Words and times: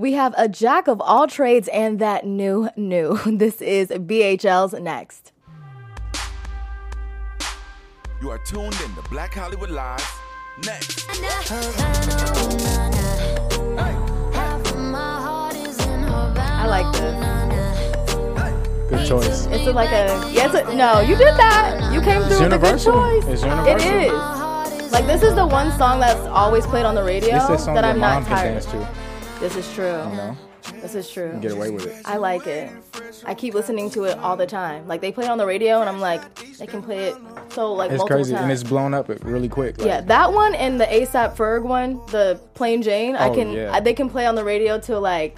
We 0.00 0.14
have 0.14 0.32
a 0.38 0.48
jack 0.48 0.88
of 0.88 0.98
all 1.02 1.26
trades 1.26 1.68
and 1.68 1.98
that 1.98 2.24
new 2.24 2.70
new. 2.74 3.18
This 3.26 3.60
is 3.60 3.90
BHL's 3.90 4.72
next. 4.80 5.32
You 8.22 8.30
are 8.30 8.38
tuned 8.38 8.80
in 8.82 8.94
to 8.94 9.02
Black 9.10 9.34
Hollywood 9.34 9.68
Live. 9.68 10.00
Next. 10.64 11.06
I 16.32 16.66
like 16.66 16.90
this. 16.94 17.16
Good 18.88 19.06
choice. 19.06 19.46
It's 19.52 19.66
a, 19.66 19.72
like 19.72 19.90
a 19.90 20.32
yes. 20.32 20.54
a, 20.54 20.74
no, 20.74 21.00
you 21.00 21.14
did 21.14 21.36
that. 21.36 21.92
You 21.92 22.00
came 22.00 22.22
through 22.22 22.30
It's 22.32 22.40
with 22.40 22.54
a 22.54 22.58
good 22.58 22.80
universal. 22.80 22.94
choice. 22.94 23.24
It's 23.26 23.42
universal. 23.42 24.80
is. 24.80 24.92
Like 24.92 25.06
this 25.06 25.22
is 25.22 25.34
the 25.34 25.46
one 25.46 25.70
song 25.76 26.00
that's 26.00 26.26
always 26.28 26.64
played 26.64 26.86
on 26.86 26.94
the 26.94 27.04
radio 27.04 27.32
that 27.32 27.48
that 27.48 27.74
that 27.74 27.84
I'm 27.84 28.00
not 28.00 28.24
tired. 28.24 28.54
dance 28.54 28.64
of. 28.64 28.72
to. 28.72 29.09
This 29.40 29.56
is 29.56 29.72
true. 29.74 29.86
You 29.86 30.16
know, 30.16 30.36
This 30.82 30.94
is 30.94 31.10
true. 31.10 31.38
get 31.40 31.52
away 31.52 31.70
with 31.70 31.86
it. 31.86 32.02
I 32.04 32.18
like 32.18 32.46
it. 32.46 32.70
I 33.24 33.34
keep 33.34 33.54
listening 33.54 33.90
to 33.90 34.04
it 34.04 34.18
all 34.18 34.36
the 34.36 34.46
time. 34.46 34.86
Like 34.86 35.00
they 35.00 35.10
play 35.12 35.24
it 35.24 35.30
on 35.30 35.38
the 35.38 35.46
radio, 35.46 35.80
and 35.80 35.88
I'm 35.88 36.00
like, 36.00 36.22
they 36.58 36.66
can 36.66 36.82
play 36.82 37.08
it 37.08 37.16
so 37.50 37.72
like 37.72 37.90
It's 37.90 38.04
crazy, 38.04 38.32
times. 38.34 38.42
and 38.42 38.52
it's 38.52 38.62
blown 38.62 38.92
up 38.94 39.08
really 39.24 39.48
quick. 39.48 39.78
Like, 39.78 39.86
yeah, 39.86 40.00
that 40.02 40.32
one 40.32 40.54
and 40.54 40.78
the 40.80 40.84
ASAP 40.84 41.36
Ferg 41.36 41.62
one, 41.62 41.94
the 42.08 42.38
Plain 42.54 42.82
Jane, 42.82 43.16
I 43.16 43.28
Oh, 43.28 43.34
can 43.34 43.50
yeah. 43.52 43.72
I, 43.72 43.80
they 43.80 43.94
can 43.94 44.10
play 44.10 44.26
on 44.26 44.34
the 44.34 44.44
radio 44.44 44.78
till 44.78 45.00
like 45.00 45.36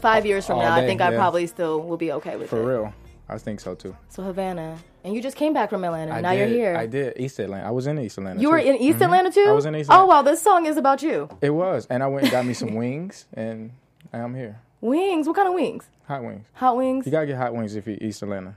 five 0.00 0.24
years 0.24 0.46
from 0.46 0.56
All 0.58 0.62
now. 0.64 0.74
I 0.74 0.80
day, 0.82 0.86
think 0.86 1.00
I 1.00 1.14
probably 1.14 1.46
still 1.48 1.80
will 1.82 1.96
be 1.96 2.12
okay 2.12 2.36
with 2.36 2.48
for 2.48 2.58
it. 2.58 2.62
For 2.62 2.68
real. 2.68 2.94
I 3.28 3.38
think 3.38 3.58
so 3.60 3.74
too. 3.74 3.96
So 4.08 4.22
Havana, 4.22 4.78
and 5.04 5.14
you 5.14 5.22
just 5.22 5.36
came 5.36 5.52
back 5.52 5.70
from 5.70 5.84
Atlanta. 5.84 6.12
I 6.12 6.20
now 6.20 6.30
did, 6.32 6.38
you're 6.38 6.48
here. 6.48 6.76
I 6.76 6.86
did 6.86 7.18
East 7.20 7.38
Atlanta. 7.38 7.66
I 7.66 7.70
was 7.70 7.86
in 7.86 7.98
East 7.98 8.18
Atlanta. 8.18 8.40
You 8.40 8.50
were 8.50 8.58
in 8.58 8.76
East 8.76 8.98
Mhm. 8.98 9.04
Atlanta 9.04 9.30
too. 9.30 9.46
I 9.48 9.52
was 9.52 9.66
in 9.66 9.76
East. 9.76 9.90
Atlanta. 9.90 10.02
Oh 10.02 10.06
wow, 10.06 10.22
this 10.22 10.42
song 10.42 10.66
is 10.66 10.76
about 10.76 11.02
you. 11.02 11.28
It 11.40 11.50
was, 11.50 11.86
and 11.90 12.02
I 12.02 12.06
went 12.08 12.24
and 12.24 12.32
got 12.32 12.44
me 12.46 12.54
some 12.54 12.74
wings, 12.82 13.26
and 13.34 13.70
I'm 14.12 14.34
here. 14.34 14.58
Wings. 14.80 15.26
What 15.26 15.36
kind 15.36 15.48
of 15.48 15.54
wings? 15.54 15.88
Hot 16.08 16.22
wings. 16.24 16.46
Hot 16.54 16.76
wings. 16.76 17.06
You 17.06 17.12
gotta 17.12 17.26
get 17.26 17.36
hot 17.36 17.54
wings 17.54 17.74
if 17.76 17.86
you're 17.86 17.96
East 18.00 18.22
Atlanta. 18.22 18.54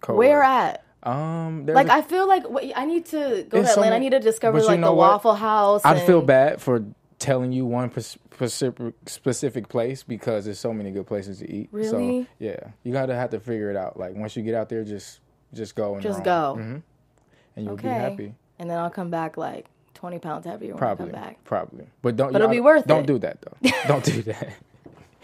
Cold 0.00 0.18
Where 0.18 0.42
at? 0.42 0.82
Um, 1.02 1.66
Like 1.66 1.88
a- 1.88 1.94
I 1.94 2.02
feel 2.02 2.26
like 2.28 2.48
wait, 2.48 2.72
I 2.76 2.84
need 2.84 3.06
to 3.06 3.44
go 3.48 3.62
to 3.62 3.68
Atlanta. 3.70 3.96
I 3.96 3.98
need 3.98 4.10
to 4.10 4.20
discover 4.20 4.60
like 4.62 4.80
the 4.80 4.86
what? 4.92 4.96
Waffle 5.10 5.34
House. 5.34 5.82
I'd 5.84 6.00
feel 6.02 6.22
bad 6.22 6.60
for 6.60 6.84
telling 7.18 7.52
you 7.52 7.64
one 7.66 7.90
specific 7.90 8.94
specific 9.06 9.68
place 9.68 10.02
because 10.02 10.44
there's 10.44 10.58
so 10.58 10.72
many 10.72 10.90
good 10.90 11.06
places 11.06 11.38
to 11.40 11.50
eat. 11.50 11.68
Really? 11.72 12.22
So 12.24 12.26
yeah, 12.38 12.56
you 12.84 12.92
gotta 12.92 13.14
have 13.14 13.30
to 13.30 13.40
figure 13.40 13.70
it 13.70 13.76
out. 13.76 13.98
Like 13.98 14.14
once 14.14 14.36
you 14.36 14.42
get 14.42 14.54
out 14.54 14.68
there, 14.68 14.84
just 14.84 15.20
just 15.54 15.74
go 15.74 15.94
and 15.94 16.02
Just 16.02 16.18
roam. 16.18 16.24
go. 16.24 16.56
Mhm. 16.62 16.82
and 17.56 17.64
you'll 17.64 17.74
Okay. 17.74 17.88
be 17.88 17.94
happy. 17.94 18.34
And 18.58 18.70
then 18.70 18.78
I'll 18.78 18.90
come 18.90 19.10
back 19.10 19.36
like 19.36 19.66
20 19.94 20.18
pounds 20.18 20.46
heavier 20.46 20.74
when 20.74 20.76
I 20.76 20.78
Probably, 20.78 21.10
come 21.12 21.20
back. 21.22 21.44
probably. 21.44 21.86
But 22.02 22.16
don't. 22.16 22.32
But 22.32 22.40
it'll 22.42 22.50
be 22.50 22.60
worth 22.60 22.82
it. 22.84 22.88
Don't 22.88 23.04
it. 23.04 23.06
do 23.06 23.18
that 23.20 23.38
though. 23.42 23.70
don't 23.88 24.04
do 24.04 24.22
that. 24.22 24.48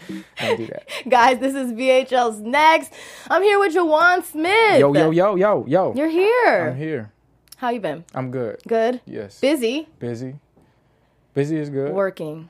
don't 0.41 0.57
do 0.57 0.67
that. 0.67 0.83
Guys, 1.09 1.39
this 1.39 1.53
is 1.55 1.71
BHL's 1.73 2.39
next. 2.39 2.93
I'm 3.29 3.41
here 3.43 3.59
with 3.59 3.73
Jawan 3.75 4.23
Smith. 4.23 4.79
Yo 4.79 4.93
yo 4.93 5.11
yo 5.11 5.35
yo 5.35 5.65
yo. 5.67 5.93
You're 5.95 6.07
here. 6.09 6.69
I'm 6.71 6.77
here. 6.77 7.11
How 7.57 7.69
you 7.69 7.79
been? 7.81 8.05
I'm 8.15 8.31
good. 8.31 8.61
Good. 8.67 9.01
Yes. 9.05 9.39
Busy. 9.41 9.89
Busy. 9.99 10.35
Busy 11.33 11.57
is 11.57 11.69
good. 11.69 11.93
Working. 11.93 12.49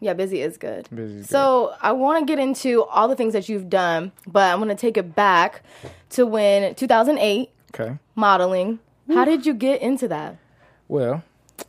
Yeah, 0.00 0.14
busy 0.14 0.40
is 0.42 0.56
good. 0.58 0.84
Mm-hmm. 0.86 0.96
Busy 0.96 1.18
is 1.20 1.28
so 1.28 1.74
I 1.82 1.92
want 1.92 2.20
to 2.20 2.26
get 2.26 2.38
into 2.40 2.84
all 2.84 3.08
the 3.08 3.16
things 3.16 3.32
that 3.32 3.48
you've 3.48 3.68
done, 3.68 4.12
but 4.26 4.52
I'm 4.52 4.58
going 4.58 4.68
to 4.68 4.74
take 4.80 4.96
it 4.96 5.14
back 5.14 5.62
to 6.10 6.26
when 6.26 6.74
2008 6.74 7.50
Okay. 7.74 7.98
modeling. 8.14 8.78
How 9.12 9.24
did 9.24 9.44
you 9.46 9.54
get 9.54 9.82
into 9.82 10.08
that? 10.08 10.36
Well, 10.88 11.22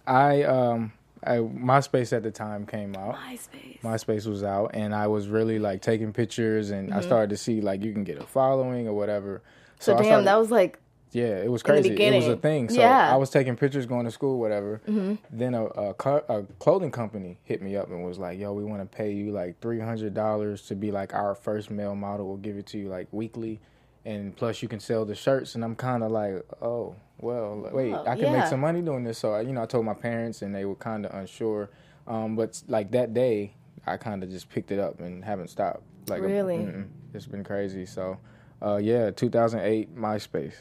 I 0.05 0.43
um, 0.43 0.91
I, 1.23 1.37
MySpace 1.37 2.13
at 2.15 2.23
the 2.23 2.31
time 2.31 2.65
came 2.65 2.95
out. 2.95 3.15
MySpace. 3.15 3.81
MySpace 3.81 4.25
was 4.27 4.43
out, 4.43 4.71
and 4.73 4.93
I 4.95 5.07
was 5.07 5.27
really 5.27 5.59
like 5.59 5.81
taking 5.81 6.13
pictures, 6.13 6.69
and 6.71 6.93
I 6.93 7.01
started 7.01 7.29
to 7.31 7.37
see 7.37 7.61
like 7.61 7.83
you 7.83 7.93
can 7.93 8.03
get 8.03 8.17
a 8.17 8.23
following 8.23 8.87
or 8.87 8.93
whatever. 8.93 9.37
Mm-hmm. 9.39 9.75
So 9.79 9.93
damn, 9.95 10.03
started- 10.05 10.27
that 10.27 10.39
was 10.39 10.51
like 10.51 10.79
yeah, 11.11 11.37
it 11.37 11.49
was 11.51 11.63
crazy. 11.63 11.89
it 11.95 12.15
was 12.15 12.27
a 12.27 12.35
thing. 12.35 12.69
So 12.69 12.79
Yeah. 12.81 13.05
Mm-hmm. 13.05 13.13
I 13.13 13.17
was 13.17 13.29
taking 13.29 13.55
pictures, 13.55 13.85
going 13.85 14.05
to 14.05 14.11
school, 14.11 14.39
whatever. 14.39 14.81
Then 15.31 15.53
a, 15.53 15.65
a, 15.65 15.93
co- 15.93 16.23
a 16.29 16.43
clothing 16.59 16.91
company 16.91 17.39
hit 17.43 17.61
me 17.61 17.75
up 17.75 17.89
and 17.89 18.03
was 18.03 18.17
like, 18.19 18.37
"Yo, 18.39 18.53
we 18.53 18.63
want 18.63 18.81
to 18.81 18.97
pay 18.97 19.11
you 19.11 19.31
like 19.31 19.59
three 19.61 19.79
hundred 19.79 20.13
dollars 20.13 20.61
to 20.63 20.75
be 20.75 20.91
like 20.91 21.13
our 21.13 21.33
first 21.35 21.71
male 21.71 21.95
model. 21.95 22.27
We'll 22.27 22.37
give 22.37 22.57
it 22.57 22.65
to 22.67 22.77
you 22.77 22.89
like 22.89 23.07
weekly, 23.11 23.59
and 24.05 24.35
plus 24.35 24.61
you 24.61 24.67
can 24.67 24.79
sell 24.79 25.05
the 25.05 25.15
shirts." 25.15 25.55
And 25.55 25.63
I'm 25.63 25.75
kind 25.75 26.03
of 26.03 26.11
like, 26.11 26.43
"Oh, 26.61 26.95
well, 27.19 27.69
wait, 27.73 27.93
Oh, 27.93 28.03
I 28.05 28.15
can 28.15 28.25
yeah. 28.33 28.39
make 28.39 28.47
some 28.47 28.59
money 28.59 28.81
doing 28.81 29.03
this." 29.03 29.17
So 29.17 29.33
I- 29.33 29.41
you 29.41 29.53
know, 29.53 29.63
I 29.63 29.65
told 29.65 29.85
my 29.85 29.93
parents, 29.93 30.41
and 30.41 30.53
they 30.53 30.65
were 30.65 30.75
kind 30.75 31.05
of 31.05 31.13
unsure. 31.13 31.69
Um, 32.05 32.35
but 32.35 32.61
like 32.67 32.91
that 32.91 33.13
day, 33.13 33.53
I 33.85 33.97
kind 33.97 34.23
of 34.23 34.29
just 34.29 34.49
picked 34.49 34.71
it 34.71 34.79
up 34.79 34.99
and 34.99 35.23
haven't 35.23 35.49
stopped. 35.49 35.83
Like 36.09 36.21
Really? 36.21 36.67
it's 37.13 37.25
been 37.25 37.43
crazy. 37.43 37.85
So, 37.85 38.17
uh, 38.61 38.77
yeah, 38.77 39.11
2008 39.11 39.93
MySpace. 39.95 40.53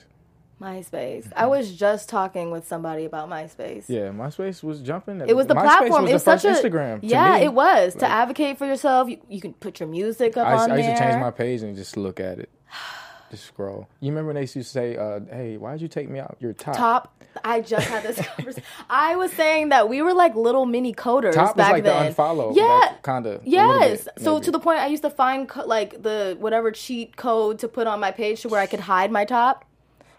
MySpace. 0.61 1.31
I 1.37 1.47
was 1.47 1.75
just 1.75 2.09
talking 2.09 2.51
with 2.51 2.67
somebody 2.67 3.05
about 3.05 3.29
MySpace. 3.29 3.85
Yeah, 3.89 4.09
MySpace 4.09 4.63
was 4.63 4.81
jumping. 4.81 5.21
It 5.21 5.37
was 5.37 5.47
the 5.47 5.55
MySpace 5.55 5.63
platform. 5.63 6.03
Was 6.05 6.11
it 6.11 6.15
was 6.15 6.25
the 6.25 6.31
first 6.33 6.43
such 6.45 6.65
a 6.65 6.69
Instagram. 6.69 7.01
to 7.03 7.07
Yeah, 7.07 7.37
it 7.39 7.53
was 7.53 7.95
to 7.97 8.07
advocate 8.09 8.57
for 8.59 8.67
yourself. 8.67 9.09
You, 9.09 9.19
you 9.29 9.41
can 9.41 9.53
put 9.53 9.81
your 9.81 9.89
music 9.89 10.37
up 10.37 10.47
I, 10.47 10.53
used- 10.55 10.65
on 10.65 10.73
I 10.73 10.77
used 10.77 10.89
there. 10.89 10.97
to 10.97 11.03
change 11.03 11.21
my 11.21 11.31
page 11.31 11.63
and 11.63 11.77
just 11.77 11.97
look 11.99 12.21
at 12.21 12.39
it, 12.39 12.49
just 13.31 13.45
scroll. 13.45 13.87
You 14.01 14.11
remember 14.11 14.29
when 14.29 14.37
they 14.37 14.41
used 14.43 14.55
to 14.55 14.65
say, 14.65 14.97
uh, 14.97 15.21
"Hey, 15.31 15.59
why 15.59 15.73
did 15.73 15.83
you 15.83 15.89
take 15.89 16.09
me 16.09 16.21
out? 16.21 16.37
You're 16.41 16.55
top." 16.55 16.75
top. 16.77 17.13
I 17.45 17.61
just 17.61 17.87
had 17.89 18.03
this 18.03 18.17
conversation. 18.27 18.63
I 18.89 19.17
was 19.17 19.31
saying 19.33 19.69
that 19.69 19.91
we 19.91 20.01
were 20.01 20.15
like 20.15 20.35
little 20.37 20.65
mini 20.65 20.95
coders 20.95 21.35
Top 21.35 21.55
back 21.55 21.73
like 21.73 21.85
then. 21.85 22.07
the 22.07 22.15
unfollow. 22.15 22.57
Yeah. 22.57 22.95
kind 23.03 23.27
of. 23.27 23.47
Yes. 23.47 24.09
So 24.17 24.41
to 24.41 24.51
the 24.51 24.59
point, 24.59 24.79
I 24.79 24.87
used 24.87 25.03
to 25.03 25.11
find 25.11 25.47
co- 25.47 25.67
like 25.67 26.03
the 26.03 26.39
whatever 26.41 26.71
cheat 26.73 27.17
code 27.19 27.59
to 27.59 27.69
put 27.69 27.87
on 27.87 28.01
my 28.01 28.11
page 28.11 28.41
to 28.41 28.49
where 28.49 28.59
I 28.59 28.65
could 28.65 28.81
hide 28.81 29.13
my 29.13 29.27
top 29.27 29.66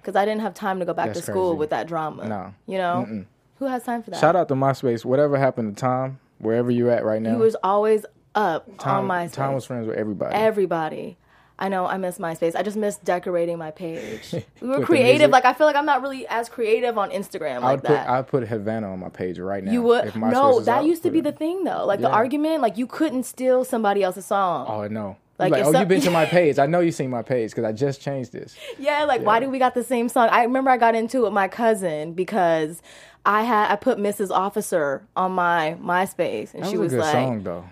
because 0.08 0.16
I 0.18 0.24
didn't 0.24 0.40
have 0.40 0.54
time 0.54 0.80
to 0.80 0.86
go 0.86 0.94
back 0.94 1.08
That's 1.08 1.20
to 1.20 1.32
school 1.34 1.50
crazy. 1.50 1.60
with 1.60 1.70
that 1.72 1.86
drama. 1.86 2.26
No. 2.30 2.54
You 2.66 2.78
know, 2.78 3.26
who 3.60 3.66
has 3.66 3.84
time 3.84 4.02
for 4.04 4.12
that? 4.12 4.22
Shout 4.22 4.38
out 4.38 4.48
to 4.48 4.54
MySpace. 4.54 5.04
Whatever 5.04 5.38
happened 5.38 5.76
to 5.76 5.82
Tom, 5.82 6.20
wherever 6.38 6.72
you're 6.72 6.90
at 6.90 7.04
right 7.04 7.22
now. 7.22 7.32
He 7.32 7.36
was 7.36 7.58
always 7.62 8.06
up 8.34 8.70
Tom, 8.78 9.12
on 9.12 9.28
MySpace. 9.28 9.34
Tom 9.34 9.54
was 9.54 9.66
friends 9.66 9.86
with 9.86 9.98
everybody. 9.98 10.34
Everybody. 10.34 11.18
I 11.60 11.68
know 11.68 11.88
I 11.88 11.98
miss 11.98 12.20
MySpace. 12.20 12.56
I 12.56 12.64
just 12.64 12.78
miss 12.78 12.96
decorating 12.98 13.58
my 13.58 13.72
page. 13.72 14.34
We 14.62 14.70
were 14.70 14.86
creative. 14.86 15.30
Like 15.30 15.44
I 15.44 15.52
feel 15.52 15.68
like 15.68 15.76
I'm 15.76 15.86
not 15.86 16.02
really 16.02 16.26
as 16.28 16.48
creative 16.48 16.98
on 16.98 17.12
Instagram 17.12 17.58
I 17.58 17.60
like 17.60 17.82
put 17.82 17.90
that. 17.90 18.08
I 18.08 18.18
would 18.18 18.28
put 18.28 18.48
Havana 18.48 18.90
on 18.94 19.00
my 19.00 19.10
page 19.10 19.40
right 19.40 19.62
now. 19.62 19.74
you 19.74 19.82
would 19.82 20.16
no. 20.16 20.62
That 20.62 20.80
out, 20.80 20.86
used 20.86 21.04
to 21.04 21.12
be 21.12 21.20
it. 21.20 21.24
the 21.24 21.34
thing 21.34 21.66
though. 21.66 21.86
Like 21.86 22.00
the 22.00 22.10
argument, 22.10 22.62
like 22.62 22.78
you 22.78 22.88
couldn't 22.88 23.24
steal 23.24 23.66
somebody 23.66 24.04
else's 24.04 24.26
song. 24.26 24.68
Oh 24.70 24.88
no. 24.88 25.18
Like, 25.40 25.52
Like, 25.52 25.66
oh, 25.66 25.72
some- 25.72 25.82
you've 25.82 25.90
been 25.90 26.02
to 26.02 26.12
my 26.12 26.26
page. 26.38 26.58
I 26.60 26.66
know 26.66 26.80
you've 26.80 26.96
seen 26.96 27.10
my 27.12 27.22
page 27.22 27.52
because 27.52 27.64
I 27.64 27.72
just 27.72 28.02
changed 28.02 28.32
this. 28.32 28.56
Yeah, 28.80 29.04
like 29.06 29.22
why 29.22 29.40
do 29.40 29.50
we 29.50 29.60
got 29.60 29.74
the 29.76 29.84
same 29.84 30.10
song? 30.10 30.30
I 30.32 30.44
remember 30.44 30.70
I 30.72 30.78
got 30.78 30.96
into 30.96 31.20
it 31.20 31.24
with 31.26 31.34
my 31.34 31.48
cousin 31.48 32.14
because 32.14 32.82
I 33.26 33.44
had 33.44 33.72
I 33.72 33.76
put 33.76 33.98
Mrs. 34.00 34.32
Officer 34.32 35.04
on 35.16 35.34
my 35.34 35.78
MySpace, 35.82 36.54
and 36.54 36.64
That 36.64 36.70
she 36.72 36.78
was, 36.78 36.86
was, 36.92 36.94
a 36.94 36.96
good 36.98 37.02
like, 37.04 37.12
song 37.12 37.44
though. 37.44 37.66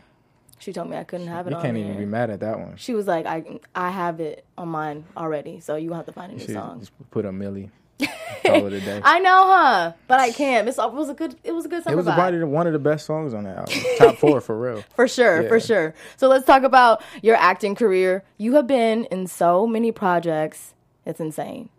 she 0.60 0.74
told 0.74 0.90
me 0.90 0.98
I 0.98 1.04
couldn't 1.06 1.28
have 1.28 1.48
it 1.48 1.52
You 1.52 1.56
can't 1.58 1.74
there. 1.76 1.84
even 1.86 1.98
be 1.98 2.06
mad 2.06 2.30
at 2.30 2.40
that 2.42 2.60
one. 2.60 2.76
She 2.78 2.94
was 2.94 3.08
like, 3.08 3.26
I 3.26 3.60
I 3.74 3.90
have 3.90 4.20
it 4.20 4.46
on 4.58 4.68
mine 4.70 5.06
already, 5.18 5.60
so 5.60 5.76
you 5.76 5.94
have 5.94 6.06
to 6.06 6.12
find 6.12 6.32
a 6.32 6.36
new 6.36 6.42
She 6.46 6.54
song. 6.54 6.80
just 6.82 6.92
put 7.10 7.26
a 7.26 7.32
Milli. 7.32 7.70
Call 8.00 8.08
it 8.68 8.74
a 8.74 8.80
day. 8.82 9.02
I 9.04 9.20
know, 9.20 9.44
huh? 9.48 9.94
But 10.08 10.20
I 10.20 10.32
can't. 10.32 10.68
It's, 10.68 10.78
it 10.78 10.94
was 10.94 11.10
a 11.10 11.14
good. 11.14 11.36
It 11.44 11.54
was 11.54 11.66
a 11.66 11.70
good 11.70 11.84
summer 11.84 11.94
It 11.94 11.98
was 11.98 12.06
vibe. 12.06 12.16
probably 12.16 12.44
one 12.44 12.68
of 12.68 12.74
the 12.74 12.80
best 12.80 13.06
songs 13.06 13.34
on 13.34 13.46
that 13.46 13.58
album. 13.58 13.74
Top 13.98 14.18
four 14.18 14.42
for 14.42 14.60
real. 14.60 14.84
For 14.96 15.08
sure, 15.08 15.48
for 15.48 15.60
sure. 15.60 15.94
So 16.18 16.28
let's 16.28 16.46
talk 16.46 16.64
about 16.64 17.02
your 17.24 17.36
acting 17.36 17.74
career. 17.76 18.24
You 18.38 18.54
have 18.56 18.68
been 18.68 19.06
in 19.06 19.26
so 19.28 19.66
many 19.66 19.92
projects. 19.92 20.74
It's 21.06 21.20
insane. 21.20 21.70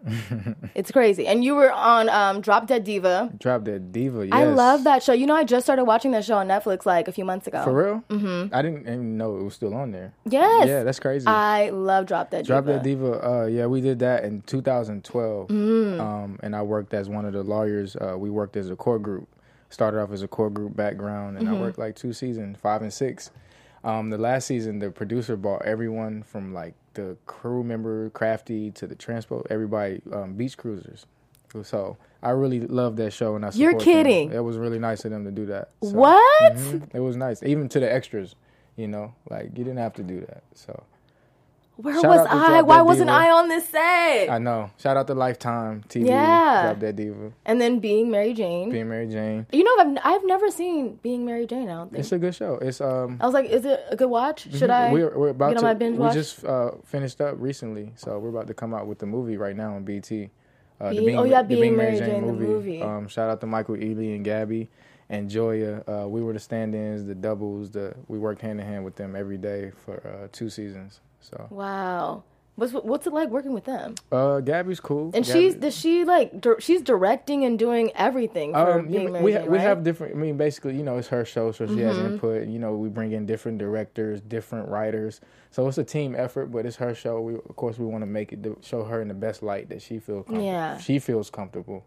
it's 0.75 0.93
crazy. 0.93 1.27
And 1.27 1.43
you 1.43 1.57
were 1.57 1.73
on 1.73 2.09
um, 2.09 2.41
Drop 2.41 2.67
Dead 2.69 2.85
Diva. 2.85 3.33
Drop 3.39 3.65
Dead 3.65 3.91
Diva. 3.91 4.25
Yes. 4.27 4.33
I 4.33 4.45
love 4.45 4.85
that 4.85 5.03
show. 5.03 5.13
You 5.13 5.27
know, 5.27 5.35
I 5.35 5.43
just 5.43 5.67
started 5.67 5.85
watching 5.85 6.13
that 6.13 6.25
show 6.25 6.37
on 6.37 6.47
Netflix 6.47 6.87
like 6.87 7.09
a 7.09 7.13
few 7.13 7.25
months 7.25 7.49
ago. 7.49 7.65
For 7.65 7.73
real? 7.73 8.05
Mm-hmm. 8.09 8.55
I 8.55 8.63
didn't 8.63 8.83
even 8.83 9.17
know 9.19 9.37
it 9.39 9.43
was 9.43 9.55
still 9.55 9.75
on 9.75 9.91
there. 9.91 10.13
Yes. 10.25 10.69
Yeah, 10.69 10.85
that's 10.85 11.01
crazy. 11.01 11.27
I 11.27 11.71
love 11.71 12.07
Drop 12.07 12.31
Dead 12.31 12.45
Diva. 12.45 12.47
Drop 12.47 12.65
Diva. 12.67 12.77
Dead 12.79 12.85
Diva. 12.85 13.29
Uh, 13.43 13.47
yeah, 13.47 13.67
we 13.67 13.81
did 13.81 13.99
that 13.99 14.23
in 14.25 14.43
2012. 14.43 15.49
Mm. 15.49 16.01
Um, 16.01 16.39
and 16.45 16.55
I 16.55 16.63
worked 16.63 16.95
as 16.95 17.09
one 17.09 17.25
of 17.25 17.33
the 17.33 17.43
lawyers. 17.43 17.97
Uh, 17.97 18.15
we 18.17 18.31
worked 18.31 18.57
as 18.57 18.71
a 18.71 18.77
core 18.77 18.99
group. 19.01 19.29
Started 19.71 20.01
off 20.01 20.13
as 20.13 20.23
a 20.23 20.29
core 20.29 20.51
group 20.51 20.77
background, 20.77 21.37
and 21.39 21.49
Mm-hmm. 21.49 21.57
I 21.57 21.61
worked 21.61 21.79
like 21.79 21.97
two 21.97 22.13
seasons, 22.13 22.57
five 22.63 22.83
and 22.83 22.93
six. 22.93 23.33
Um, 23.83 24.11
the 24.11 24.19
last 24.19 24.47
season, 24.47 24.79
the 24.79 24.91
producer 24.93 25.37
brought 25.37 25.63
everyone 25.63 26.23
from 26.23 26.55
like 26.55 26.75
the 26.97 27.17
crew 27.27 27.63
member, 27.63 28.11
Crafty, 28.11 28.71
to 28.73 28.87
the 28.87 28.95
transport, 28.95 29.47
everybody, 29.51 30.01
um, 30.13 30.35
beach 30.35 30.57
cruisers. 30.57 31.07
So 31.63 31.97
I 32.23 32.31
really 32.31 32.61
loved 32.61 32.97
that 32.99 33.13
show, 33.13 33.35
and 33.37 33.45
I 33.45 33.51
You're 33.55 33.71
support 33.73 33.85
them. 33.85 34.05
kidding. 34.05 34.33
It 34.33 34.41
was 34.45 34.59
really 34.59 34.79
nice 34.79 35.05
of 35.05 35.11
them 35.13 35.25
to 35.25 35.31
do 35.31 35.47
that. 35.47 35.71
So, 35.83 35.91
What? 35.93 36.53
mhm, 36.55 36.89
It 36.95 37.01
was 37.01 37.17
nice, 37.17 37.43
even 37.43 37.69
to 37.71 37.81
the 37.81 37.91
extras. 37.91 38.35
You 38.77 38.89
know, 38.89 39.15
like 39.31 39.45
you 39.57 39.65
didn't 39.65 39.79
have 39.79 39.95
to 39.95 40.03
do 40.03 40.21
that. 40.21 40.43
So 40.55 40.83
Where 41.77 41.95
Shout 42.01 42.07
was 42.07 42.27
I? 42.31 42.63
Why 42.63 42.81
wasn't 42.81 43.09
Diva. 43.09 43.19
I 43.19 43.31
on 43.33 43.49
this 43.49 43.69
set? 43.69 44.31
I 44.31 44.39
know. 44.39 44.71
Shout 44.79 44.97
out 44.97 45.07
to 45.09 45.15
Lifetime 45.15 45.85
TV. 45.89 46.07
Yeah. 46.09 46.63
Drop 46.69 46.79
Dead 46.81 46.97
Diva. 46.97 47.33
and 47.45 47.61
then 47.61 47.81
being 47.81 48.11
Mary 48.11 48.33
Jane. 48.33 48.71
Being 48.71 48.89
Mary 48.89 49.07
Jane. 49.07 49.47
you 49.53 49.63
know, 49.63 49.77
I've 49.79 49.99
I've 50.15 50.25
never 50.27 50.51
seen 50.51 50.99
Being 51.03 51.27
Mary 51.27 51.47
Jane. 51.47 51.69
I 51.69 51.75
don't 51.75 51.91
think. 51.91 52.01
It's 52.01 52.13
a 52.13 52.19
good 52.19 52.35
show. 52.35 52.55
It's 52.63 52.81
um. 52.81 53.19
I 53.21 53.27
was 53.27 53.35
like, 53.35 53.51
is 53.51 53.67
it 53.67 53.79
a 53.91 53.97
good 53.97 54.09
watch? 54.09 54.49
Should 54.57 54.71
I? 54.71 54.91
We're, 54.91 55.17
we're 55.19 55.29
about 55.29 55.49
get 55.51 55.57
on 55.59 55.63
to. 55.65 55.69
my 55.69 55.75
binge 55.75 55.99
we 55.99 56.05
watch? 56.05 56.15
just 56.15 56.45
uh, 56.47 56.71
finished 56.85 57.21
up 57.21 57.35
recently, 57.39 57.93
so 57.97 58.19
we're 58.19 58.31
about 58.31 58.47
to 58.47 58.55
come 58.55 58.73
out 58.73 58.87
with 58.87 58.99
the 58.99 59.07
movie 59.07 59.37
right 59.37 59.55
now 59.57 59.75
on 59.75 59.85
BT. 59.85 60.31
Uh, 60.81 60.91
Being- 60.91 61.19
oh, 61.19 61.25
yeah, 61.25 61.43
Being 61.43 61.77
Mary 61.77 61.99
Jane, 61.99 62.27
the 62.27 62.33
movie. 62.33 62.83
Um, 62.83 63.07
shout 63.09 63.29
out 63.31 63.41
to 63.41 63.47
Michael 63.47 63.77
Ealy 63.77 64.15
and 64.15 64.25
Gabby 64.25 64.69
and 65.09 65.29
Joya. 65.31 65.83
Uh, 65.87 66.07
we 66.09 66.23
were 66.23 66.33
the 66.35 66.39
stand-ins, 66.39 67.05
the 67.07 67.15
doubles. 67.15 67.71
The 67.71 67.95
we 68.09 68.19
worked 68.19 68.41
hand 68.43 68.61
in 68.61 68.67
hand 68.67 68.85
with 68.85 68.97
them 68.97 69.15
every 69.17 69.39
day 69.39 69.73
for 69.85 69.97
uh, 70.07 70.29
two 70.33 70.49
seasons. 70.51 71.01
So 71.21 71.47
wow. 71.51 72.23
What's 72.55 72.73
what's 72.73 73.07
it 73.07 73.13
like 73.13 73.29
working 73.29 73.53
with 73.53 73.65
them? 73.67 73.97
uh, 74.11 74.41
Gabby's 74.41 74.81
cool. 74.81 75.11
And 75.13 75.27
Gabby- 75.27 75.41
she's 75.41 75.55
does 75.57 75.77
she 75.77 76.05
like 76.05 76.41
dir- 76.41 76.59
she's 76.59 76.81
directing 76.81 77.45
and 77.45 77.59
doing 77.59 77.91
everything 77.95 78.55
for 78.55 78.79
Um, 78.81 78.87
being 78.89 79.13
yeah, 79.15 79.21
we 79.21 79.33
ha- 79.35 79.41
we 79.41 79.49
right? 79.49 79.49
Mm-hmm. 79.51 79.57
have 79.67 79.85
different. 79.85 80.15
I 80.15 80.17
mean, 80.17 80.39
basically, 80.39 80.75
you 80.75 80.83
know, 80.83 80.97
it's 80.97 81.09
her 81.09 81.27
show, 81.27 81.53
so 81.53 81.67
she 81.67 81.81
has 81.81 81.99
input. 81.99 82.49
You 82.49 82.59
know, 82.59 82.75
we 82.75 82.89
bring 82.89 83.13
in 83.13 83.27
different 83.27 83.59
directors, 83.59 84.23
different 84.23 84.71
writers. 84.71 85.21
So 85.51 85.69
it's 85.69 85.77
a 85.77 85.85
team 85.85 86.15
effort, 86.17 86.47
but 86.47 86.65
it's 86.65 86.77
her 86.77 86.95
show. 86.95 87.21
We, 87.21 87.35
of 87.35 87.57
course, 87.57 87.79
we 87.79 87.85
want 87.85 88.01
to 88.03 88.07
make 88.07 88.33
it 88.33 88.47
show 88.63 88.85
her 88.85 89.03
in 89.03 89.09
the 89.09 89.15
best 89.15 89.43
light 89.43 89.69
that 89.69 89.83
she 89.83 89.99
feels. 89.99 90.25
Comfortable. 90.25 90.47
Yeah. 90.47 90.79
she 90.79 90.99
feels 90.99 91.29
comfortable. 91.29 91.85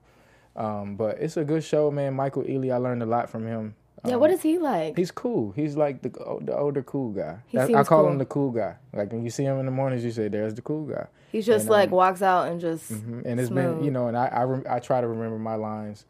Um, 0.55 0.95
but 0.97 1.17
it's 1.19 1.35
a 1.37 1.43
good 1.43 1.63
show, 1.63 1.89
man. 1.89 2.13
Michael 2.13 2.43
Ealy, 2.43 2.71
I 2.71 2.77
learned 2.77 3.01
a 3.01 3.07
lot 3.07 3.27
from 3.31 3.47
him. 3.47 3.73
Yeah, 4.05 4.15
Um, 4.15 4.19
what 4.21 4.31
is 4.31 4.41
he 4.41 4.57
like? 4.57 4.97
He's 4.97 5.11
cool. 5.11 5.51
He's 5.55 5.75
like 5.75 6.01
the 6.01 6.09
the 6.41 6.57
older 6.57 6.83
cool 6.83 7.11
guy. 7.11 7.37
He 7.47 7.57
That- 7.57 7.69
I 7.75 7.83
call 7.83 8.03
cool. 8.03 8.11
him 8.11 8.17
the 8.17 8.25
cool 8.25 8.51
guy. 8.51 8.75
Like 8.93 9.11
when 9.11 9.23
you 9.23 9.29
see 9.29 9.43
him 9.43 9.59
in 9.59 9.65
the 9.65 9.71
mornings, 9.71 10.03
you 10.05 10.11
say, 10.11 10.27
"There's 10.29 10.53
the 10.53 10.61
cool 10.61 10.85
guy." 10.85 11.07
He 11.31 11.41
just 11.41 11.63
and, 11.65 11.71
like 11.71 11.89
um, 11.89 11.95
walks 11.95 12.21
out 12.21 12.47
and 12.49 12.59
just 12.59 12.91
Mhm. 12.91 13.25
and 13.25 13.39
it's 13.39 13.49
been 13.51 13.83
you 13.83 13.91
know 13.91 14.07
and 14.07 14.17
i 14.17 14.25
I, 14.27 14.43
rem- 14.43 14.65
I 14.67 14.79
try 14.79 14.99
to 14.99 15.07
remember 15.07 15.37
my 15.37 15.53
lines 15.55 16.05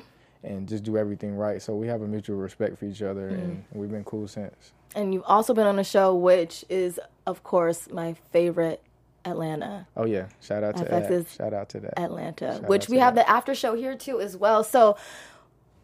and 0.46 0.66
just 0.66 0.84
do 0.86 0.98
everything 0.98 1.36
right 1.36 1.62
so 1.62 1.76
we 1.76 1.88
have 1.88 2.02
a 2.02 2.08
mutual 2.08 2.38
respect 2.38 2.78
for 2.78 2.86
each 2.86 3.02
other 3.02 3.30
Mm-hmm. 3.30 3.42
and 3.42 3.64
we've 3.74 3.92
been 3.92 4.06
cool 4.06 4.30
since 4.30 4.72
And 4.96 5.14
you've 5.14 5.26
also 5.28 5.54
been 5.54 5.68
on 5.68 5.78
a 5.78 5.84
show 5.84 6.16
which 6.16 6.64
is, 6.70 7.02
of 7.28 7.44
course, 7.44 7.90
my 7.92 8.14
favorite, 8.32 8.82
Atlanta. 9.26 9.88
oh 9.98 10.06
yeah 10.06 10.28
shout 10.40 10.64
out 10.64 10.78
to 10.78 10.86
FX 10.86 10.90
that 10.90 11.12
is 11.12 11.34
shout 11.34 11.54
out 11.54 11.68
to 11.70 11.80
that 11.82 12.00
Atlanta, 12.00 12.54
Shout 12.54 12.70
which 12.70 12.88
we 12.88 12.98
have 13.00 13.16
that. 13.16 13.26
the 13.28 13.30
after 13.30 13.54
show 13.54 13.76
here 13.76 13.96
too 13.96 14.22
as 14.22 14.38
well. 14.38 14.64
So, 14.64 14.96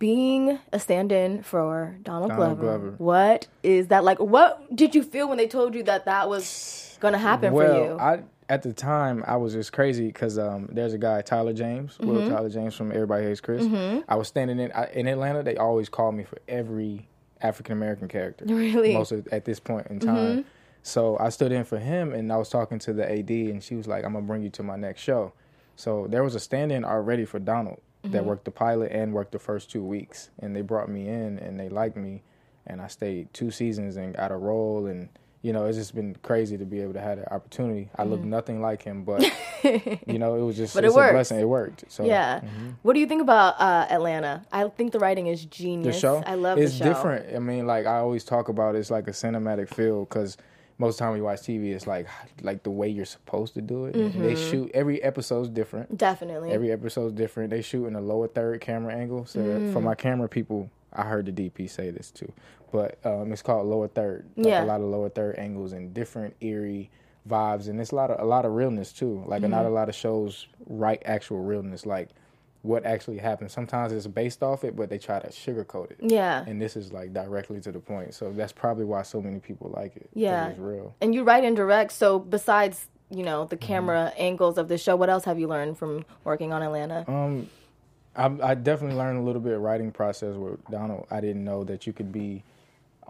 being 0.06 0.60
a 0.72 0.80
stand-in 0.80 1.42
for 1.42 1.96
Donald, 2.04 2.30
Donald 2.30 2.60
Glover, 2.60 2.62
Glover. 2.62 2.96
what 3.00 3.48
is 3.64 3.88
that 3.88 4.04
like? 4.04 4.20
What 4.20 4.76
did 4.76 4.94
you 4.94 5.02
feel 5.02 5.28
when 5.28 5.40
they 5.40 5.48
told 5.48 5.74
you 5.74 5.82
that 5.84 6.06
that 6.06 6.30
was 6.30 6.96
going 7.00 7.14
to 7.14 7.18
happen 7.18 7.52
well 7.54 7.74
for 7.74 7.94
you? 7.94 8.00
i 8.00 8.24
at 8.48 8.62
the 8.62 8.72
time 8.72 9.24
i 9.28 9.36
was 9.36 9.54
just 9.54 9.74
crazy 9.74 10.06
because 10.08 10.38
um, 10.38 10.70
there's 10.72 10.94
a 10.94 10.98
guy 11.00 11.22
tyler 11.22 11.54
james 11.54 11.98
Mm-hmm. 11.98 12.08
will 12.08 12.30
tyler 12.30 12.50
james 12.50 12.76
from 12.76 12.92
everybody 12.92 13.26
hates 13.26 13.42
chris 13.42 13.64
i 14.08 14.16
was 14.16 14.28
standing 14.28 14.60
in 14.60 14.72
I, 14.74 14.86
in 14.94 15.08
atlanta 15.08 15.42
they 15.44 15.58
always 15.58 15.90
call 15.90 16.12
me 16.12 16.24
for 16.24 16.38
every 16.48 17.08
african 17.42 17.74
american 17.74 18.08
character 18.08 18.46
Really? 18.46 18.90
Mm-hmm. 18.90 18.98
most 19.00 19.12
of, 19.12 19.28
at 19.38 19.44
this 19.46 19.60
point 19.60 19.88
in 19.88 20.00
time 20.00 20.46
so 20.84 21.18
i 21.20 21.30
stood 21.30 21.52
in 21.52 21.64
for 21.66 21.80
him 21.80 22.14
and 22.14 22.32
i 22.32 22.38
was 22.38 22.50
talking 22.50 22.78
to 22.86 22.94
the 22.94 23.06
ad 23.12 23.30
and 23.32 23.64
she 23.64 23.76
was 23.76 23.88
like 23.88 24.06
i'm 24.06 24.14
gonna 24.14 24.26
bring 24.32 24.44
you 24.44 24.52
to 24.52 24.64
my 24.64 24.76
next 24.76 25.02
show 25.02 25.34
so 25.76 26.06
there 26.14 26.24
was 26.24 26.36
a 26.36 26.40
stand-in 26.40 26.86
already 26.86 27.26
for 27.26 27.40
donald 27.40 27.82
that 28.12 28.20
Mm-hmm. 28.20 28.26
worked 28.30 28.46
the 28.46 28.52
pilot 28.52 28.92
and 28.92 29.14
worked 29.14 29.32
the 29.32 29.40
first 29.40 29.70
two 29.72 29.84
weeks 29.84 30.30
and 30.40 30.56
they 30.56 30.62
brought 30.62 30.90
me 30.90 31.08
in 31.08 31.40
and 31.40 31.60
they 31.60 31.70
liked 31.70 31.98
me 31.98 32.22
and 32.68 32.82
i 32.82 32.88
stayed 32.88 33.34
two 33.34 33.52
seasons 33.52 33.98
and 33.98 34.16
got 34.16 34.32
a 34.32 34.36
role 34.36 34.86
and 34.88 35.10
you 35.42 35.54
know 35.54 35.66
it's 35.66 35.78
just 35.78 35.94
been 35.94 36.16
crazy 36.24 36.58
to 36.58 36.66
be 36.66 36.80
able 36.82 36.94
to 36.94 37.00
have 37.02 37.18
that 37.20 37.32
opportunity 37.32 37.90
i 37.96 38.04
look 38.04 38.20
nothing 38.22 38.62
like 38.62 38.82
him 38.82 39.04
but 39.04 39.22
you 39.64 40.18
know 40.20 40.36
it 40.36 40.42
was 40.42 40.58
just 40.58 40.76
Mm-hmm. 40.76 40.78
But 40.78 40.84
it 40.86 40.88
it's 40.88 40.96
a 40.98 41.12
blessing 41.14 41.40
it 41.40 41.46
worked 41.48 41.86
so 41.88 42.04
yeah. 42.06 42.42
What 42.82 42.94
do 42.94 43.00
you 43.00 43.06
think 43.08 43.22
about 43.22 43.60
uh, 43.60 43.86
Atlanta? 43.90 44.44
I 44.52 44.68
think 44.70 44.92
the 44.92 45.00
writing 45.00 45.28
is 45.28 45.46
genius. 45.46 45.96
the 45.96 46.00
show 46.00 46.24
I 46.26 46.36
love 46.36 46.58
it's 46.58 46.72
the 46.74 46.78
show. 46.86 46.90
It's 46.90 46.98
different 46.98 47.36
i 47.36 47.40
mean 47.40 47.68
like 47.68 47.86
i 47.86 47.98
always 47.98 48.24
talk 48.24 48.50
about 48.50 48.76
it's 48.76 48.90
like 48.92 49.08
a 49.08 49.12
cinematic 49.12 49.70
feel 49.70 50.06
because 50.06 50.38
most 50.78 51.00
time 51.00 51.14
we 51.14 51.22
watch 51.22 51.40
tv 51.42 51.74
it's 51.74 51.88
like 51.88 52.08
like 52.42 52.64
the 52.64 52.70
way 52.70 52.88
you're 52.90 53.06
supposed 53.06 53.54
to 53.54 53.62
do 53.62 53.86
it 53.86 53.96
Mm-hmm. 53.96 54.22
they 54.24 54.36
shoot 54.36 54.70
every 54.74 55.02
episode's 55.04 55.50
different 55.50 55.98
Definitely. 55.98 56.52
every 56.52 56.72
episode's 56.72 57.14
different 57.14 57.50
they 57.50 57.62
shoot 57.62 57.86
in 57.88 57.96
a 57.96 58.02
lower 58.02 58.28
third 58.28 58.60
camera 58.62 58.94
angle 58.94 59.26
so 59.26 59.40
Mm. 59.40 59.74
for 59.74 59.82
my 59.82 59.96
camera 59.96 60.28
people 60.28 60.70
i 60.94 61.04
heard 61.04 61.26
the 61.26 61.32
dp 61.32 61.70
say 61.70 61.92
this 61.92 62.12
too 62.12 62.32
but 62.72 62.98
um, 63.06 63.32
it's 63.32 63.42
called 63.42 63.68
lower 63.68 63.88
third 63.88 64.26
like 64.36 64.48
Yeah. 64.48 64.64
a 64.64 64.66
lot 64.66 64.82
of 64.82 64.88
lower 64.88 65.08
third 65.10 65.38
angles 65.38 65.72
and 65.72 65.94
different 65.94 66.36
eerie 66.42 66.90
vibes 67.28 67.70
and 67.70 67.80
it's 67.80 67.92
a 67.92 67.96
lot 67.96 68.12
of 68.12 68.20
a 68.20 68.26
lot 68.26 68.46
of 68.46 68.52
realness 68.54 68.92
too 68.92 69.24
like 69.26 69.42
Mm-hmm. 69.42 69.52
not 69.52 69.66
a 69.66 69.70
lot 69.70 69.88
of 69.90 69.96
shows 69.96 70.48
write 70.68 71.02
actual 71.06 71.40
realness 71.42 71.86
like 71.86 72.10
what 72.66 72.86
actually 72.86 73.18
happened 73.18 73.50
sometimes 73.52 73.92
it's 73.94 74.08
based 74.08 74.42
off 74.44 74.64
it 74.64 74.76
but 74.76 74.90
they 74.90 74.98
try 74.98 75.20
to 75.20 75.28
sugarcoat 75.30 75.92
it 75.92 75.98
yeah. 76.02 76.44
and 76.48 76.62
this 76.62 76.76
is 76.76 76.92
like 76.92 77.14
directly 77.14 77.60
to 77.62 77.72
the 77.72 77.80
point. 77.80 78.14
So 78.14 78.32
that's 78.32 78.52
probably 78.52 78.86
why 78.86 79.04
so 79.04 79.22
many 79.22 79.40
people 79.40 79.72
like 79.76 79.96
it. 79.96 80.10
Yeah. 80.14 80.48
it's 80.50 80.60
real. 80.60 80.96
And 81.02 81.14
you 81.16 81.24
write 81.24 81.44
and 81.44 81.56
direct. 81.56 81.92
So 81.92 82.20
besides, 82.20 82.88
you 83.10 83.24
know, 83.24 83.46
the 83.46 83.56
Mm-hmm. 83.56 83.68
camera 83.68 84.14
angles 84.18 84.58
of 84.58 84.68
the 84.68 84.78
show, 84.78 84.96
what 84.96 85.10
else 85.10 85.26
have 85.26 85.38
you 85.40 85.48
learned 85.48 85.78
from 85.78 86.06
working 86.24 86.52
on 86.52 86.62
Atlanta? 86.64 87.06
Um, 87.08 87.50
I, 88.16 88.26
I 88.52 88.56
definitely 88.56 88.98
learned 88.98 89.20
a 89.20 89.22
little 89.22 89.42
bit 89.42 89.54
of 89.54 89.62
writing 89.62 89.92
process 89.92 90.36
with 90.36 90.64
Donald. 90.72 91.06
I 91.12 91.20
didn't 91.22 91.44
know 91.44 91.64
that 91.66 91.86
you 91.86 91.94
could 91.94 92.12
be 92.12 92.44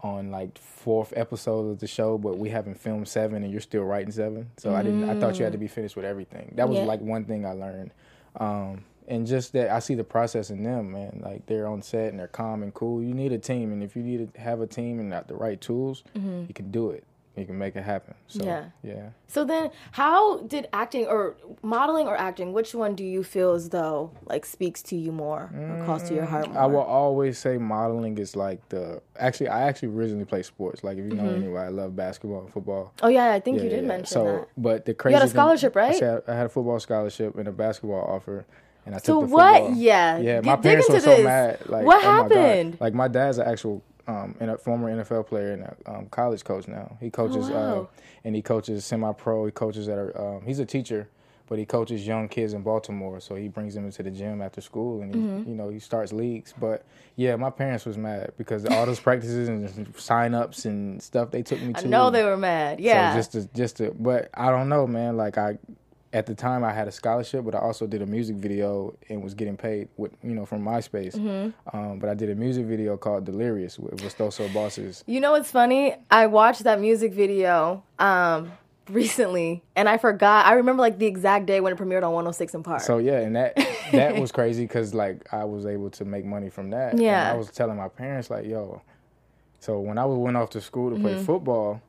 on 0.02 0.30
like 0.30 0.58
fourth 0.58 1.12
episode 1.16 1.70
of 1.70 1.78
the 1.78 1.86
show, 1.86 2.18
but 2.18 2.36
we 2.38 2.50
haven't 2.50 2.78
filmed 2.78 3.08
seven, 3.08 3.42
and 3.42 3.50
you're 3.50 3.60
still 3.62 3.82
writing 3.84 4.12
seven. 4.12 4.50
So 4.58 4.74
I 4.74 4.82
didn't. 4.82 5.08
I 5.08 5.18
thought 5.18 5.38
you 5.38 5.44
had 5.44 5.52
to 5.52 5.58
be 5.58 5.68
finished 5.68 5.96
with 5.96 6.04
everything. 6.04 6.52
That 6.56 6.68
was 6.68 6.78
Yeah. 6.78 6.84
like 6.84 7.00
one 7.00 7.24
thing 7.24 7.46
I 7.46 7.52
learned. 7.52 7.92
Um, 8.38 8.84
and 9.08 9.26
just 9.26 9.52
that 9.52 9.70
I 9.70 9.78
see 9.78 9.94
the 9.94 10.04
process 10.04 10.50
in 10.50 10.62
them, 10.62 10.92
man. 10.92 11.20
Like 11.24 11.46
they're 11.46 11.66
on 11.66 11.82
set 11.82 12.08
and 12.10 12.18
they're 12.18 12.26
calm 12.28 12.62
and 12.62 12.72
cool. 12.74 13.02
You 13.02 13.14
need 13.14 13.32
a 13.32 13.38
team, 13.38 13.72
and 13.72 13.82
if 13.82 13.96
you 13.96 14.02
need 14.02 14.34
to 14.34 14.40
have 14.40 14.60
a 14.60 14.66
team 14.66 14.98
and 15.00 15.08
not 15.08 15.28
the 15.28 15.34
right 15.34 15.60
tools, 15.60 16.02
mm-hmm. 16.16 16.44
you 16.48 16.54
can 16.54 16.70
do 16.70 16.90
it. 16.90 17.04
You 17.36 17.44
can 17.44 17.58
make 17.58 17.76
it 17.76 17.82
happen. 17.84 18.14
So 18.28 18.44
Yeah. 18.44 18.64
yeah. 18.82 19.10
So 19.26 19.44
then, 19.44 19.70
how 19.92 20.38
did 20.38 20.68
acting 20.72 21.06
or 21.06 21.36
modeling 21.62 22.06
or 22.08 22.16
acting? 22.16 22.54
Which 22.54 22.74
one 22.74 22.94
do 22.94 23.04
you 23.04 23.22
feel 23.22 23.52
as 23.52 23.68
though 23.68 24.10
like 24.24 24.46
speaks 24.46 24.80
to 24.84 24.96
you 24.96 25.12
more 25.12 25.50
or 25.54 25.84
calls 25.84 26.04
to 26.04 26.14
your 26.14 26.24
mm, 26.24 26.28
heart 26.30 26.50
more? 26.50 26.62
I 26.62 26.64
will 26.64 26.80
always 26.80 27.36
say 27.36 27.58
modeling 27.58 28.16
is 28.16 28.36
like 28.36 28.66
the 28.70 29.02
actually 29.18 29.48
I 29.48 29.68
actually 29.68 29.88
originally 29.88 30.24
played 30.24 30.46
sports. 30.46 30.82
Like 30.82 30.96
if 30.96 31.04
you 31.04 31.10
know 31.10 31.24
mm-hmm. 31.24 31.42
anybody, 31.42 31.66
I 31.66 31.68
love 31.68 31.94
basketball 31.94 32.40
and 32.40 32.50
football. 32.50 32.94
oh 33.02 33.08
yeah, 33.08 33.32
I 33.32 33.40
think 33.40 33.58
Yeah, 33.58 33.64
you 33.64 33.68
did 33.68 33.82
yeah. 33.82 33.88
mention 33.88 34.06
so, 34.06 34.24
that. 34.24 34.48
but 34.56 34.86
the 34.86 34.94
crazy 34.94 35.12
You 35.12 35.18
had 35.18 35.24
a 35.24 35.28
thing- 35.28 35.34
scholarship, 35.36 35.76
right? 35.76 36.02
I 36.02 36.34
had 36.34 36.46
a 36.46 36.48
football 36.48 36.80
scholarship 36.80 37.36
and 37.36 37.46
a 37.46 37.52
basketball 37.52 38.00
offer, 38.00 38.46
and 38.86 38.94
I 38.94 38.98
So 38.98 39.20
took 39.20 39.28
the 39.30 39.34
what? 39.36 39.60
football. 39.62 39.76
Yeah, 39.78 40.18
yeah. 40.18 40.40
My 40.40 40.54
dig 40.56 40.62
parents 40.62 40.88
were 40.88 41.00
so 41.00 41.10
this. 41.16 41.24
mad. 41.24 41.68
Like, 41.68 41.84
What 41.84 42.02
oh 42.04 42.08
happened? 42.08 42.78
Like 42.80 42.94
my 42.94 43.08
dad's 43.08 43.38
an 43.38 43.46
actual 43.48 43.82
um, 44.08 44.34
and 44.40 44.50
a 44.52 44.56
former 44.58 44.90
NFL 44.90 45.26
player 45.26 45.52
and 45.52 45.62
a 45.64 45.76
um, 45.86 46.06
college 46.06 46.44
coach 46.44 46.68
now. 46.68 46.96
He 47.00 47.10
coaches 47.10 47.50
Oh, 47.50 47.52
wow. 47.54 47.80
uh, 47.82 47.86
and 48.24 48.34
he 48.36 48.40
coaches 48.42 48.84
semi-pro. 48.84 49.44
He 49.46 49.52
coaches 49.52 49.88
at 49.88 49.98
a, 49.98 50.18
um, 50.20 50.42
he's 50.46 50.60
a 50.60 50.64
teacher. 50.66 51.08
But 51.48 51.60
he 51.60 51.64
coaches 51.64 52.04
young 52.04 52.26
kids 52.28 52.54
in 52.54 52.62
Baltimore, 52.62 53.20
so 53.20 53.36
he 53.36 53.46
brings 53.46 53.72
them 53.74 53.84
into 53.84 54.02
the 54.02 54.10
gym 54.10 54.42
after 54.42 54.60
school, 54.60 55.00
and 55.02 55.14
he, 55.14 55.20
Mm-hmm. 55.20 55.48
you 55.48 55.54
know 55.54 55.68
he 55.68 55.78
starts 55.78 56.12
leagues. 56.12 56.52
But 56.58 56.84
yeah, 57.14 57.36
my 57.36 57.50
parents 57.50 57.84
was 57.86 57.96
mad 57.96 58.32
because 58.36 58.66
all 58.66 58.84
those 58.84 58.98
practices 58.98 59.48
and 59.48 59.94
sign-ups 59.96 60.64
and 60.64 61.00
stuff 61.00 61.30
they 61.30 61.42
took 61.44 61.60
me 61.62 61.72
to. 61.74 61.84
I 61.84 61.88
know 61.88 62.10
they 62.10 62.24
were 62.24 62.36
mad. 62.36 62.80
Yeah. 62.80 63.12
So 63.12 63.16
just 63.18 63.32
to, 63.32 63.48
just 63.56 63.76
to, 63.76 63.94
but 63.96 64.28
I 64.34 64.50
don't 64.50 64.68
know, 64.68 64.88
man. 64.88 65.16
Like 65.16 65.38
I, 65.38 65.56
at 66.12 66.26
the 66.26 66.34
time, 66.34 66.64
I 66.64 66.72
had 66.72 66.88
a 66.88 66.92
scholarship, 66.92 67.44
but 67.44 67.54
I 67.54 67.58
also 67.58 67.86
did 67.86 68.00
a 68.00 68.06
music 68.06 68.36
video 68.36 68.96
and 69.08 69.22
was 69.22 69.34
getting 69.34 69.56
paid 69.56 69.88
with, 69.96 70.12
you 70.22 70.34
know, 70.34 70.46
from 70.46 70.64
MySpace. 70.64 71.14
Mm-hmm. 71.16 71.76
Um, 71.76 71.98
but 71.98 72.08
I 72.08 72.14
did 72.14 72.30
a 72.30 72.34
music 72.34 72.64
video 72.66 72.96
called 72.96 73.24
Delirious 73.24 73.78
with 73.78 73.96
Vistoso 74.00 74.52
Bosses. 74.54 75.02
You 75.06 75.20
know 75.20 75.32
what's 75.32 75.50
funny? 75.50 75.94
I 76.10 76.26
watched 76.26 76.64
that 76.64 76.80
music 76.80 77.12
video 77.12 77.82
um 77.98 78.52
recently 78.88 79.62
and 79.74 79.88
I 79.88 79.98
forgot. 79.98 80.46
I 80.46 80.52
remember 80.54 80.80
like 80.80 80.98
the 80.98 81.06
exact 81.06 81.46
day 81.46 81.60
when 81.60 81.72
it 81.72 81.78
premiered 81.78 82.04
on 82.04 82.12
106 82.12 82.54
& 82.58 82.62
Park. 82.62 82.80
So 82.82 82.98
yeah, 82.98 83.18
and 83.18 83.34
that 83.36 83.56
that 83.92 84.16
was 84.20 84.30
crazy 84.32 84.62
because 84.64 84.94
like 84.94 85.26
I 85.32 85.44
was 85.44 85.66
able 85.66 85.90
to 85.90 86.04
make 86.04 86.24
money 86.24 86.50
from 86.50 86.70
that. 86.70 86.92
And 86.92 87.02
Yeah. 87.02 87.30
I 87.30 87.34
was 87.34 87.50
telling 87.50 87.76
my 87.76 87.88
parents 87.88 88.30
like, 88.30 88.46
yo. 88.46 88.80
So 89.58 89.80
when 89.80 89.98
I 89.98 90.04
went 90.04 90.36
off 90.36 90.50
to 90.50 90.60
school 90.60 90.94
to 90.94 91.00
play 91.00 91.14
Mm-hmm. 91.14 91.24
football, 91.24 91.80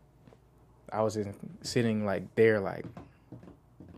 I 0.91 1.01
was 1.03 1.17
in, 1.17 1.35
sitting 1.61 2.05
like 2.05 2.23
there 2.35 2.59
like 2.59 2.85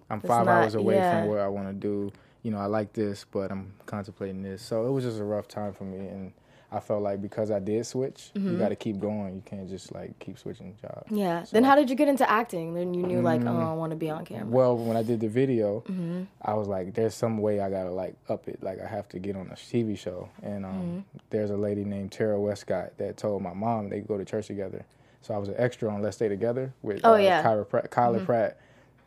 I'm 0.09 0.21
five 0.21 0.45
not- 0.45 0.63
hours 0.63 0.75
away 0.75 0.95
yeah. 0.95 1.21
from 1.21 1.29
where 1.29 1.43
I 1.43 1.47
want 1.47 1.67
to 1.67 1.73
do. 1.73 2.11
You 2.43 2.51
know, 2.51 2.57
I 2.57 2.65
like 2.67 2.93
this, 2.93 3.25
but 3.29 3.51
I'm 3.51 3.73
contemplating 3.85 4.41
this. 4.41 4.61
So 4.61 4.87
it 4.87 4.91
was 4.91 5.03
just 5.03 5.19
a 5.19 5.23
rough 5.25 5.47
time 5.47 5.73
for 5.73 5.83
me, 5.83 6.07
and 6.07 6.31
I 6.71 6.79
felt 6.79 7.01
like 7.03 7.21
because 7.21 7.51
I 7.51 7.59
did 7.59 7.85
switch, 7.85 8.31
you 8.33 8.57
got 8.57 8.69
to 8.69 8.75
keep 8.77 8.99
going. 8.99 9.35
You 9.35 9.41
can't 9.43 9.67
just 9.67 9.91
like 9.91 10.17
keep 10.19 10.39
switching 10.39 10.75
jobs. 10.81 11.07
Mm-hmm. 11.07 11.15
yeah. 11.17 11.43
So- 11.43 11.49
Then 11.53 11.63
how 11.65 11.75
did 11.75 11.89
you 11.89 11.95
get 11.97 12.07
into 12.07 12.29
acting? 12.29 12.75
Then 12.75 12.93
you 12.93 13.03
knew 13.03 13.21
like, 13.21 13.43
oh, 13.43 13.57
I 13.57 13.73
want 13.73 13.89
to 13.89 13.97
be 13.97 14.09
on 14.09 14.23
camera. 14.23 14.45
Well, 14.47 14.77
when 14.77 14.95
I 14.95 15.03
did 15.03 15.19
the 15.19 15.27
video, 15.27 15.81
Mm-hmm. 15.81 16.23
I 16.41 16.53
was 16.53 16.67
like, 16.69 16.93
"There's 16.93 17.13
some 17.13 17.39
way 17.39 17.59
I 17.59 17.69
gotta 17.69 17.91
like 17.91 18.15
up 18.29 18.47
it. 18.47 18.63
Like 18.63 18.79
I 18.81 18.87
have 18.87 19.09
to 19.09 19.19
get 19.19 19.35
on 19.35 19.49
a 19.51 19.55
TV 19.55 19.97
show." 19.97 20.29
And 20.41 20.65
um, 20.65 20.71
Mm-hmm. 20.71 20.99
there's 21.31 21.49
a 21.49 21.57
lady 21.57 21.83
named 21.83 22.13
Tara 22.13 22.39
Westcott 22.39 22.97
that 22.99 23.17
told 23.17 23.41
my 23.41 23.53
mom 23.53 23.89
they 23.89 23.99
go 23.99 24.17
to 24.17 24.23
church 24.23 24.47
together. 24.47 24.85
So 25.21 25.33
I 25.33 25.37
was 25.37 25.49
an 25.49 25.55
extra 25.57 25.93
on 25.93 26.01
Let's 26.01 26.15
Stay 26.15 26.29
Together 26.29 26.71
with 26.81 27.01
Oh, 27.03 27.15
uh, 27.15 27.17
yeah. 27.17 27.43
Kyra 27.43 27.67
Pratt, 27.67 27.91
Kyla 27.91 28.19
Pratt, 28.21 28.57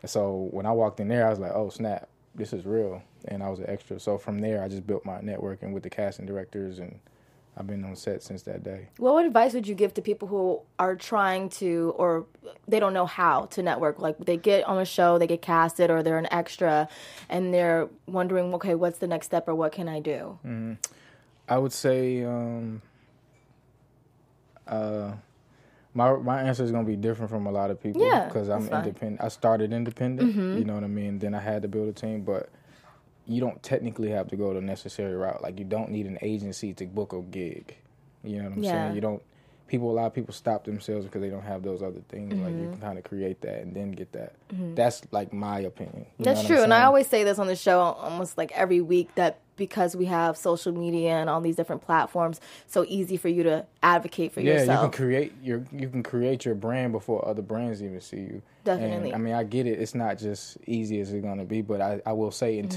So 0.06 0.48
when 0.50 0.66
I 0.66 0.72
walked 0.72 1.00
in 1.00 1.08
there, 1.08 1.26
I 1.26 1.30
was 1.30 1.38
like, 1.38 1.52
oh 1.54 1.68
snap, 1.70 2.08
this 2.34 2.52
is 2.52 2.64
real, 2.64 3.02
and 3.26 3.42
I 3.42 3.48
was 3.48 3.60
an 3.60 3.68
extra. 3.68 4.00
So 4.00 4.18
from 4.18 4.38
there, 4.38 4.62
I 4.62 4.68
just 4.68 4.86
built 4.86 5.04
my 5.04 5.18
networking 5.20 5.72
with 5.72 5.82
the 5.82 5.90
casting 5.90 6.26
directors, 6.26 6.78
and 6.78 6.98
I've 7.56 7.66
been 7.66 7.84
on 7.84 7.94
set 7.96 8.22
since 8.22 8.42
that 8.42 8.64
day. 8.64 8.88
What 8.96 9.26
advice 9.26 9.52
would 9.52 9.68
you 9.68 9.74
give 9.74 9.92
to 9.94 10.02
people 10.02 10.26
who 10.26 10.62
are 10.78 10.96
trying 10.96 11.50
to, 11.50 11.94
or 11.96 12.26
they 12.66 12.80
don't 12.80 12.94
know 12.94 13.06
how 13.06 13.46
to 13.46 13.62
network? 13.62 13.98
Like 13.98 14.18
they 14.18 14.38
get 14.38 14.64
on 14.64 14.78
a 14.78 14.84
show, 14.84 15.18
they 15.18 15.26
get 15.26 15.42
casted, 15.42 15.90
or 15.90 16.02
they're 16.02 16.18
an 16.18 16.32
extra, 16.32 16.88
and 17.28 17.52
they're 17.52 17.88
wondering, 18.06 18.54
okay, 18.54 18.74
what's 18.74 18.98
the 18.98 19.06
next 19.06 19.26
step, 19.26 19.48
or 19.48 19.54
what 19.54 19.72
can 19.72 19.88
I 19.88 20.00
do? 20.00 20.38
Mm. 20.44 20.78
I 21.48 21.58
would 21.58 21.72
say, 21.72 22.24
um, 22.24 22.80
uh, 24.66 25.12
my 25.94 26.16
my 26.16 26.42
answer 26.42 26.64
is 26.64 26.70
gonna 26.70 26.86
be 26.86 26.96
different 26.96 27.30
from 27.30 27.46
a 27.46 27.50
lot 27.52 27.70
of 27.70 27.80
people 27.82 28.02
Yeah, 28.02 28.26
because 28.26 28.48
I'm 28.48 28.66
independent. 28.68 29.20
I 29.22 29.28
started 29.28 29.72
independent, 29.72 30.30
Mm-hmm. 30.36 30.58
you 30.58 30.64
know 30.64 30.74
what 30.74 30.84
I 30.84 30.88
mean. 30.88 31.18
Then 31.18 31.34
I 31.34 31.40
had 31.40 31.62
to 31.62 31.68
build 31.68 31.88
a 31.88 31.92
team, 31.92 32.22
but 32.22 32.48
you 33.26 33.40
don't 33.40 33.62
technically 33.62 34.10
have 34.10 34.28
to 34.28 34.36
go 34.36 34.52
the 34.54 34.60
necessary 34.60 35.14
route. 35.14 35.42
Like 35.42 35.58
you 35.58 35.64
don't 35.64 35.90
need 35.90 36.06
an 36.06 36.18
agency 36.22 36.72
to 36.74 36.86
book 36.86 37.12
a 37.12 37.20
gig. 37.22 37.76
You 38.24 38.38
know 38.38 38.44
what 38.44 38.52
I'm 38.58 38.62
Yeah. 38.64 38.72
saying? 38.72 38.94
You 38.94 39.00
don't. 39.00 39.22
People, 39.68 39.90
a 39.90 39.94
lot 39.94 40.06
of 40.06 40.14
people 40.14 40.34
stop 40.34 40.64
themselves 40.64 41.06
because 41.06 41.22
they 41.22 41.30
don't 41.30 41.42
have 41.42 41.62
those 41.62 41.82
other 41.82 42.00
things. 42.08 42.34
Like 42.34 42.52
Mm-hmm. 42.52 42.62
you 42.62 42.68
can 42.70 42.80
kind 42.80 42.98
of 42.98 43.04
create 43.04 43.40
that 43.42 43.62
and 43.62 43.74
then 43.74 43.92
get 43.92 44.12
that. 44.12 44.34
That's 44.74 45.02
like 45.12 45.32
my 45.32 45.60
opinion. 45.60 46.06
That's 46.18 46.44
true, 46.46 46.62
and 46.62 46.74
I 46.74 46.82
always 46.84 47.06
say 47.06 47.24
this 47.24 47.38
on 47.38 47.46
the 47.46 47.56
show 47.56 47.80
almost 47.80 48.36
like 48.36 48.52
every 48.52 48.80
week 48.82 49.14
that 49.14 49.38
because 49.56 49.94
we 49.94 50.06
have 50.06 50.36
social 50.36 50.72
media 50.72 51.10
and 51.12 51.28
all 51.30 51.40
these 51.40 51.56
different 51.56 51.82
platforms, 51.82 52.40
so 52.66 52.84
easy 52.88 53.16
for 53.16 53.28
you 53.28 53.42
to 53.44 53.66
advocate 53.82 54.32
for 54.32 54.40
yeah, 54.40 54.54
yourself. 54.54 54.82
you 54.84 54.90
can 54.90 55.06
create 55.06 55.32
your 55.42 55.64
you 55.72 55.88
can 55.88 56.02
create 56.02 56.44
your 56.44 56.54
brand 56.54 56.92
before 56.92 57.26
other 57.28 57.42
brands 57.42 57.82
even 57.82 58.00
see 58.00 58.16
you. 58.18 58.42
Definitely. 58.64 59.10
And, 59.12 59.14
I 59.14 59.18
mean, 59.18 59.34
I 59.34 59.44
get 59.44 59.66
it. 59.66 59.78
It's 59.80 59.94
not 59.94 60.18
just 60.18 60.56
easy 60.66 61.00
as 61.00 61.12
it's 61.12 61.24
gonna 61.24 61.44
be, 61.44 61.62
but 61.62 61.80
I, 61.80 62.00
I 62.06 62.12
will 62.12 62.30
say 62.30 62.56
Mm-hmm. 62.58 62.68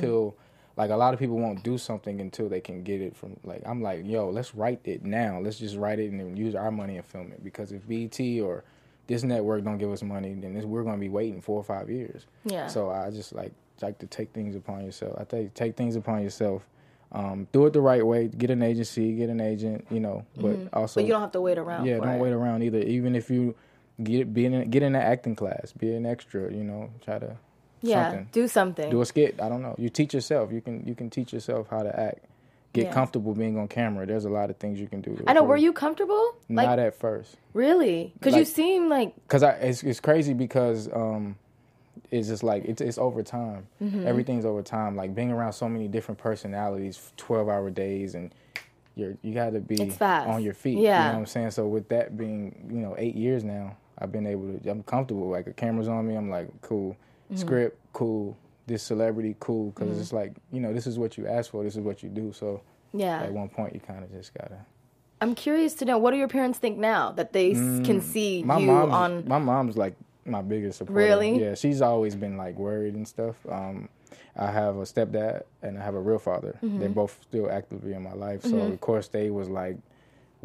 Like 0.77 0.89
a 0.91 0.95
lot 0.95 1.13
of 1.13 1.19
people 1.19 1.37
won't 1.37 1.63
do 1.63 1.77
something 1.77 2.19
until 2.19 2.49
they 2.49 2.59
can 2.61 2.83
get 2.83 3.01
it 3.01 3.15
from 3.15 3.37
like 3.43 3.61
I'm 3.65 3.81
like 3.81 4.05
yo 4.05 4.29
let's 4.29 4.53
write 4.55 4.81
it 4.83 5.03
now 5.05 5.39
let's 5.39 5.57
just 5.59 5.77
write 5.77 5.99
it 5.99 6.11
and 6.11 6.19
then 6.19 6.35
use 6.37 6.55
our 6.55 6.71
money 6.71 6.97
and 6.97 7.05
film 7.05 7.31
it 7.31 7.43
because 7.43 7.71
if 7.71 7.87
BT 7.87 8.41
or 8.41 8.63
this 9.07 9.23
network 9.23 9.63
don't 9.63 9.77
give 9.77 9.91
us 9.91 10.01
money 10.03 10.33
then 10.33 10.53
this, 10.53 10.65
we're 10.65 10.83
gonna 10.83 10.97
be 10.97 11.09
waiting 11.09 11.39
four 11.41 11.57
or 11.59 11.63
five 11.63 11.89
years. 11.89 12.25
Yeah. 12.43 12.67
So 12.67 12.89
I 12.89 13.11
just 13.11 13.33
like 13.33 13.53
like 13.81 13.99
to 13.99 14.07
take 14.07 14.31
things 14.33 14.55
upon 14.55 14.83
yourself. 14.85 15.15
I 15.19 15.23
think 15.25 15.53
take 15.53 15.75
things 15.77 15.95
upon 15.95 16.23
yourself. 16.23 16.67
Um, 17.11 17.47
do 17.53 17.65
it 17.67 17.73
the 17.73 17.81
right 17.81 18.05
way. 18.05 18.27
Get 18.27 18.49
an 18.49 18.61
agency, 18.63 19.13
get 19.13 19.29
an 19.29 19.39
agent, 19.39 19.85
you 19.89 19.99
know. 19.99 20.25
But 20.35 20.57
also, 20.73 20.99
Mm-hmm. 20.99 20.99
but 20.99 21.05
you 21.05 21.11
don't 21.13 21.21
have 21.21 21.31
to 21.33 21.41
wait 21.41 21.57
around. 21.57 21.85
yeah, 21.85 21.97
don't 21.97 22.09
it. 22.09 22.19
wait 22.19 22.31
around 22.33 22.63
either. 22.63 22.79
Even 22.79 23.15
if 23.15 23.29
you 23.29 23.55
get 24.03 24.33
be 24.33 24.45
in 24.45 24.69
get 24.69 24.81
in 24.83 24.95
an 24.95 25.01
acting 25.01 25.35
class, 25.35 25.71
be 25.71 25.93
an 25.93 26.05
extra. 26.05 26.51
You 26.51 26.63
know, 26.63 26.89
try 27.03 27.19
to 27.19 27.37
Yeah, 27.85 28.09
something. 28.09 28.29
do 28.31 28.47
something. 28.47 28.89
do 28.89 29.01
a 29.01 29.05
skit. 29.05 29.39
I 29.41 29.49
don't 29.49 29.61
know. 29.61 29.75
You 29.77 29.89
teach 29.89 30.13
yourself. 30.13 30.51
You 30.51 30.61
can 30.61 30.85
you 30.85 30.95
can 30.95 31.09
teach 31.09 31.33
yourself 31.33 31.67
how 31.69 31.83
to 31.83 31.99
act. 31.99 32.19
Get 32.73 32.87
Yeah. 32.87 32.93
comfortable 32.93 33.33
being 33.33 33.57
on 33.57 33.69
camera. 33.69 34.05
There's 34.05 34.25
a 34.25 34.29
lot 34.29 34.49
of 34.49 34.57
things 34.57 34.81
you 34.81 34.87
can 34.87 34.99
do. 34.99 35.17
I 35.27 35.33
know. 35.33 35.43
Were 35.43 35.55
you 35.55 35.71
comfortable? 35.71 36.35
Like 36.49 36.67
Not 36.67 36.79
at 36.79 36.93
first, 36.93 37.37
really? 37.53 38.11
Because 38.19 38.35
you 38.35 38.43
seem 38.43 38.89
like 38.89 39.13
cause 39.29 39.43
I 39.43 39.51
it's, 39.51 39.81
it's 39.81 40.01
crazy 40.01 40.33
because 40.33 40.89
um, 40.91 41.37
it's 42.11 42.27
just 42.27 42.43
like 42.43 42.65
it's 42.65 42.81
it's 42.81 42.97
over 42.97 43.23
time. 43.23 43.67
Mm-hmm. 43.81 44.05
Everything's 44.05 44.45
over 44.45 44.61
time. 44.61 44.95
Like 44.97 45.15
being 45.15 45.31
around 45.31 45.53
so 45.53 45.69
many 45.69 45.87
different 45.87 46.17
personalities, 46.17 47.13
twelve 47.15 47.47
hour 47.47 47.69
days, 47.69 48.13
and 48.13 48.33
you're 48.95 49.15
you 49.21 49.33
got 49.33 49.51
to 49.51 49.59
be 49.59 49.79
on 50.01 50.43
your 50.43 50.53
feet. 50.53 50.77
Yeah. 50.79 50.81
You 50.81 51.07
know 51.07 51.13
what 51.13 51.19
I'm 51.19 51.25
saying? 51.27 51.51
So 51.51 51.67
with 51.67 51.87
that 51.89 52.17
being 52.17 52.67
you 52.69 52.79
know 52.79 52.95
eight 52.97 53.15
years 53.15 53.43
now, 53.43 53.77
I've 53.97 54.11
been 54.11 54.27
able 54.27 54.57
to. 54.57 54.69
I'm 54.69 54.83
comfortable. 54.83 55.29
Like 55.29 55.45
the 55.45 55.53
camera's 55.53 55.87
on 55.87 56.07
me. 56.07 56.15
I'm 56.15 56.29
like 56.29 56.49
cool. 56.61 56.97
Mm-hmm. 57.31 57.37
Script 57.41 57.79
cool. 57.93 58.37
This 58.67 58.81
celebrity 58.81 59.35
cool 59.39 59.71
because 59.71 59.99
it's 59.99 60.11
like 60.13 60.33
you 60.51 60.59
know 60.59 60.73
this 60.73 60.87
is 60.87 60.97
what 60.97 61.17
you 61.17 61.27
asked 61.27 61.51
for. 61.51 61.63
This 61.63 61.75
is 61.75 61.81
what 61.81 62.01
you 62.01 62.09
do. 62.09 62.33
So 62.33 62.61
yeah. 62.93 63.21
at 63.21 63.31
one 63.31 63.49
point 63.49 63.73
you 63.73 63.79
kind 63.79 64.03
of 64.03 64.11
just 64.11 64.33
gotta. 64.33 64.57
I'm 65.21 65.33
curious 65.35 65.73
to 65.75 65.85
know 65.85 65.97
what 65.97 66.11
do 66.11 66.17
your 66.17 66.27
parents 66.27 66.59
think 66.59 66.77
now 66.77 67.11
that 67.13 67.31
they 67.31 67.51
s 67.51 67.57
can 67.85 68.01
see 68.01 68.41
Mm, 68.43 68.45
My 68.45 68.57
you 68.59 68.67
mom's 68.67 68.93
on. 68.93 69.27
my 69.27 69.37
mom's 69.39 69.77
like 69.77 69.95
my 70.25 70.41
biggest 70.41 70.79
supporter. 70.79 70.97
Really? 70.99 71.39
Yeah, 71.39 71.53
she's 71.55 71.81
always 71.81 72.15
been 72.15 72.37
like 72.37 72.57
worried 72.57 72.95
and 72.95 73.07
stuff. 73.07 73.35
Um, 73.49 73.87
I 74.35 74.51
have 74.51 74.75
a 74.77 74.81
stepdad 74.81 75.43
and 75.61 75.77
I 75.77 75.83
have 75.83 75.93
a 75.95 75.99
real 75.99 76.19
father. 76.19 76.57
Mm-hmm. 76.63 76.79
They're 76.79 76.89
both 76.89 77.19
still 77.21 77.49
actively 77.49 77.93
in 77.93 78.01
my 78.03 78.13
life. 78.13 78.41
So 78.43 78.57
of 78.57 78.81
course 78.81 79.07
they 79.07 79.29
was 79.29 79.47
like 79.47 79.77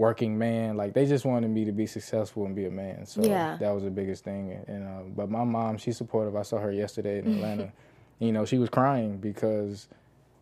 working 0.00 0.38
man. 0.38 0.76
Like 0.78 0.95
they 0.95 1.04
just 1.07 1.25
wanted 1.26 1.50
me 1.50 1.66
to 1.66 1.73
be 1.73 1.87
successful 1.87 2.47
and 2.47 2.57
be 2.57 2.64
a 2.64 2.71
man. 2.71 3.04
So 3.04 3.23
Yeah. 3.23 3.59
that 3.61 3.71
was 3.71 3.85
the 3.85 3.90
biggest 3.90 4.25
thing. 4.25 4.59
And 4.66 4.83
uh, 4.88 5.02
but 5.14 5.30
my 5.30 5.45
mom, 5.45 5.76
she's 5.76 5.99
supportive. 5.99 6.35
I 6.35 6.42
saw 6.42 6.59
her 6.59 6.73
yesterday 6.73 7.19
in 7.19 7.26
Atlanta. 7.35 7.71
you 8.19 8.33
know, 8.33 8.45
she 8.47 8.59
was 8.59 8.71
crying 8.71 9.19
because 9.19 9.88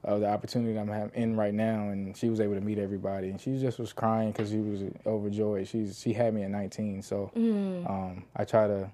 of 0.04 0.20
the 0.20 0.28
opportunity 0.28 0.78
I'm 0.78 0.86
having 0.88 1.10
in 1.20 1.36
right 1.36 1.52
now, 1.52 1.88
and 1.88 2.16
she 2.16 2.28
was 2.28 2.40
able 2.40 2.54
to 2.54 2.60
meet 2.60 2.78
everybody, 2.78 3.30
and 3.30 3.40
she 3.40 3.58
just 3.58 3.80
was 3.80 3.92
crying 3.92 4.30
because 4.30 4.50
she 4.50 4.58
was 4.58 4.82
overjoyed. 5.04 5.66
She's 5.66 5.98
she 6.00 6.12
had 6.12 6.32
me 6.34 6.44
at 6.44 6.50
19, 6.50 7.02
so 7.02 7.32
Mm. 7.36 7.90
um, 7.90 8.24
I 8.36 8.44
try 8.44 8.68
to, 8.68 8.90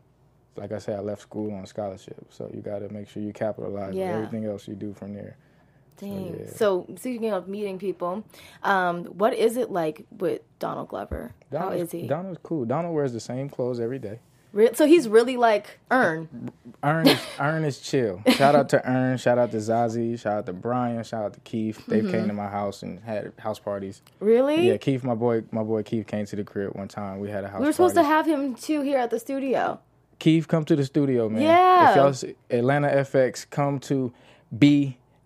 like 0.56 0.72
I 0.72 0.78
said, 0.78 0.98
I 0.98 1.02
left 1.02 1.20
school 1.20 1.52
on 1.52 1.66
scholarship, 1.66 2.24
so 2.30 2.50
you 2.54 2.62
got 2.62 2.78
to 2.78 2.88
make 2.88 3.06
sure 3.08 3.22
you 3.22 3.34
capitalize 3.34 3.94
Yeah. 3.94 4.04
on 4.08 4.14
everything 4.24 4.46
else 4.46 4.66
you 4.66 4.74
do 4.74 4.94
from 4.94 5.12
there. 5.12 5.36
Dang. 5.98 6.36
yeah. 6.40 6.50
So 6.54 6.86
speaking 6.96 7.30
of 7.32 7.46
meeting 7.48 7.78
people, 7.78 8.24
um, 8.62 9.04
what 9.06 9.34
is 9.34 9.56
it 9.56 9.70
like 9.70 10.04
with 10.10 10.42
Donald 10.58 10.88
Glover? 10.88 11.32
How 11.52 11.70
is 11.70 11.92
he? 11.92 12.06
Donald's 12.06 12.40
cool. 12.42 12.64
Donald 12.64 12.94
wears 12.94 13.12
the 13.12 13.20
same 13.20 13.48
clothes 13.48 13.78
every 13.80 13.98
day. 13.98 14.18
So 14.74 14.86
he's 14.86 15.08
really 15.08 15.36
like 15.36 15.80
Earn. 15.90 16.50
Earn 16.84 17.08
is, 17.08 17.20
Earn 17.40 17.64
is 17.64 17.80
chill. 17.80 18.22
Shout 18.36 18.54
out 18.54 18.68
to 18.68 18.88
Earn. 18.88 19.16
Shout 19.18 19.36
out 19.36 19.50
to 19.50 19.56
Zazie. 19.56 20.16
Shout 20.16 20.32
out 20.38 20.46
to 20.46 20.52
Brian. 20.52 21.02
Shout 21.02 21.24
out 21.24 21.34
to 21.34 21.40
Keith. 21.40 21.84
They 21.88 22.00
Mm-hmm. 22.02 22.10
came 22.12 22.28
to 22.28 22.34
my 22.34 22.46
house 22.46 22.84
and 22.84 23.00
had 23.00 23.32
house 23.40 23.58
parties. 23.58 24.00
Really? 24.20 24.68
Yeah, 24.68 24.76
Keith, 24.76 25.02
my 25.02 25.14
boy, 25.16 25.42
my 25.50 25.64
boy 25.64 25.82
Keith 25.82 26.06
came 26.06 26.24
to 26.26 26.36
the 26.36 26.44
crib 26.44 26.72
one 26.76 26.86
time. 26.86 27.18
We 27.18 27.30
had 27.30 27.42
a 27.42 27.48
house. 27.48 27.58
we 27.60 27.66
were 27.66 27.72
supposed 27.72 27.96
party. 27.96 28.08
to 28.08 28.14
have 28.14 28.26
him 28.26 28.54
too 28.54 28.82
here 28.82 28.98
at 28.98 29.10
the 29.10 29.18
studio. 29.18 29.80
Keith, 30.20 30.46
come 30.46 30.64
to 30.66 30.76
the 30.76 30.84
studio, 30.84 31.28
man. 31.28 31.42
Yeah. 31.42 31.90
If 31.90 31.96
y'all 31.96 32.12
see 32.14 32.36
Atlanta 32.48 32.88
FX, 32.90 33.50
come 33.50 33.80
to 33.80 34.12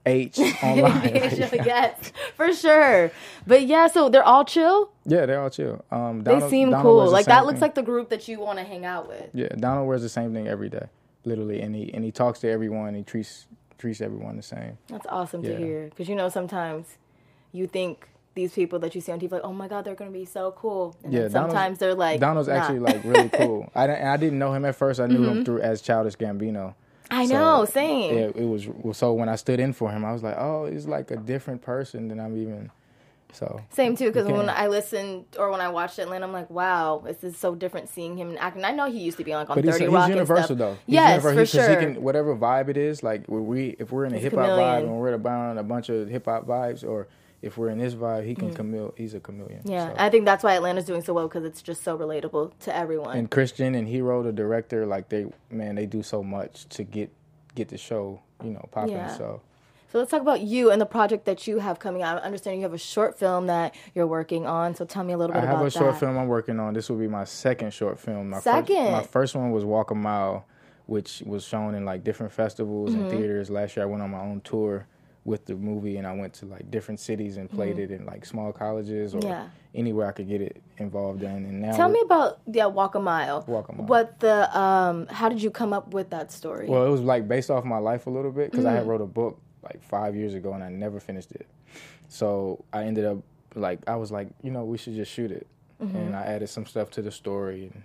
BH 0.09 0.63
online. 0.63 1.65
yes, 1.67 2.13
for 2.37 2.53
sure. 2.53 3.11
But 3.47 3.67
yeah, 3.67 3.87
so 3.89 4.09
they're 4.09 4.23
all 4.25 4.45
chill. 4.45 4.91
yeah, 5.05 5.27
they're 5.27 5.41
all 5.41 5.51
chill. 5.51 5.85
Um, 5.91 6.23
They 6.25 6.41
seem 6.49 6.71
Donald 6.71 6.83
cool. 6.85 7.11
Like 7.11 7.27
that 7.27 7.45
looks 7.47 7.55
thing. 7.57 7.63
like 7.63 7.75
the 7.75 7.83
group 7.83 8.09
that 8.11 8.29
you 8.29 8.41
want 8.41 8.59
to 8.59 8.65
hang 8.65 8.85
out 8.85 9.09
with. 9.09 9.31
Yeah, 9.35 9.49
Donald 9.57 9.87
wears 9.89 10.03
the 10.03 10.09
same 10.09 10.33
thing 10.35 10.49
every 10.49 10.69
day, 10.69 10.87
literally, 11.25 11.61
and 11.61 11.75
he 11.75 11.93
and 11.95 12.05
he 12.05 12.11
talks 12.13 12.41
to 12.41 12.49
everyone. 12.51 12.95
He 12.95 13.03
treats 13.03 13.47
treats 13.79 14.01
everyone 14.01 14.37
the 14.37 14.43
same. 14.43 14.79
That's 14.89 15.07
awesome 15.09 15.43
to 15.45 15.57
hear. 15.57 15.85
Because 15.91 16.09
you 16.09 16.15
know 16.17 16.29
sometimes 16.29 16.97
you 17.53 17.67
think 17.67 18.09
these 18.35 18.53
people 18.53 18.79
that 18.79 18.95
you 18.95 19.01
see 19.01 19.11
on 19.11 19.19
TV 19.19 19.33
like, 19.33 19.43
oh 19.43 19.53
my 19.53 19.67
god, 19.69 19.85
they're 19.85 19.95
gonna 19.97 20.11
be 20.13 20.25
so 20.25 20.53
cool. 20.53 20.95
And 21.03 21.13
Yeah, 21.13 21.23
then 21.23 21.33
Donald's- 21.33 21.53
sometimes 21.55 21.79
they're 21.79 21.95
like, 21.95 22.21
Donald's 22.21 22.49
nah. 22.49 22.55
actually 22.55 22.79
like 22.81 23.03
really 23.05 23.29
cool. 23.31 23.71
I 23.75 23.87
didn't, 23.89 24.07
I 24.07 24.17
didn't 24.17 24.39
know 24.39 24.53
him 24.53 24.65
at 24.65 24.77
first. 24.77 25.01
I 25.01 25.07
knew 25.07 25.25
him 25.25 25.45
through 25.45 25.61
as 25.61 25.81
Childish 25.83 26.17
Gambino. 26.17 26.75
I 27.11 27.27
So, 27.27 27.33
know, 27.35 27.65
same. 27.65 28.15
Yeah, 28.15 28.25
it 28.35 28.47
was 28.47 28.69
so 28.97 29.13
when 29.15 29.29
I 29.29 29.37
stood 29.37 29.61
in 29.61 29.73
for 29.73 29.91
him, 29.91 30.05
I 30.05 30.13
was 30.13 30.23
like, 30.23 30.37
oh, 30.39 30.67
he's 30.67 30.87
like 30.87 31.11
a 31.11 31.17
different 31.17 31.63
person 31.63 32.09
than 32.09 32.21
I'm 32.21 32.37
even. 32.37 32.71
So 33.33 33.61
Same 33.71 33.95
too, 33.95 34.07
because 34.07 34.27
when 34.27 34.49
I 34.49 34.69
listened 34.69 35.27
or 35.39 35.51
when 35.51 35.61
I 35.61 35.69
watched 35.69 35.99
Atlanta, 35.99 36.27
I'm 36.27 36.33
like, 36.33 36.49
wow, 36.49 37.03
this 37.05 37.23
is 37.23 37.37
so 37.37 37.55
different 37.55 37.91
seeing 37.91 38.17
him 38.17 38.37
acting. 38.41 38.65
I 38.65 38.71
know 38.73 38.91
he 38.91 39.01
used 39.01 39.19
to 39.19 39.25
be 39.25 39.35
like 39.35 39.51
on 39.51 39.57
But 39.57 39.65
he's, 39.65 39.75
30 39.75 39.85
he's 39.85 39.93
Rock 39.93 40.09
universal 40.09 40.39
and 40.39 40.47
stuff. 40.47 40.59
though. 40.59 40.79
He's 40.87 40.95
yes, 40.95 41.23
universal. 41.23 41.39
for 41.39 41.47
sure. 41.47 41.81
He 41.81 41.87
can, 41.95 42.03
whatever 42.03 42.35
vibe 42.35 42.69
it 42.71 42.79
is, 42.79 43.03
like 43.03 43.25
we 43.29 43.77
if 43.79 43.93
we're 43.93 44.07
in 44.07 44.15
a 44.15 44.19
hip 44.19 44.33
hop 44.33 44.47
vibe 44.49 44.81
and 44.85 44.97
we're 44.99 45.13
about 45.13 45.59
a 45.59 45.63
bunch 45.63 45.91
of 45.91 46.09
hip 46.09 46.25
hop 46.25 46.47
vibes, 46.47 46.83
or 46.83 47.07
if 47.41 47.57
we're 47.57 47.69
in 47.71 47.79
this 47.79 47.95
vibe, 47.95 48.25
he 48.27 48.35
can 48.35 48.53
chameleon. 48.53 48.93
He's 48.97 49.15
a 49.15 49.21
chameleon. 49.21 49.63
Mm. 49.65 49.71
yeah, 49.71 49.89
So. 49.91 49.95
I 49.99 50.11
think 50.11 50.25
that's 50.25 50.43
why 50.43 50.55
Atlanta's 50.57 50.87
doing 50.87 51.03
so 51.03 51.13
well 51.13 51.29
because 51.29 51.45
it's 51.45 51.63
just 51.63 51.85
so 51.85 51.97
relatable 51.97 52.53
to 52.61 52.75
everyone. 52.77 53.17
and 53.17 53.31
Christian 53.31 53.75
and 53.75 53.87
Hiro, 53.89 54.23
the 54.23 54.33
director, 54.33 54.87
like 54.87 55.09
they 55.09 55.27
man, 55.51 55.77
they 55.77 55.87
do 55.87 56.03
so 56.03 56.23
much 56.23 56.69
to 56.71 56.85
get 56.85 57.13
get 57.55 57.69
the 57.69 57.79
show, 57.79 58.21
you 58.43 58.51
know, 58.51 58.69
popping. 58.73 58.93
Yeah. 58.95 59.17
So 59.17 59.41
so 59.91 59.99
let's 59.99 60.11
talk 60.11 60.21
about 60.21 60.41
you 60.43 60.71
and 60.71 60.81
the 60.81 60.87
project 60.87 61.25
that 61.25 61.47
you 61.47 61.61
have 61.61 61.79
coming 61.79 62.03
out. 62.03 62.21
I 62.23 62.27
understand 62.27 62.57
you 62.57 62.63
have 62.65 62.75
a 62.75 62.79
short 62.79 63.19
film 63.19 63.47
that 63.47 63.75
you're 63.95 64.07
working 64.07 64.45
on. 64.47 64.75
So 64.75 64.85
tell 64.85 65.03
me 65.03 65.15
a 65.15 65.17
little 65.17 65.35
I 65.35 65.41
bit 65.41 65.47
have 65.47 65.57
about 65.61 65.67
a 65.67 65.71
short 65.71 65.93
that. 65.95 66.01
film 66.01 66.19
I'm 66.19 66.27
working 66.29 66.61
on. 66.61 66.75
This 66.75 66.91
will 66.91 66.99
be 66.99 67.09
my 67.09 67.25
second 67.25 67.73
short 67.73 67.99
film. 67.99 68.29
My 68.31 68.41
Second? 68.41 68.77
First, 68.77 68.93
my 68.93 69.03
first 69.05 69.35
one 69.37 69.51
was 69.51 69.65
Walk 69.65 69.91
a 69.91 69.95
Mile, 69.95 70.45
which 70.87 71.23
was 71.25 71.43
shown 71.45 71.75
in 71.75 71.85
like 71.87 72.05
different 72.05 72.33
festivals 72.33 72.91
Mm-hmm. 72.91 73.01
and 73.03 73.11
theaters. 73.11 73.49
Last 73.49 73.77
year 73.77 73.85
I 73.85 73.89
went 73.89 74.03
on 74.03 74.11
my 74.11 74.21
own 74.21 74.41
tour 74.43 74.87
with 75.29 75.45
the 75.45 75.55
movie 75.55 75.97
and 75.99 76.07
I 76.07 76.15
went 76.15 76.33
to 76.41 76.47
like 76.47 76.71
different 76.71 77.01
cities 77.01 77.37
and 77.37 77.51
played 77.51 77.79
it 77.79 77.91
in 77.91 78.07
like 78.07 78.25
small 78.25 78.51
colleges 78.53 79.15
or 79.15 79.19
Mm-hmm. 79.19 79.29
Yeah. 79.29 79.49
anywhere 79.75 80.07
I 80.09 80.13
could 80.13 80.29
get 80.29 80.41
it 80.41 80.63
involved 80.79 81.23
in. 81.23 81.31
And 81.49 81.61
now 81.63 81.77
Tell 81.77 81.89
me 81.91 82.01
about 82.01 82.41
yeah, 82.47 82.67
Walk 82.67 82.95
a 82.95 83.01
Mile. 83.01 83.45
Walk 83.47 83.69
a 83.69 83.73
Mile. 83.75 83.87
What 83.87 84.21
the 84.21 84.37
um? 84.59 85.07
How 85.09 85.29
did 85.29 85.43
you 85.43 85.51
come 85.51 85.73
up 85.79 85.93
with 85.93 86.09
that 86.11 86.33
story? 86.33 86.67
Well, 86.69 86.85
it 86.87 86.91
was 86.91 87.03
like 87.03 87.29
based 87.29 87.51
off 87.51 87.65
my 87.65 87.79
life 87.79 88.07
a 88.07 88.11
little 88.11 88.33
bit 88.33 88.51
because 88.51 88.65
I 88.65 88.73
Mm. 88.73 88.77
had 88.77 88.87
wrote 88.89 89.01
a 89.03 89.07
book 89.21 89.39
like 89.63 89.83
five 89.83 90.17
years 90.17 90.35
ago 90.35 90.53
and 90.55 90.63
I 90.65 90.71
never 90.71 90.99
finished 91.01 91.33
it. 91.33 91.47
So 92.09 92.65
I 92.73 92.85
ended 92.85 93.05
up 93.05 93.19
like 93.55 93.81
I 93.87 93.97
was 93.97 94.11
like, 94.11 94.29
you 94.43 94.51
know, 94.51 94.65
we 94.65 94.79
should 94.79 94.95
just 94.95 95.13
shoot 95.13 95.31
it, 95.31 95.47
Mm-hmm. 95.83 95.97
and 95.97 96.17
I 96.17 96.23
added 96.23 96.49
some 96.49 96.65
stuff 96.67 96.91
to 96.93 97.03
the 97.03 97.11
story 97.13 97.65
and 97.73 97.83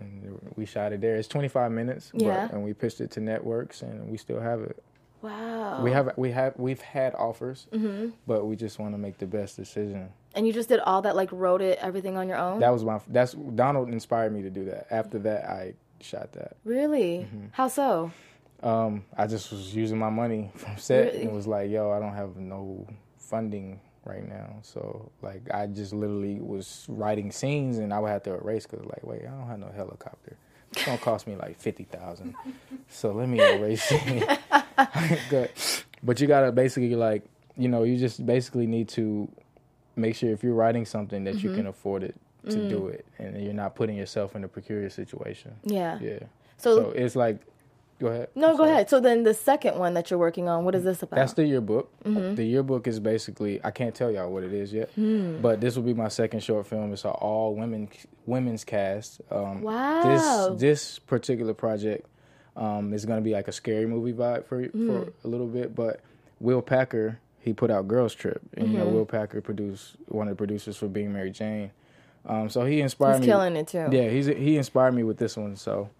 and 0.00 0.38
we 0.56 0.66
shot 0.66 0.92
it 0.92 1.00
there. 1.00 1.16
It's 1.16 1.28
25 1.28 1.72
minutes, 1.72 2.10
but- 2.12 2.22
Yeah. 2.22 2.48
and 2.52 2.62
we 2.62 2.74
pitched 2.74 3.00
it 3.00 3.10
to 3.12 3.20
networks, 3.20 3.80
and 3.82 4.10
we 4.10 4.18
still 4.18 4.40
have 4.40 4.60
it. 4.60 4.82
Wow. 5.22 5.82
We 5.82 5.90
have 5.92 6.12
we 6.16 6.30
have 6.32 6.54
we've 6.56 6.80
had 6.80 7.14
offers, 7.14 7.66
Mm-hmm. 7.72 8.10
but 8.26 8.44
we 8.46 8.56
just 8.56 8.78
want 8.78 8.94
to 8.94 8.98
make 8.98 9.18
the 9.18 9.26
best 9.26 9.56
decision. 9.56 10.10
And 10.34 10.46
you 10.46 10.52
just 10.52 10.68
did 10.68 10.80
all 10.80 11.02
that, 11.02 11.16
like 11.16 11.30
wrote 11.32 11.62
it, 11.62 11.78
everything 11.80 12.16
on 12.16 12.28
your 12.28 12.36
own. 12.38 12.60
That 12.60 12.72
was 12.72 12.84
my 12.84 13.00
that's 13.08 13.32
Donald 13.32 13.88
inspired 13.88 14.32
me 14.32 14.42
to 14.42 14.50
do 14.50 14.66
that. 14.66 14.86
After 14.90 15.18
that, 15.20 15.44
I 15.48 15.74
shot 16.00 16.32
that. 16.34 16.56
really? 16.64 17.26
Mm-hmm. 17.26 17.46
How 17.52 17.68
so? 17.68 18.10
Um, 18.62 19.04
I 19.16 19.26
just 19.26 19.50
was 19.52 19.74
using 19.74 19.98
my 19.98 20.10
money 20.10 20.50
from 20.56 20.76
set 20.78 21.12
Really? 21.12 21.22
and 21.24 21.32
was 21.32 21.46
like, 21.46 21.70
yo, 21.70 21.90
I 21.90 21.98
don't 22.00 22.14
have 22.14 22.36
no 22.36 22.86
funding 23.18 23.80
right 24.04 24.26
now. 24.28 24.56
So 24.62 25.10
like, 25.22 25.42
I 25.52 25.66
just 25.66 25.92
literally 25.92 26.40
was 26.40 26.84
writing 26.88 27.32
scenes 27.32 27.78
and 27.78 27.92
I 27.92 27.98
would 27.98 28.10
have 28.10 28.22
to 28.24 28.34
erase 28.34 28.66
because 28.66 28.84
like, 28.86 29.02
wait, 29.02 29.22
I 29.26 29.30
don't 29.30 29.46
have 29.48 29.58
no 29.58 29.70
helicopter. 29.74 30.36
It's 30.72 30.84
gonna 30.84 30.98
cost 30.98 31.26
me 31.26 31.36
like 31.36 31.58
fifty 31.58 31.84
thousand. 31.84 32.34
So 32.88 33.10
let 33.12 33.28
me 33.28 33.40
erase 33.40 33.86
it. 33.90 34.38
Good. 35.30 35.50
But 36.02 36.20
you 36.20 36.26
gotta 36.26 36.52
basically 36.52 36.94
like, 36.94 37.24
you 37.56 37.68
know, 37.68 37.82
you 37.84 37.96
just 37.96 38.24
basically 38.24 38.66
need 38.66 38.88
to 38.90 39.28
make 39.96 40.14
sure 40.14 40.30
if 40.30 40.42
you're 40.44 40.54
writing 40.54 40.84
something 40.84 41.24
that 41.24 41.36
Mm-hmm. 41.36 41.48
you 41.48 41.54
can 41.54 41.66
afford 41.66 42.02
it 42.02 42.14
to 42.50 42.56
Mm. 42.58 42.68
do 42.68 42.86
it 42.88 43.04
and 43.18 43.42
you're 43.42 43.52
not 43.54 43.74
putting 43.74 43.96
yourself 43.96 44.36
in 44.36 44.44
a 44.44 44.48
precarious 44.48 44.94
situation. 44.94 45.52
Yeah. 45.64 45.98
Yeah. 46.00 46.18
So- 46.58 46.76
so 46.76 46.90
it's 46.90 47.16
like, 47.16 47.40
go 47.98 48.06
ahead. 48.08 48.28
No, 48.36 48.50
I'm 48.50 48.56
go 48.56 48.64
sorry. 48.64 48.70
ahead. 48.72 48.90
So 48.90 49.00
then 49.00 49.24
the 49.24 49.34
second 49.34 49.78
one 49.78 49.94
that 49.94 50.10
you're 50.10 50.18
working 50.18 50.48
on, 50.48 50.64
what 50.64 50.74
is 50.74 50.84
this 50.84 51.02
about? 51.02 51.16
That's 51.16 51.32
the 51.32 51.44
yearbook. 51.46 51.90
Mm-hmm. 52.04 52.34
The 52.36 52.44
yearbook 52.44 52.86
is 52.86 53.00
basically 53.00 53.58
I 53.64 53.70
can't 53.72 53.94
tell 53.94 54.10
y'all 54.12 54.30
what 54.30 54.44
it 54.44 54.52
is 54.52 54.72
yet, 54.72 54.90
Hmm. 54.90 55.40
but 55.40 55.60
this 55.60 55.74
will 55.76 55.82
be 55.82 55.94
my 55.94 56.08
second 56.08 56.40
short 56.40 56.66
film. 56.66 56.92
It's 56.92 57.04
an 57.04 57.10
all 57.12 57.54
women 57.56 57.88
women's 58.26 58.64
cast. 58.64 59.22
Um, 59.30 59.62
Wow. 59.62 60.50
This 60.54 60.60
this 60.60 60.98
particular 61.00 61.54
project 61.54 62.06
um, 62.56 62.90
going 62.90 63.18
to 63.18 63.24
be 63.24 63.32
like 63.32 63.48
a 63.48 63.52
scary 63.52 63.86
movie 63.86 64.12
vibe 64.12 64.44
for 64.46 64.62
Hmm. 64.64 64.86
for 64.86 65.12
a 65.24 65.28
little 65.28 65.46
bit, 65.46 65.74
but 65.74 66.00
Will 66.40 66.62
Packer 66.62 67.18
he 67.40 67.52
put 67.52 67.70
out 67.70 67.86
Girls 67.86 68.12
Trip, 68.14 68.40
and 68.54 68.66
Mm-hmm. 68.66 68.72
you 68.72 68.78
know 68.80 68.86
Will 68.88 69.06
Packer 69.06 69.40
produced 69.40 69.96
one 70.08 70.26
of 70.26 70.32
the 70.32 70.36
producers 70.36 70.76
for 70.76 70.88
Being 70.88 71.12
Mary 71.12 71.30
Jane. 71.30 71.70
Um, 72.24 72.48
so 72.48 72.64
he 72.64 72.80
inspired 72.80 73.18
He's 73.18 73.20
me. 73.20 73.26
killing 73.26 73.54
it 73.56 73.68
too. 73.68 73.86
Yeah, 73.92 74.08
he's 74.08 74.26
he 74.26 74.56
inspired 74.56 74.92
me 74.92 75.04
with 75.04 75.16
this 75.18 75.36
one. 75.36 75.54
So 75.56 75.90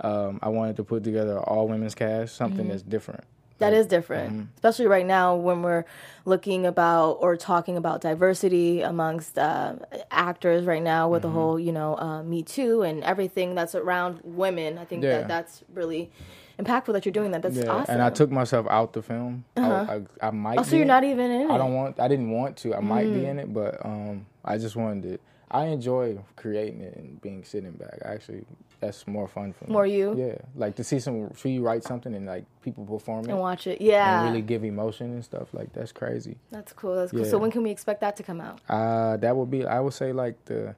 um, 0.00 0.40
I 0.42 0.48
wanted 0.48 0.76
to 0.76 0.84
put 0.84 1.04
together 1.04 1.32
an 1.36 1.44
all 1.44 1.68
women's 1.68 1.94
cast, 1.94 2.34
something 2.36 2.66
that's 2.68 2.82
different. 2.82 3.22
That 3.58 3.72
is 3.72 3.86
different, 3.86 4.32
Mm-hmm. 4.32 4.42
especially 4.56 4.86
right 4.86 5.04
now 5.06 5.34
when 5.34 5.62
we're 5.62 5.84
looking 6.24 6.64
about 6.66 7.12
or 7.20 7.36
talking 7.36 7.76
about 7.76 8.00
diversity 8.00 8.82
amongst 8.82 9.36
uh, 9.38 9.74
actors 10.10 10.64
right 10.64 10.82
now 10.82 11.08
with 11.08 11.22
Mm-hmm. 11.22 11.34
the 11.34 11.40
whole, 11.40 11.58
you 11.58 11.72
know, 11.72 11.96
uh, 11.98 12.22
Me 12.22 12.42
Too 12.42 12.82
and 12.82 13.02
everything 13.02 13.54
that's 13.54 13.74
around 13.74 14.20
women. 14.22 14.78
I 14.78 14.84
think 14.84 15.02
Yeah. 15.02 15.18
that 15.18 15.28
that's 15.28 15.62
really 15.74 16.10
impactful 16.58 16.92
that 16.92 17.04
you're 17.04 17.12
doing 17.12 17.32
that. 17.32 17.42
That's 17.42 17.56
Yeah, 17.56 17.70
awesome. 17.70 17.94
and 17.94 18.02
I 18.02 18.10
took 18.10 18.30
myself 18.30 18.66
out 18.70 18.92
the 18.92 19.02
film. 19.02 19.44
I, 19.56 19.60
I, 19.62 20.02
I 20.22 20.30
might. 20.30 20.58
Oh, 20.58 20.62
so 20.62 20.76
you're 20.76 20.84
not 20.86 21.02
even 21.04 21.30
in 21.30 21.40
it? 21.42 21.48
Mm. 21.48 21.50
I 21.52 21.58
don't 21.58 21.74
want. 21.74 21.98
I 22.00 22.06
didn't 22.08 22.30
want 22.30 22.56
to. 22.58 22.74
I 22.76 22.80
might 22.80 23.12
be 23.12 23.24
in 23.26 23.38
it, 23.38 23.52
but 23.52 23.84
um, 23.84 24.26
I 24.44 24.58
just 24.58 24.76
wanted 24.76 25.02
to. 25.04 25.18
I 25.50 25.66
enjoy 25.66 26.18
creating 26.36 26.80
it 26.82 26.96
and 26.96 27.20
being 27.20 27.44
sitting 27.44 27.72
back. 27.72 27.98
Actually, 28.04 28.44
that's 28.80 29.06
more 29.06 29.26
fun 29.26 29.52
for 29.52 29.64
me. 29.64 29.72
More 29.72 29.86
you? 29.86 30.14
Yeah, 30.16 30.36
like 30.54 30.76
to 30.76 30.84
see 30.84 31.00
some. 31.00 31.32
See 31.34 31.50
you 31.50 31.62
write 31.62 31.84
something 31.84 32.14
and 32.14 32.26
like 32.26 32.44
people 32.62 32.84
perform 32.84 33.24
it 33.24 33.30
and 33.30 33.38
watch 33.40 33.66
it. 33.66 33.80
Yeah, 33.80 34.20
and 34.20 34.28
really 34.28 34.42
give 34.42 34.64
emotion 34.64 35.12
and 35.12 35.24
stuff. 35.24 35.48
Like 35.52 35.72
that's 35.72 35.92
crazy. 35.92 36.36
that's 36.50 36.72
cool. 36.72 36.94
That's 36.94 37.10
cool. 37.12 37.20
Yeah. 37.20 37.30
So 37.30 37.38
when 37.38 37.50
can 37.50 37.62
we 37.62 37.70
expect 37.70 38.00
that 38.02 38.16
to 38.16 38.22
come 38.22 38.40
out? 38.40 38.60
Uh, 38.68 39.16
that 39.18 39.34
would 39.36 39.50
be. 39.50 39.64
I 39.66 39.80
would 39.80 39.94
say 39.94 40.12
like 40.12 40.44
the 40.44 40.74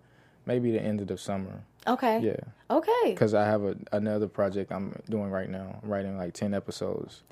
maybe 0.46 0.70
the 0.70 0.80
end 0.82 1.00
of 1.00 1.08
the 1.08 1.18
summer. 1.18 1.62
Okay. 1.86 2.20
Yeah, 2.20 2.36
Okay. 2.70 2.92
because 3.06 3.32
I 3.32 3.46
have 3.46 3.62
a, 3.64 3.74
another 3.92 4.28
project 4.28 4.70
I'm 4.70 4.94
doing 5.08 5.30
right 5.30 5.48
now. 5.48 5.80
I'm 5.82 5.88
writing 5.88 6.16
like 6.18 6.34
ten 6.34 6.52
episodes. 6.54 7.22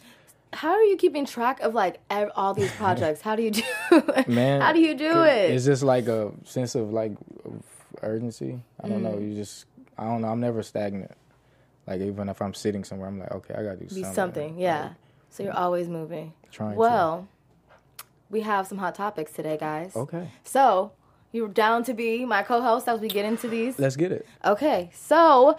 How 0.53 0.71
are 0.71 0.83
you 0.83 0.97
keeping 0.97 1.27
track 1.27 1.61
of 1.61 1.75
like 1.75 2.01
ev- 2.11 2.31
all 2.37 2.55
these 2.55 2.73
projects? 2.77 3.21
How 3.21 3.37
do 3.37 3.43
you 3.43 3.51
do? 3.51 3.63
it? 3.93 4.29
Man, 4.29 4.61
how 4.61 4.73
do 4.73 4.81
you 4.81 4.95
do? 4.95 5.23
It's 5.23 5.65
this 5.67 5.83
like 5.83 6.07
a 6.09 6.33
sense 6.45 6.75
of 6.75 6.93
like 6.93 7.13
of 7.45 7.63
urgency. 8.03 8.61
I 8.83 8.89
don't 8.89 9.01
Mm. 9.01 9.13
know. 9.13 9.19
You 9.19 9.35
just 9.35 9.67
I 9.97 10.05
don't 10.05 10.23
know. 10.23 10.29
I'm 10.29 10.41
never 10.41 10.63
stagnant. 10.63 11.13
Like 11.87 12.01
even 12.01 12.29
if 12.29 12.41
I'm 12.43 12.55
sitting 12.55 12.85
somewhere, 12.85 13.09
I'm 13.09 13.19
like, 13.19 13.33
okay, 13.33 13.55
I 13.55 13.63
gotta 13.63 13.77
do 13.77 13.85
be 13.85 13.89
something. 14.03 14.13
something. 14.15 14.59
Yeah. 14.59 14.91
So 15.31 15.43
you're 15.43 15.57
always 15.57 15.89
moving. 15.89 16.33
Trying 16.51 16.73
to. 16.73 16.77
Well, 16.79 17.29
we 18.31 18.41
have 18.43 18.67
some 18.67 18.79
hot 18.79 18.95
topics 18.95 19.33
today, 19.33 19.57
guys. 19.59 19.95
Okay, 19.97 20.31
So 20.45 20.93
you're 21.33 21.49
down 21.49 21.85
to 21.85 21.95
be 21.95 22.25
my 22.25 22.43
co-host 22.43 22.89
as 22.89 23.01
we 23.01 23.09
get 23.09 23.25
into 23.27 23.49
these. 23.49 23.79
let's 23.79 23.97
get 23.97 24.13
it. 24.13 24.27
Okay. 24.45 24.91
So 24.95 25.57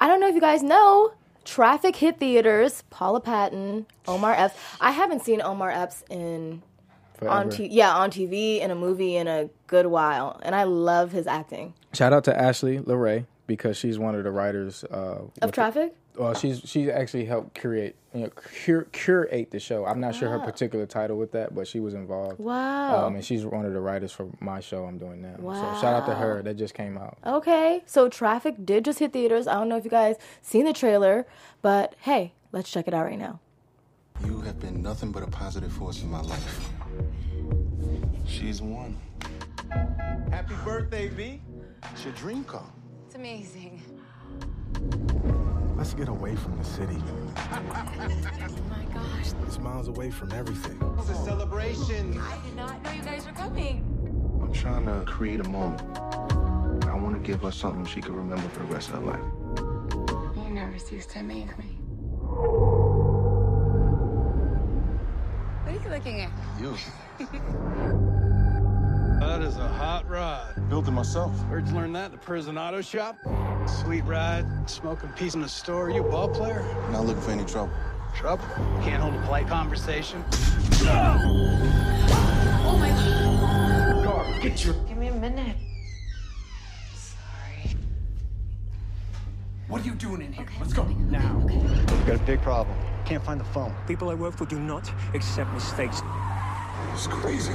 I 0.00 0.06
don't 0.08 0.20
know 0.20 0.28
if 0.28 0.34
you 0.34 0.40
guys 0.40 0.62
know. 0.62 1.12
Traffik 1.46 1.96
hit 1.96 2.18
theaters. 2.18 2.82
Paula 2.90 3.20
Patton, 3.20 3.86
Omar 4.06 4.32
Epps. 4.34 4.54
I 4.80 4.90
haven't 4.90 5.22
seen 5.22 5.40
Omar 5.40 5.70
Epps 5.70 6.04
in 6.10 6.62
Forever. 7.14 7.34
on 7.34 7.50
t- 7.50 7.68
yeah 7.68 7.94
on 7.96 8.10
TV 8.10 8.60
in 8.60 8.70
a 8.70 8.74
movie 8.74 9.16
in 9.16 9.26
a 9.28 9.48
good 9.66 9.86
while, 9.86 10.38
and 10.42 10.54
I 10.54 10.64
love 10.64 11.12
his 11.12 11.26
acting. 11.26 11.72
Shout 11.94 12.12
out 12.12 12.24
to 12.24 12.38
Ashley 12.38 12.78
LeRae 12.78 13.24
because 13.46 13.76
she's 13.76 13.98
one 13.98 14.14
of 14.14 14.24
the 14.24 14.30
writers 14.30 14.84
uh, 14.84 14.94
Of 14.96 15.30
with- 15.42 15.52
Traffik. 15.54 15.92
Well, 16.16 16.32
she's 16.32 16.62
she's 16.64 16.88
actually 16.88 17.26
helped 17.26 17.52
curate 17.54 17.94
you 18.14 18.20
know 18.22 18.30
cure, 18.64 18.84
curate 18.84 19.50
the 19.50 19.60
show. 19.60 19.84
I'm 19.84 20.00
not 20.00 20.14
sure 20.14 20.30
her 20.30 20.38
particular 20.38 20.86
title 20.86 21.18
with 21.18 21.32
that, 21.32 21.54
but 21.54 21.68
she 21.68 21.78
was 21.78 21.92
involved. 21.92 22.38
Wow. 22.38 23.04
Um, 23.06 23.16
and 23.16 23.22
she's 23.24 23.44
one 23.44 23.66
of 23.66 23.74
the 23.74 23.80
writers 23.80 24.12
for 24.12 24.26
my 24.40 24.60
show 24.60 24.84
I'm 24.86 24.96
doing 24.96 25.20
now. 25.20 25.34
Wow. 25.38 25.74
So 25.74 25.80
shout 25.82 25.92
out 26.02 26.06
to 26.06 26.14
her. 26.14 26.40
That 26.42 26.54
just 26.56 26.72
came 26.72 26.96
out. 26.96 27.18
Okay, 27.26 27.82
so 27.84 28.08
Traffik 28.08 28.64
did 28.64 28.86
just 28.86 28.98
hit 28.98 29.12
theaters. 29.12 29.46
I 29.46 29.54
don't 29.54 29.68
know 29.68 29.76
if 29.76 29.84
you 29.84 29.90
guys 29.90 30.16
seen 30.40 30.64
the 30.64 30.72
trailer, 30.72 31.26
but 31.60 31.94
hey, 32.00 32.32
let's 32.50 32.70
check 32.70 32.88
it 32.88 32.94
out 32.94 33.04
right 33.04 33.18
now. 33.18 33.40
You 34.24 34.40
have 34.40 34.58
been 34.58 34.82
nothing 34.82 35.12
but 35.12 35.22
a 35.22 35.26
positive 35.26 35.70
force 35.70 36.00
in 36.00 36.10
my 36.10 36.22
life. 36.22 36.68
She's 38.26 38.62
one. 38.62 38.98
Happy 40.30 40.54
birthday, 40.64 41.08
B. 41.08 41.42
It's 41.92 42.04
your 42.04 42.14
dream 42.14 42.42
come. 42.44 42.72
It's 43.06 43.14
amazing. 43.14 43.80
Let's 45.76 45.94
get 45.94 46.08
away 46.08 46.34
from 46.34 46.58
the 46.58 46.64
city. 46.64 47.00
Oh 47.36 47.62
my 48.68 48.84
gosh. 48.92 49.32
It's 49.46 49.60
miles 49.60 49.86
away 49.86 50.10
from 50.10 50.32
everything. 50.32 50.76
It's 50.98 51.10
a 51.10 51.14
celebration. 51.14 52.20
I 52.20 52.36
did 52.44 52.56
not 52.56 52.82
know 52.82 52.90
you 52.90 53.02
guys 53.02 53.24
were 53.24 53.30
coming. 53.32 53.84
I'm 54.42 54.52
trying 54.52 54.86
to 54.86 55.04
create 55.06 55.38
a 55.38 55.48
moment. 55.48 55.82
I 56.88 56.94
want 56.96 57.14
to 57.14 57.20
give 57.20 57.42
her 57.42 57.52
something 57.52 57.84
she 57.84 58.00
can 58.00 58.16
remember 58.16 58.48
for 58.48 58.58
the 58.58 58.74
rest 58.74 58.88
of 58.88 58.96
her 58.96 59.12
life. 59.12 60.44
You 60.44 60.52
never 60.52 60.76
cease 60.76 61.06
to 61.06 61.20
amaze 61.20 61.56
me. 61.58 61.78
What 65.62 65.68
are 65.68 65.78
you 65.80 65.90
looking 65.90 66.22
at? 66.22 66.32
You. 66.60 68.12
That 69.18 69.40
is 69.42 69.56
a 69.56 69.66
hot 69.66 70.08
rod. 70.08 70.68
Built 70.68 70.86
it 70.88 70.90
myself. 70.90 71.32
Where'd 71.48 71.66
you 71.66 71.74
learn 71.74 71.92
that? 71.94 72.12
The 72.12 72.18
prison 72.18 72.58
auto 72.58 72.82
shop? 72.82 73.16
Sweet 73.66 74.02
ride, 74.02 74.46
smoking 74.68 75.08
piece 75.10 75.34
in 75.34 75.40
the 75.40 75.48
store. 75.48 75.90
You 75.90 76.04
a 76.04 76.10
ball 76.10 76.28
player? 76.28 76.62
Not 76.90 77.06
looking 77.06 77.22
for 77.22 77.30
any 77.30 77.44
trouble. 77.44 77.72
Trouble? 78.14 78.44
Can't 78.82 79.02
hold 79.02 79.14
a 79.14 79.22
polite 79.24 79.48
conversation? 79.48 80.22
Oh 82.68 82.76
my 82.78 82.90
god. 84.04 84.42
Get 84.42 84.64
your. 84.64 84.74
Give 84.86 84.98
me 84.98 85.08
a 85.08 85.14
minute. 85.14 85.56
Sorry. 86.94 87.76
What 89.68 89.80
are 89.80 89.84
you 89.84 89.94
doing 89.94 90.20
in 90.22 90.32
here? 90.32 90.46
Let's 90.60 90.74
go 90.74 90.84
now. 90.84 91.38
Got 92.06 92.16
a 92.16 92.24
big 92.24 92.42
problem. 92.42 92.76
Can't 93.06 93.24
find 93.24 93.40
the 93.40 93.44
phone. 93.44 93.74
People 93.86 94.10
I 94.10 94.14
work 94.14 94.36
for 94.36 94.44
do 94.44 94.58
not 94.60 94.90
accept 95.14 95.52
mistakes. 95.52 96.02
It's 96.92 97.06
crazy. 97.06 97.54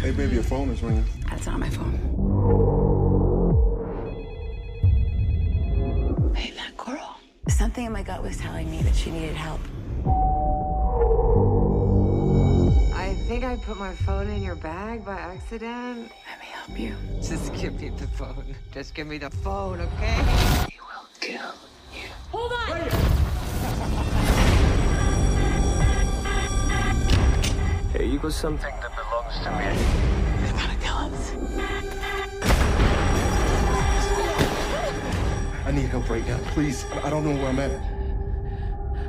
Hey, 0.00 0.12
baby, 0.12 0.34
your 0.34 0.42
phone 0.42 0.70
is 0.70 0.82
ringing. 0.82 1.04
That's 1.28 1.46
not 1.46 1.60
my 1.60 1.68
phone. 1.70 1.94
Hey, 6.34 6.52
that 6.56 6.76
girl. 6.76 7.18
Something 7.48 7.84
in 7.84 7.92
my 7.92 8.02
gut 8.02 8.22
was 8.22 8.36
telling 8.38 8.70
me 8.70 8.82
that 8.82 8.96
she 8.96 9.10
needed 9.10 9.36
help. 9.36 9.60
I 12.94 13.14
think 13.28 13.44
I 13.44 13.56
put 13.56 13.78
my 13.78 13.94
phone 13.94 14.30
in 14.30 14.42
your 14.42 14.56
bag 14.56 15.04
by 15.04 15.18
accident. 15.18 16.10
Let 16.28 16.40
me 16.40 16.46
help 16.46 16.78
you. 16.78 16.96
Just 17.22 17.52
give 17.54 17.80
me 17.80 17.90
the 17.90 18.08
phone. 18.08 18.56
Just 18.72 18.94
give 18.94 19.06
me 19.06 19.18
the 19.18 19.30
phone, 19.30 19.80
okay? 19.80 20.14
He 20.70 20.80
will 20.80 21.06
kill 21.20 21.54
you. 21.94 22.08
Hold 22.32 22.52
on! 22.52 23.09
Here, 28.00 28.08
you 28.08 28.18
got 28.18 28.32
something 28.32 28.74
that 28.80 28.96
belongs 28.96 29.38
to 29.44 29.50
me. 29.58 29.64
They're 30.40 30.54
gonna 30.54 30.74
kill 30.80 30.96
us. 30.96 31.34
I 35.66 35.70
need 35.70 35.90
help 35.90 36.08
right 36.08 36.26
now, 36.26 36.38
please. 36.54 36.86
I 36.92 37.08
I 37.08 37.10
don't 37.10 37.24
know 37.26 37.34
where 37.34 37.48
I'm 37.48 37.58
at. 37.58 37.72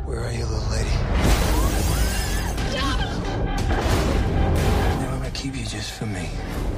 Where 0.05 0.19
are 0.19 0.33
you, 0.33 0.45
little 0.45 0.69
lady? 0.71 0.89
Now 4.99 5.11
I'm 5.13 5.19
gonna 5.19 5.31
keep 5.31 5.55
you 5.55 5.63
just 5.63 5.93
for 5.93 6.07
me. 6.07 6.29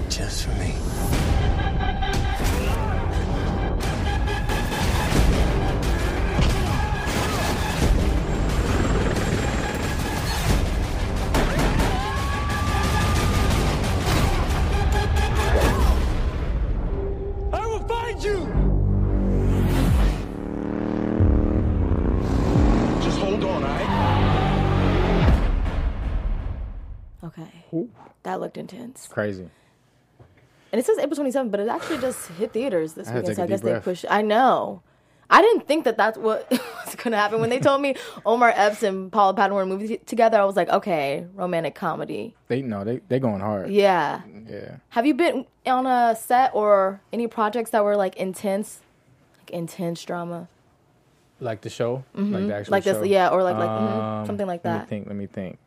Just 0.07 0.45
for 0.45 0.51
me. 0.61 0.75
Intense. 28.71 29.07
Crazy. 29.07 29.49
And 30.71 30.79
it 30.79 30.85
says 30.85 30.97
April 30.97 31.19
27th, 31.19 31.51
but 31.51 31.59
it 31.59 31.67
actually 31.67 31.99
just 31.99 32.29
hit 32.29 32.51
theaters 32.53 32.93
this 32.93 33.07
I 33.07 33.15
weekend. 33.15 33.35
So 33.35 33.43
I 33.43 33.47
guess 33.47 33.59
deep 33.59 33.65
they 33.65 33.71
breath. 33.73 33.83
pushed. 33.83 34.05
I 34.09 34.21
know. 34.21 34.81
I 35.29 35.41
didn't 35.41 35.67
think 35.67 35.85
that 35.85 35.97
that's 35.97 36.17
what 36.17 36.49
was 36.51 36.95
going 36.95 37.11
to 37.11 37.17
happen. 37.17 37.39
When 37.41 37.49
they 37.49 37.59
told 37.59 37.81
me 37.81 37.95
Omar 38.25 38.51
Epps 38.55 38.81
and 38.83 39.11
Paula 39.11 39.33
Patton 39.33 39.55
were 39.55 39.61
in 39.63 39.69
a 39.71 39.73
movie 39.75 39.97
together, 40.05 40.39
I 40.39 40.45
was 40.45 40.55
like, 40.55 40.69
okay, 40.69 41.25
romantic 41.35 41.75
comedy. 41.75 42.35
They 42.47 42.61
no, 42.61 42.83
they 42.83 43.01
they 43.07 43.19
going 43.19 43.41
hard. 43.41 43.69
Yeah. 43.69 44.21
Yeah. 44.49 44.77
Have 44.89 45.05
you 45.05 45.13
been 45.13 45.45
on 45.65 45.85
a 45.85 46.15
set 46.15 46.51
or 46.53 47.01
any 47.11 47.27
projects 47.27 47.69
that 47.71 47.83
were 47.83 47.95
like 47.95 48.15
intense, 48.17 48.79
like 49.39 49.51
intense 49.51 50.03
drama? 50.03 50.47
Like 51.39 51.61
the 51.61 51.69
show, 51.69 52.03
like 52.15 52.47
the 52.47 52.55
actual 52.55 52.71
Like 52.71 52.83
this, 52.83 52.97
show? 52.97 53.03
yeah, 53.03 53.29
or 53.29 53.43
like 53.43 53.57
like 53.57 53.69
mhm, 53.69 53.91
Um, 54.21 54.25
something 54.25 54.47
like 54.47 54.63
that. 54.63 54.71
Let 54.73 54.81
me 54.83 54.87
think. 54.89 55.07
Let 55.07 55.15
me 55.15 55.25
think. 55.27 55.57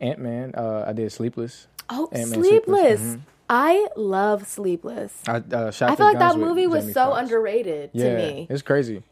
Ant 0.00 0.18
Man. 0.20 0.54
Uh, 0.54 0.84
I 0.86 0.92
did 0.92 1.10
Sleepless. 1.12 1.66
Oh, 1.90 2.08
Ant-Man 2.12 2.42
Sleepless. 2.42 3.00
mhm. 3.00 3.20
I 3.48 3.88
love 3.96 4.46
Sleepless. 4.46 5.22
I 5.28 5.36
uh, 5.36 5.70
shot. 5.70 5.90
I 5.90 5.96
feel 5.96 6.06
like 6.06 6.18
that 6.18 6.36
movie 6.38 6.66
was 6.66 6.92
so 6.92 7.12
underrated 7.12 7.90
Yeah, 7.92 8.10
to 8.10 8.16
me. 8.16 8.46
it's 8.48 8.62
crazy. 8.62 9.02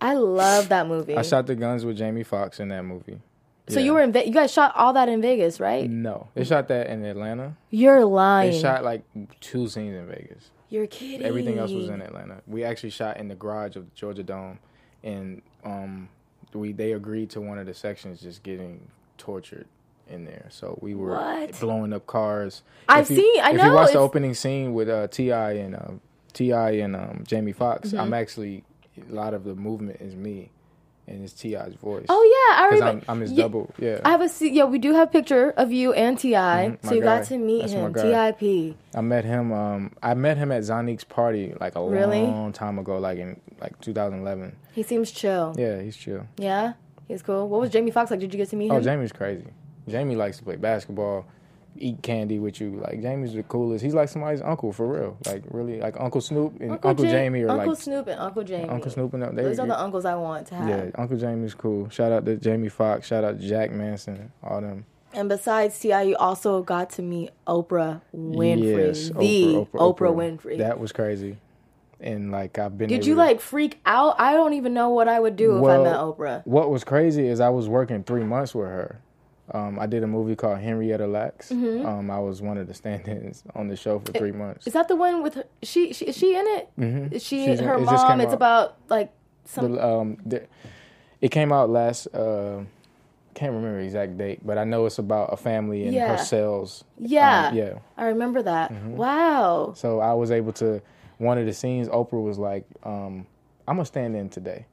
I 0.00 0.14
love 0.14 0.70
that 0.70 0.86
movie. 0.86 1.14
I 1.16 1.22
shot 1.22 1.46
the 1.46 1.54
guns 1.54 1.84
with 1.84 1.98
Jamie 1.98 2.22
Foxx 2.22 2.58
in 2.58 2.68
that 2.68 2.84
movie. 2.84 3.20
so 3.68 3.78
Yeah. 3.78 3.84
you 3.84 3.92
were 3.92 4.00
in 4.00 4.12
Ve- 4.12 4.24
you 4.24 4.32
guys 4.32 4.50
shot 4.50 4.74
all 4.74 4.94
that 4.94 5.10
in 5.10 5.20
Vegas, 5.20 5.60
right? 5.60 5.88
No, 5.90 6.28
they 6.34 6.42
shot 6.44 6.68
that 6.68 6.86
in 6.86 7.04
Atlanta. 7.04 7.54
You're 7.68 8.04
lying. 8.06 8.52
They 8.52 8.58
shot 8.60 8.82
like 8.82 9.02
two 9.40 9.68
scenes 9.68 9.94
in 9.94 10.06
Vegas. 10.06 10.50
You're 10.70 10.86
kidding. 10.86 11.26
Everything 11.26 11.58
else 11.58 11.70
was 11.72 11.88
in 11.90 12.00
Atlanta. 12.00 12.40
We 12.46 12.64
actually 12.64 12.90
shot 12.90 13.18
in 13.18 13.28
the 13.28 13.34
garage 13.34 13.76
of 13.76 13.84
the 13.90 13.94
Georgia 13.94 14.22
Dome, 14.22 14.58
and 15.04 15.42
um, 15.64 16.08
we 16.54 16.72
they 16.72 16.92
agreed 16.92 17.28
to 17.30 17.40
one 17.42 17.58
of 17.58 17.66
the 17.66 17.74
sections 17.74 18.20
just 18.22 18.42
getting 18.42 18.80
tortured 19.18 19.66
in 20.10 20.24
there. 20.24 20.46
So 20.50 20.78
we 20.82 20.94
were 20.94 21.10
What? 21.14 21.58
blowing 21.60 21.92
up 21.92 22.06
cars. 22.06 22.62
I've 22.88 23.10
If 23.10 23.16
you- 23.16 23.16
seen- 23.34 23.42
I 23.42 23.50
if 23.50 23.56
know, 23.56 23.64
you 23.66 23.72
watch 23.74 23.92
the 23.92 23.98
opening 23.98 24.34
scene 24.34 24.74
with 24.74 24.88
uh, 24.88 25.06
T.I. 25.08 25.52
and 25.52 25.74
uh, 25.76 25.88
T.I. 26.32 26.70
and 26.72 26.96
um, 26.96 27.24
Jamie 27.26 27.52
Foxx, 27.52 27.88
Mm-hmm. 27.88 28.00
I'm 28.00 28.14
actually 28.14 28.64
a 29.10 29.12
lot 29.14 29.34
of 29.34 29.44
the 29.44 29.54
movement 29.54 30.00
is 30.00 30.14
me, 30.14 30.50
and 31.06 31.24
it's 31.24 31.32
T.I.'s 31.32 31.74
voice. 31.74 32.06
Oh 32.08 32.22
yeah, 32.22 32.62
I 32.62 32.68
remember. 32.74 33.04
I'm, 33.08 33.16
I'm 33.16 33.20
his 33.22 33.32
Yeah, 33.32 33.44
double. 33.44 33.72
Yeah, 33.78 34.00
I 34.04 34.10
have 34.10 34.20
a 34.20 34.28
yeah. 34.48 34.64
We 34.64 34.78
do 34.78 34.92
have 34.92 35.08
a 35.08 35.10
picture 35.10 35.50
of 35.52 35.72
you 35.72 35.92
and 35.92 36.18
T.I., 36.18 36.66
so 36.66 36.70
Mm-hmm. 36.72 36.86
my 36.86 36.92
you 36.94 37.02
got 37.02 37.24
to 37.24 37.38
meet 37.38 37.60
That's 37.62 37.72
him. 37.72 37.94
Tip. 37.94 38.76
I 38.94 39.00
met 39.00 39.24
him. 39.24 39.52
Um, 39.52 39.92
I 40.02 40.14
met 40.14 40.36
him 40.36 40.52
at 40.52 40.62
Zonnique's 40.62 41.04
party 41.04 41.54
like 41.60 41.74
a 41.76 41.82
Really? 41.88 42.20
long 42.22 42.52
time 42.52 42.78
ago, 42.78 42.98
like 42.98 43.18
in 43.18 43.40
like 43.60 43.80
2011. 43.80 44.54
He 44.72 44.82
seems 44.82 45.10
chill. 45.10 45.54
Yeah, 45.58 45.76
Yeah, 45.76 45.82
he's 45.82 45.96
chill. 45.96 46.26
Yeah, 46.36 46.74
he's 47.08 47.22
cool. 47.22 47.48
What 47.48 47.60
was 47.60 47.70
Jamie 47.70 47.90
Foxx 47.90 48.10
like? 48.10 48.20
Did 48.20 48.32
you 48.34 48.38
get 48.38 48.50
to 48.50 48.56
meet 48.56 48.66
him? 48.70 48.76
Oh, 48.76 48.80
Jamie's 48.80 49.12
crazy. 49.12 49.46
Jamie 49.90 50.16
likes 50.16 50.38
to 50.38 50.44
play 50.44 50.56
basketball, 50.56 51.26
eat 51.76 52.02
candy 52.02 52.38
with 52.38 52.60
you. 52.60 52.80
Like 52.82 53.00
Jamie's 53.02 53.32
the 53.34 53.42
coolest. 53.42 53.84
He's 53.84 53.94
like 53.94 54.08
somebody's 54.08 54.40
uncle 54.42 54.72
for 54.72 54.86
real. 54.86 55.16
Like 55.26 55.42
really, 55.50 55.80
like 55.80 55.96
Uncle 56.00 56.20
Snoop 56.20 56.60
and 56.60 56.72
Uncle, 56.72 57.04
Ja- 57.04 57.10
Jamie 57.10 57.42
are 57.42 57.50
Uncle 57.50 57.68
like 57.72 57.80
Snoop 57.80 58.06
and 58.08 58.20
Uncle 58.20 58.42
Jamie. 58.44 58.68
Uncle 58.68 58.90
Snoop 58.90 59.14
and. 59.14 59.38
They, 59.38 59.42
Those 59.42 59.58
are 59.58 59.66
the 59.66 59.80
uncles 59.80 60.04
I 60.04 60.14
want 60.16 60.46
to 60.48 60.54
have. 60.56 60.68
yeah, 60.68 60.90
Uncle 60.96 61.16
Jamie's 61.16 61.54
cool. 61.54 61.88
Shout 61.90 62.12
out 62.12 62.24
to 62.26 62.36
Jamie 62.36 62.68
Foxx. 62.68 63.06
Shout 63.06 63.24
out 63.24 63.40
to 63.40 63.46
Jack 63.46 63.70
Manson. 63.72 64.32
All 64.42 64.60
them. 64.60 64.84
And 65.12 65.28
besides 65.28 65.76
T.I., 65.80 66.02
you 66.02 66.16
also 66.16 66.62
got 66.62 66.90
to 66.90 67.02
meet 67.02 67.30
Oprah 67.44 68.00
Winfrey, 68.14 68.86
Yes, 68.86 69.08
the 69.08 69.12
Oprah, 69.54 69.66
Oprah, 69.72 69.96
Oprah, 69.96 70.14
Winfrey. 70.38 70.58
That 70.58 70.78
was 70.78 70.92
crazy. 70.92 71.36
And 72.00 72.30
like 72.30 72.58
I've 72.58 72.78
been. 72.78 72.88
Did 72.88 73.04
you 73.04 73.14
to- 73.14 73.18
like 73.18 73.40
freak 73.40 73.80
out? 73.84 74.14
I 74.20 74.32
don't 74.34 74.54
even 74.54 74.72
know 74.72 74.90
what 74.90 75.08
I 75.08 75.18
would 75.20 75.34
do 75.36 75.58
if 75.58 75.64
I 75.64 75.82
met 75.82 75.96
Oprah. 75.96 76.46
What 76.46 76.70
was 76.70 76.84
crazy 76.84 77.26
is 77.26 77.40
I 77.40 77.48
was 77.48 77.68
working 77.68 78.04
three 78.04 78.22
months 78.24 78.54
with 78.54 78.68
her. 78.68 79.00
Um, 79.52 79.78
I 79.80 79.86
did 79.86 80.02
a 80.02 80.06
movie 80.06 80.36
called 80.36 80.58
Henrietta 80.60 81.06
Lacks. 81.06 81.50
Mm-hmm. 81.50 81.84
Um, 81.84 82.10
I 82.10 82.18
was 82.20 82.40
one 82.40 82.56
of 82.56 82.68
the 82.68 82.74
stand-ins 82.74 83.42
on 83.54 83.68
the 83.68 83.76
show 83.76 83.98
for 83.98 84.12
three 84.12 84.30
months. 84.32 84.66
Is 84.66 84.74
that 84.74 84.86
the 84.88 84.96
one 84.96 85.22
with 85.22 85.34
her? 85.34 85.44
She, 85.62 85.92
she 85.92 86.04
is 86.06 86.16
she 86.16 86.36
in 86.36 86.46
it? 86.46 86.68
Mm-hmm. 86.78 87.14
Is 87.14 87.22
she 87.24 87.46
She's 87.46 87.58
in- 87.60 87.66
her 87.66 87.74
it 87.74 87.80
just 87.80 88.06
mom? 88.06 88.20
It's 88.20 88.28
out. 88.28 88.34
about 88.34 88.76
like 88.88 89.12
some. 89.46 89.72
The, 89.72 89.84
um, 89.86 90.16
the, 90.24 90.46
it 91.20 91.30
came 91.30 91.52
out 91.52 91.68
last. 91.68 92.06
Uh, 92.14 92.60
can't 93.34 93.52
remember 93.52 93.78
the 93.78 93.84
exact 93.84 94.18
date, 94.18 94.40
but 94.44 94.58
I 94.58 94.64
know 94.64 94.86
it's 94.86 94.98
about 94.98 95.32
a 95.32 95.36
family 95.36 95.84
and 95.84 95.94
Yeah. 95.94 96.16
her 96.16 96.18
cells. 96.22 96.84
yeah, 96.98 97.48
um, 97.48 97.56
yeah. 97.56 97.72
I 97.96 98.06
remember 98.06 98.42
that. 98.42 98.72
Mm-hmm. 98.72 98.96
Wow. 98.96 99.72
So 99.76 100.00
I 100.00 100.12
was 100.14 100.30
able 100.30 100.52
to. 100.54 100.80
One 101.18 101.38
of 101.38 101.44
the 101.46 101.52
scenes, 101.52 101.88
Oprah 101.88 102.22
was 102.22 102.38
like, 102.38 102.64
um, 102.82 103.26
"I'm 103.68 103.76
gonna 103.76 103.84
stand 103.84 104.16
in 104.16 104.28
today." 104.30 104.66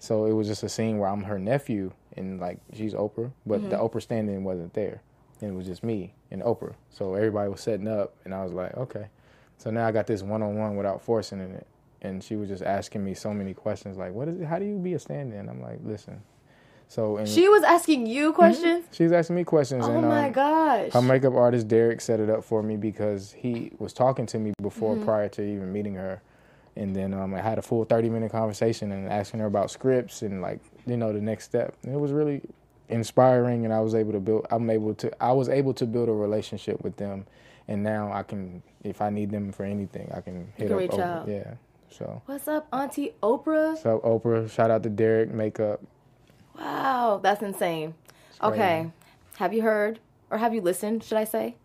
So 0.00 0.24
it 0.24 0.32
was 0.32 0.48
just 0.48 0.62
a 0.64 0.68
scene 0.68 0.98
where 0.98 1.08
I'm 1.08 1.22
her 1.24 1.38
nephew 1.38 1.92
and 2.16 2.40
like 2.40 2.58
she's 2.72 2.94
Oprah, 2.94 3.30
but 3.46 3.68
the 3.70 3.76
Oprah 3.76 4.02
stand-in 4.02 4.42
wasn't 4.42 4.72
there, 4.74 5.02
and 5.40 5.50
it 5.52 5.54
was 5.54 5.66
just 5.66 5.84
me 5.84 6.14
and 6.30 6.42
Oprah. 6.42 6.74
So 6.90 7.14
everybody 7.14 7.48
was 7.50 7.60
setting 7.60 7.86
up, 7.86 8.14
and 8.24 8.34
I 8.34 8.42
was 8.42 8.52
like, 8.52 8.74
"Okay." 8.76 9.06
So 9.58 9.70
now 9.70 9.86
I 9.86 9.92
got 9.92 10.06
this 10.08 10.22
one-on-one 10.22 10.74
without 10.76 11.02
forcing 11.02 11.38
it, 11.40 11.66
and 12.02 12.24
she 12.24 12.34
was 12.34 12.48
just 12.48 12.62
asking 12.62 13.04
me 13.04 13.12
so 13.14 13.32
many 13.34 13.52
questions, 13.54 13.96
like, 13.98 14.12
"What 14.12 14.26
is 14.28 14.40
it? 14.40 14.46
How 14.46 14.58
do 14.58 14.64
you 14.64 14.76
be 14.78 14.94
a 14.94 14.98
stand-in?" 14.98 15.48
I'm 15.48 15.60
like, 15.62 15.78
"Listen." 15.84 16.22
So 16.88 17.18
and 17.18 17.28
She 17.28 17.48
was 17.48 17.62
asking 17.62 18.06
you 18.06 18.32
questions. 18.32 18.86
she 18.90 19.04
was 19.04 19.12
asking 19.12 19.36
me 19.36 19.44
questions, 19.44 19.84
Oh 19.86 19.92
and 19.92 20.08
my 20.08 20.26
um, 20.26 20.32
gosh. 20.32 20.92
her 20.92 21.02
makeup 21.02 21.34
artist 21.34 21.68
Derek 21.68 22.00
set 22.00 22.18
it 22.18 22.28
up 22.28 22.42
for 22.42 22.62
me 22.64 22.76
because 22.76 23.32
he 23.32 23.70
was 23.78 23.92
talking 23.92 24.26
to 24.26 24.38
me 24.40 24.52
before 24.60 24.94
Mm-hmm. 24.96 25.04
prior 25.04 25.28
to 25.28 25.42
even 25.42 25.72
meeting 25.72 25.94
her, 25.94 26.20
and 26.76 26.94
then 26.94 27.12
um, 27.14 27.34
I 27.34 27.40
had 27.40 27.58
a 27.58 27.62
full 27.62 27.84
thirty 27.84 28.08
minute 28.08 28.32
conversation 28.32 28.92
and 28.92 29.08
asking 29.08 29.40
her 29.40 29.46
about 29.46 29.70
scripts 29.70 30.22
and 30.22 30.40
like 30.42 30.60
you 30.86 30.96
know 30.96 31.12
the 31.12 31.20
next 31.20 31.44
step. 31.44 31.74
And 31.82 31.94
it 31.94 31.98
was 31.98 32.12
really 32.12 32.42
inspiring, 32.88 33.64
and 33.64 33.72
I 33.74 33.80
was 33.80 33.94
able 33.94 34.12
to 34.12 34.20
build. 34.20 34.46
I'm 34.50 34.68
able 34.70 34.94
to. 34.96 35.22
I 35.22 35.32
was 35.32 35.48
able 35.48 35.74
to 35.74 35.86
build 35.86 36.08
a 36.08 36.12
relationship 36.12 36.82
with 36.82 36.96
them, 36.96 37.26
and 37.68 37.82
now 37.82 38.12
I 38.12 38.22
can, 38.22 38.62
if 38.84 39.00
I 39.00 39.10
need 39.10 39.30
them 39.30 39.52
for 39.52 39.64
anything, 39.64 40.10
I 40.14 40.20
can 40.20 40.52
hit 40.56 40.68
can 40.68 40.72
up. 40.72 40.78
reach 40.78 40.90
Oprah. 40.92 41.00
out. 41.22 41.28
Yeah. 41.28 41.54
So, 41.90 42.22
What's 42.26 42.46
up, 42.46 42.68
Auntie 42.72 43.14
Oprah? 43.20 43.76
so 43.76 43.98
Oprah, 44.04 44.48
shout 44.48 44.70
out 44.70 44.84
to 44.84 44.88
Derek 44.88 45.30
Makeup. 45.32 45.80
Wow, 46.56 47.18
that's 47.22 47.42
insane. 47.42 47.94
Okay, 48.42 48.90
have 49.38 49.52
you 49.52 49.62
heard 49.62 49.98
or 50.30 50.38
have 50.38 50.54
you 50.54 50.60
listened? 50.60 51.02
Should 51.02 51.18
I 51.18 51.24
say? 51.24 51.56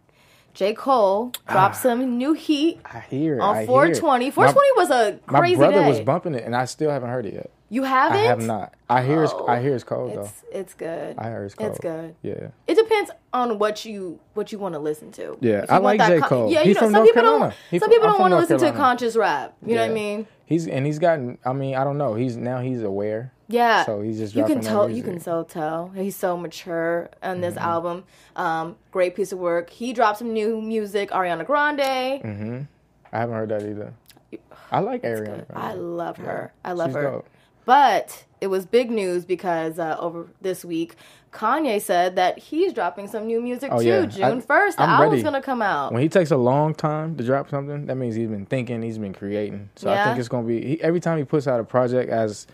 J. 0.56 0.74
Cole 0.74 1.32
dropped 1.48 1.76
ah. 1.76 1.80
some 1.80 2.18
new 2.18 2.34
heat 2.34 2.80
I 2.86 3.02
hear 3.02 3.36
it. 3.36 3.42
on 3.42 3.56
I 3.56 3.60
hear 3.60 3.68
420. 3.68 4.28
it. 4.28 4.34
420 4.34 4.68
was 4.78 4.90
a 4.90 5.20
crazy 5.28 5.56
my 5.56 5.68
brother 5.68 5.82
day. 5.82 5.90
was 5.90 6.00
bumping 6.00 6.34
it, 6.34 6.44
and 6.46 6.56
I 6.56 6.66
still 6.66 6.90
haven't 6.90 7.10
heard 7.10 7.26
it 7.26 7.34
yet. 7.34 7.52
You 7.70 7.84
haven't? 7.84 8.20
I 8.20 8.24
have 8.24 8.42
not. 8.42 8.74
I 8.90 9.04
hear 9.04 9.24
it's. 9.24 9.34
Oh, 9.36 9.48
I 9.48 9.62
hear 9.62 9.76
it's 9.76 9.84
cold 9.84 10.16
though. 10.16 10.22
It's 10.22 10.44
it's 10.52 10.74
good. 10.76 11.18
I 11.18 11.30
heard 11.30 11.46
it's 11.46 11.56
cold. 11.56 11.72
It's 11.72 11.80
good. 11.80 12.16
Yeah. 12.22 12.50
It 12.68 12.76
depends 12.76 13.12
on 13.34 13.60
what 13.60 13.84
you 13.86 14.20
what 14.34 14.52
you 14.52 14.60
want 14.60 14.76
to 14.76 14.80
listen 14.80 15.12
to. 15.14 15.38
Yeah, 15.42 15.66
I 15.68 15.80
like 15.80 16.00
J. 16.00 16.20
con- 16.20 16.30
Cole. 16.30 16.52
Yeah, 16.52 16.60
He's 16.60 16.70
you 16.70 16.74
know, 16.76 16.80
from 16.82 16.86
some 16.88 16.94
North 16.94 17.08
people 17.10 17.22
Carolina. 17.24 17.46
don't. 17.46 17.56
He 17.72 17.80
some 17.80 17.90
from- 17.90 17.94
people 17.94 18.08
I'm 18.08 18.14
don't 18.14 18.22
want 18.22 18.32
to 18.32 18.38
listen 18.38 18.60
to 18.60 18.72
conscious 18.78 19.16
rap. 19.16 19.56
You 19.66 19.76
know 19.76 19.82
what 19.82 19.90
I 19.92 19.94
mean? 19.94 20.28
He's 20.46 20.68
and 20.68 20.86
he's 20.86 21.00
gotten. 21.00 21.38
I 21.44 21.54
mean, 21.54 21.76
I 21.76 21.84
don't 21.84 21.98
know. 21.98 22.14
He's 22.14 22.38
now 22.38 22.62
he's 22.62 22.82
aware. 22.82 23.34
Yeah. 23.48 23.86
So 23.86 24.02
he's 24.02 24.18
just 24.18 24.36
you 24.36 24.44
can 24.46 24.60
tell 24.62 24.90
you 24.90 25.04
can 25.04 25.20
so 25.20 25.44
tell 25.44 25.90
he's 25.96 26.16
so 26.16 26.36
mature 26.38 27.10
on 27.22 27.42
this 27.42 27.56
Mm-hmm. 27.56 27.64
album. 27.64 28.04
Um, 28.36 28.76
great 28.92 29.16
piece 29.16 29.32
of 29.32 29.40
work. 29.40 29.70
He 29.70 29.94
dropped 29.94 30.20
some 30.20 30.34
new 30.34 30.62
music. 30.62 31.12
Ariana 31.12 31.46
Grande. 31.46 31.80
Mm-hmm. 32.24 32.62
I 33.14 33.18
haven't 33.20 33.36
heard 33.36 33.50
that 33.50 33.62
either. 33.64 33.94
I 34.72 34.80
like 34.80 35.04
Ariana. 35.04 35.46
I 35.54 35.74
love 35.74 36.18
her. 36.18 36.52
I 36.64 36.72
love 36.74 36.90
She's 36.90 36.96
her. 36.96 37.02
dope. 37.04 37.30
But 37.66 38.26
it 38.42 38.48
was 38.48 38.66
big 38.66 38.92
news 38.92 39.26
because 39.26 39.80
uh, 39.80 39.96
over 40.00 40.28
this 40.42 40.64
week, 40.66 40.96
Kanye 41.32 41.82
said 41.82 42.16
that 42.16 42.38
he's 42.38 42.74
dropping 42.74 43.08
some 43.08 43.26
new 43.26 43.42
music 43.42 43.70
Oh, 43.72 43.80
too. 43.80 43.86
yeah. 43.88 44.06
June 44.06 44.42
first, 44.42 44.78
the 44.78 44.84
I'm 44.84 44.90
album's 44.90 45.12
ready. 45.14 45.24
gonna 45.24 45.42
come 45.42 45.62
out. 45.62 45.92
When 45.92 46.02
he 46.02 46.10
takes 46.10 46.30
a 46.32 46.38
long 46.38 46.74
time 46.76 47.16
to 47.18 47.24
drop 47.24 47.50
something, 47.50 47.86
that 47.88 47.96
means 47.96 48.16
he's 48.16 48.28
been 48.28 48.46
thinking, 48.46 48.82
he's 48.84 48.98
been 49.00 49.14
creating. 49.14 49.70
So 49.76 49.92
I 49.92 50.04
think 50.06 50.20
it's 50.20 50.28
gonna 50.30 50.48
be 50.48 50.62
he, 50.64 50.82
every 50.82 51.00
time 51.00 51.18
he 51.18 51.24
puts 51.24 51.48
out 51.48 51.60
a 51.60 51.64
project 51.64 52.12
as 52.12 52.46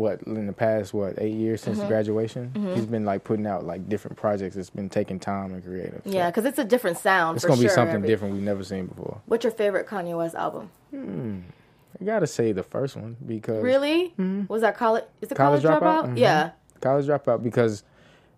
what 0.00 0.22
in 0.22 0.46
the 0.46 0.52
past 0.52 0.92
what 0.94 1.14
eight 1.18 1.34
years 1.34 1.60
Mm-hmm. 1.62 1.74
since 1.74 1.86
graduation, 1.88 2.72
he's 2.74 2.86
been 2.86 3.04
like 3.04 3.22
putting 3.24 3.46
out 3.46 3.64
like 3.64 3.88
different 3.88 4.16
projects. 4.16 4.56
It's 4.56 4.70
been 4.70 4.88
taking 4.88 5.20
time 5.20 5.52
and 5.52 5.62
creative. 5.64 6.02
Yeah, 6.04 6.30
because 6.30 6.44
it's 6.46 6.58
a 6.58 6.64
different 6.64 6.98
sound. 6.98 7.36
it's 7.36 7.44
gonna 7.44 7.60
be 7.60 7.68
something 7.68 7.96
Every- 7.96 8.08
different 8.08 8.34
we've 8.34 8.42
never 8.42 8.64
seen 8.64 8.86
before. 8.86 9.20
What's 9.26 9.44
your 9.44 9.52
favorite 9.52 9.86
Kanye 9.86 10.16
West 10.16 10.34
album? 10.34 10.70
I 12.00 12.04
gotta 12.04 12.26
say 12.26 12.52
the 12.52 12.62
first 12.62 12.96
one 12.96 13.16
because 13.26 13.62
Really? 13.62 14.14
Was 14.48 14.62
that 14.62 14.76
college? 14.76 15.04
Is 15.20 15.30
it 15.30 15.34
College 15.36 15.62
college, 15.62 15.82
Dropout? 15.82 16.04
dropout? 16.06 16.12
Mhm. 16.14 16.18
Yeah. 16.18 16.50
college 16.80 17.06
dropout 17.06 17.42
because 17.42 17.82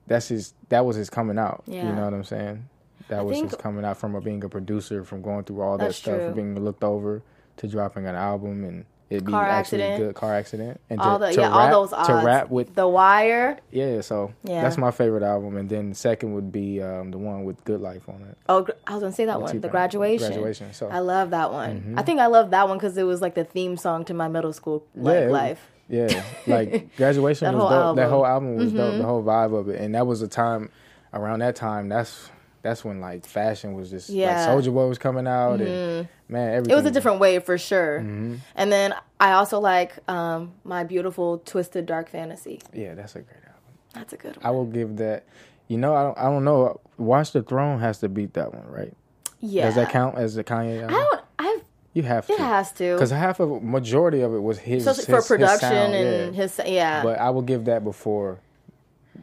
that's 0.08 0.28
his 0.28 0.54
that 0.68 0.84
was 0.84 0.96
his 0.96 1.08
coming 1.10 1.38
out. 1.38 1.62
Yeah. 1.66 1.88
You 1.88 1.94
know 1.94 2.04
what 2.04 2.14
I'm 2.14 2.24
saying? 2.24 2.68
That 3.08 3.24
was 3.24 3.36
think- 3.38 3.50
just 3.50 3.62
coming 3.62 3.84
out 3.84 3.96
from 3.98 4.14
a, 4.14 4.20
being 4.20 4.42
a 4.42 4.48
producer, 4.48 5.04
from 5.04 5.22
going 5.22 5.44
through 5.44 5.60
all 5.60 5.76
that 5.78 5.84
That's 5.84 5.96
stuff, 5.98 6.16
true. 6.16 6.24
from 6.26 6.34
being 6.34 6.58
looked 6.64 6.82
over 6.84 7.22
to 7.58 7.68
dropping 7.68 8.06
an 8.06 8.14
album 8.14 8.64
and 8.64 8.84
it 9.16 9.24
being 9.24 9.32
Car 9.32 9.44
actually 9.44 9.82
accident. 9.82 9.98
good 10.08 10.14
car 10.14 10.34
accident 10.34 10.80
and 10.90 11.00
all 11.00 11.18
to, 11.18 11.26
the 11.26 11.32
to 11.32 11.40
yeah, 11.40 11.46
rap, 11.48 11.72
all 11.74 11.82
those 11.82 11.92
odds. 11.92 12.08
to 12.08 12.14
rap 12.14 12.50
with 12.50 12.74
The 12.74 12.88
Wire. 12.88 13.58
yeah. 13.70 14.00
So 14.00 14.32
Yeah. 14.44 14.62
that's 14.62 14.78
my 14.78 14.90
favorite 14.90 15.22
album, 15.22 15.56
and 15.56 15.68
then 15.68 15.90
the 15.90 15.94
second 15.94 16.34
would 16.34 16.50
be 16.50 16.80
um, 16.82 17.10
the 17.10 17.18
one 17.18 17.44
with 17.44 17.62
Good 17.64 17.80
Life 17.80 18.08
on 18.08 18.22
it. 18.30 18.38
Oh, 18.48 18.66
I 18.86 18.94
was 18.94 19.02
gonna 19.02 19.12
say 19.12 19.26
that 19.26 19.40
With 19.40 19.52
one, 19.52 19.60
the 19.60 19.68
graduation. 19.68 20.28
Graduation, 20.28 20.72
so- 20.72 20.88
I 20.88 21.00
love 21.00 21.30
that 21.30 21.52
one. 21.52 21.94
Mhm. 21.94 21.98
I 21.98 22.02
think 22.02 22.20
I 22.20 22.26
love 22.26 22.50
that 22.50 22.68
one 22.68 22.78
because 22.78 22.96
it 22.96 23.02
was 23.04 23.20
like 23.20 23.34
the 23.34 23.44
theme 23.44 23.76
song 23.76 24.04
to 24.06 24.14
my 24.14 24.28
middle 24.28 24.52
school 24.52 24.84
like, 24.94 25.16
it- 25.16 25.30
life. 25.30 25.68
Yeah, 25.88 26.22
like 26.46 26.96
graduation 26.96 27.44
That 27.46 27.54
was 27.54 27.62
whole 27.62 27.70
dope. 27.88 27.96
That 27.96 28.08
whole 28.08 28.24
album 28.26 28.56
was 28.56 28.72
dope. 28.72 28.94
Mhm. 28.94 28.98
The 28.98 29.04
whole 29.04 29.22
vibe 29.22 29.54
of 29.58 29.68
it, 29.68 29.80
and 29.80 29.94
that 29.94 30.06
was 30.06 30.22
a 30.22 30.28
time 30.28 30.70
around 31.12 31.40
that 31.40 31.54
time. 31.54 31.88
That's 31.90 32.30
that's 32.62 32.84
when 32.84 33.00
like 33.00 33.26
fashion 33.26 33.74
was 33.74 33.90
just 33.90 34.08
Yeah. 34.08 34.46
like 34.54 34.64
Soulja 34.64 34.72
Boy 34.72 34.86
was 34.86 34.98
coming 34.98 35.26
out, 35.26 35.58
Mhm. 35.60 35.66
and 35.66 36.08
man, 36.28 36.48
everything 36.54 36.72
It 36.72 36.76
was 36.76 36.86
a 36.86 36.90
different 36.90 37.18
wave 37.20 37.44
for 37.44 37.58
sure. 37.58 38.00
Mhm. 38.00 38.38
And 38.56 38.72
then 38.72 38.94
I 39.20 39.32
also 39.32 39.60
like 39.60 39.98
um, 40.08 40.52
my 40.64 40.84
beautiful 40.84 41.38
twisted 41.38 41.86
dark 41.86 42.08
fantasy. 42.08 42.60
Yeah, 42.72 42.94
that's 42.94 43.14
a 43.16 43.20
great 43.20 43.36
album. 43.46 43.60
That's 43.94 44.12
a 44.12 44.16
good 44.16 44.36
one. 44.36 44.46
I 44.46 44.50
will 44.50 44.66
give 44.66 44.96
that. 44.96 45.24
You 45.68 45.78
know, 45.78 45.94
I 45.94 46.02
don't. 46.02 46.18
I 46.18 46.22
don't 46.24 46.44
know. 46.44 46.80
Watch 46.98 47.32
the 47.32 47.42
Throne 47.42 47.80
has 47.80 47.98
to 48.00 48.08
beat 48.08 48.34
that 48.34 48.52
one, 48.54 48.66
right? 48.68 48.92
Yeah. 49.40 49.66
Does 49.66 49.74
that 49.76 49.90
count 49.90 50.16
as 50.18 50.34
the 50.34 50.44
Kanye? 50.44 50.84
I 50.84 50.90
don't. 50.90 51.20
I've 51.38 51.62
You 51.94 52.02
have 52.04 52.26
to. 52.26 52.32
It 52.34 52.38
has 52.38 52.72
to. 52.72 52.94
Because 52.94 53.10
half 53.10 53.40
of 53.40 53.62
majority 53.62 54.20
of 54.22 54.34
it 54.34 54.38
was 54.42 54.58
his, 54.58 54.84
So 54.84 54.94
his 54.94 55.04
for 55.04 55.16
his 55.16 55.26
production 55.26 55.68
sound, 55.68 55.94
and 55.94 56.34
his- 56.34 56.60
yeah. 56.64 57.02
But 57.02 57.18
I 57.18 57.30
will 57.30 57.42
give 57.42 57.64
that 57.66 57.84
before 57.84 58.38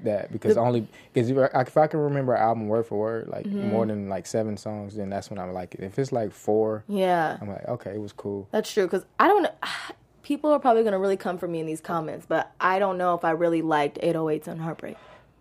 that 0.04 0.32
because 0.32 0.56
The- 0.56 0.62
only 0.62 0.88
because 1.14 1.30
if, 1.30 1.78
I- 1.78 1.88
can 1.88 2.00
remember 2.00 2.34
an 2.34 2.42
album 2.42 2.68
word 2.68 2.86
for 2.86 2.98
word, 3.00 3.28
like 3.28 3.46
Mhm. 3.46 3.72
more 3.72 3.86
than 3.86 4.08
like 4.10 4.26
seven 4.28 4.56
songs, 4.58 4.96
then 4.96 5.10
that's 5.10 5.30
when 5.30 5.40
I'm 5.40 5.54
like 5.54 5.76
it. 5.76 5.82
If 5.84 5.98
it's 6.00 6.12
like 6.12 6.32
four, 6.32 6.84
Yeah. 6.88 7.38
I'm 7.42 7.50
like 7.50 7.68
okay, 7.68 7.92
it 7.96 8.02
was 8.02 8.14
cool. 8.14 8.48
That's 8.52 8.72
true 8.72 8.86
because 8.86 9.06
I 9.20 9.28
don't. 9.28 9.48
People 10.24 10.52
are 10.52 10.60
probably 10.60 10.84
gonna 10.84 11.00
really 11.00 11.18
come 11.18 11.38
for 11.40 11.48
me 11.48 11.60
in 11.60 11.66
these 11.66 11.82
comments, 11.82 12.26
but 12.28 12.52
I 12.62 12.78
don't 12.78 12.98
know 13.00 13.16
if 13.16 13.26
I 13.26 13.32
really 13.32 13.64
liked 13.64 13.98
808s 14.04 14.48
and 14.48 14.62
Heartbreak. 14.62 14.96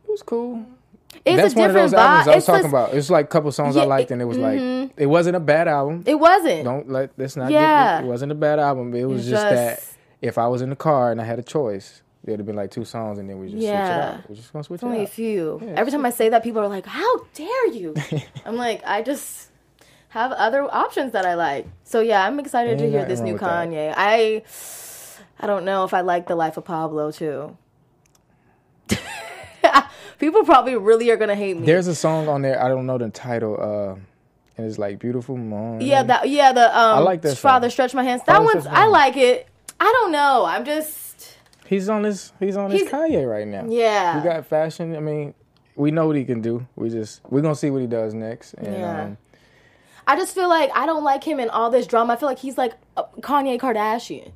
It 0.06 0.10
was 0.10 0.22
cool. 0.22 0.64
It's 1.26 1.40
that's 1.42 1.54
a 1.54 1.58
one 1.58 1.70
of 1.70 1.74
different 1.74 1.90
those 1.90 1.94
albums 1.94 2.26
vibe. 2.26 2.32
I 2.32 2.34
was 2.34 2.36
It's 2.36 2.46
talking 2.46 2.62
just- 2.62 2.72
about. 2.72 2.94
It's 2.94 3.10
like 3.10 3.24
a 3.26 3.28
couple 3.28 3.52
songs 3.52 3.76
I 3.76 3.84
liked, 3.84 4.10
and 4.10 4.22
it 4.22 4.24
was 4.26 4.38
mhm. 4.38 4.82
like 4.86 4.90
it 4.96 5.06
wasn't 5.06 5.36
a 5.36 5.40
bad 5.40 5.68
album. 5.68 6.04
It 6.06 6.14
wasn't. 6.18 6.64
Don't 6.64 6.88
let 6.90 7.10
let's 7.18 7.36
not. 7.36 7.50
Yeah. 7.50 7.98
Get, 7.98 8.04
it 8.04 8.08
wasn't 8.08 8.32
a 8.32 8.34
bad 8.34 8.58
album. 8.58 8.94
It 8.94 9.04
was 9.04 9.20
It's 9.22 9.30
just, 9.30 9.42
that 9.42 9.84
if 10.22 10.38
I 10.38 10.48
was 10.48 10.62
in 10.62 10.70
the 10.70 10.76
car 10.76 11.10
and 11.12 11.20
I 11.20 11.24
had 11.24 11.38
a 11.38 11.42
choice, 11.42 12.02
would 12.32 12.40
have 12.40 12.46
been 12.46 12.56
like 12.56 12.70
two 12.70 12.84
songs, 12.84 13.18
and 13.18 13.28
then 13.28 13.38
we 13.38 13.46
just 13.46 13.58
switch 13.58 13.64
it 13.64 13.72
Yeah. 13.72 14.14
out. 14.18 14.28
We're 14.28 14.36
just 14.36 14.52
gonna 14.52 14.62
switch 14.64 14.76
It's 14.78 14.82
it 14.82 14.86
only 14.86 15.02
a 15.02 15.06
few. 15.06 15.60
Yeah, 15.64 15.74
Every 15.76 15.90
time 15.92 16.04
I 16.06 16.10
say 16.10 16.28
that, 16.30 16.42
people 16.42 16.60
are 16.62 16.68
like, 16.68 16.86
"How 16.86 17.18
dare 17.34 17.68
you?" 17.68 17.94
I'm 18.44 18.56
like, 18.56 18.82
I 18.86 19.02
just 19.02 19.48
have 20.10 20.32
other 20.32 20.62
options 20.64 21.12
that 21.12 21.26
I 21.26 21.34
like. 21.34 21.66
So 21.84 22.00
yeah, 22.00 22.24
I'm 22.26 22.38
excited 22.40 22.78
to 22.78 22.88
hear 22.90 23.04
this 23.04 23.20
new 23.20 23.32
with 23.34 23.42
that. 23.42 23.68
Kanye. 23.68 23.94
I 23.96 24.42
I 25.40 25.46
don't 25.46 25.64
know 25.64 25.84
if 25.84 25.92
I 25.94 26.00
like 26.00 26.26
the 26.26 26.34
Life 26.36 26.56
of 26.56 26.64
Pablo 26.64 27.10
too. 27.12 27.56
people 30.18 30.44
probably 30.44 30.76
really 30.76 31.10
are 31.10 31.16
gonna 31.16 31.34
hate 31.34 31.56
me. 31.58 31.66
There's 31.66 31.86
a 31.86 31.94
song 31.94 32.28
on 32.28 32.42
there. 32.42 32.62
I 32.62 32.68
don't 32.68 32.86
know 32.86 32.98
the 32.98 33.10
title. 33.10 33.56
Uh, 33.60 33.98
and 34.56 34.66
it's 34.66 34.78
like 34.78 34.98
beautiful 34.98 35.36
morning. 35.36 35.86
yeah, 35.86 36.02
that 36.02 36.28
yeah 36.28 36.52
the 36.52 36.66
um. 36.66 36.96
I 36.96 36.98
like 36.98 37.22
that 37.22 37.36
Father 37.38 37.68
song. 37.68 37.72
stretch 37.72 37.94
my 37.94 38.02
hands. 38.02 38.22
That 38.26 38.42
one's 38.42 38.66
I 38.66 38.86
like 38.86 39.16
it. 39.16 39.46
I 39.78 39.84
don't 39.84 40.10
know. 40.10 40.44
I'm 40.44 40.64
just 40.64 41.07
He's 41.68 41.88
on 41.88 42.04
his 42.04 42.32
He's 42.40 42.56
on 42.56 42.70
He's- 42.70 42.88
Kanye 42.90 43.28
right 43.28 43.46
now. 43.46 43.64
Yeah. 43.68 44.16
We 44.18 44.24
got 44.28 44.46
fashion. 44.46 44.96
I 44.96 45.00
mean, 45.00 45.34
we 45.76 45.90
know 45.90 46.06
what 46.06 46.16
he 46.16 46.24
can 46.24 46.40
do. 46.40 46.66
We 46.76 46.88
just 46.90 47.20
we're 47.28 47.40
gonna 47.42 47.54
see 47.54 47.70
what 47.70 47.80
he 47.80 47.86
does 47.86 48.14
next. 48.14 48.54
And, 48.54 48.74
Yeah. 48.74 49.02
Um, 49.02 49.16
I 50.06 50.16
just 50.16 50.34
feel 50.34 50.48
like 50.48 50.70
I 50.74 50.86
don't 50.86 51.04
like 51.04 51.22
him 51.22 51.38
in 51.38 51.50
all 51.50 51.70
this 51.70 51.86
drama. 51.86 52.14
I 52.14 52.16
feel 52.16 52.28
like 52.28 52.38
he's 52.38 52.56
like 52.56 52.72
Kanye 53.20 53.58
Kardashian. 53.60 54.32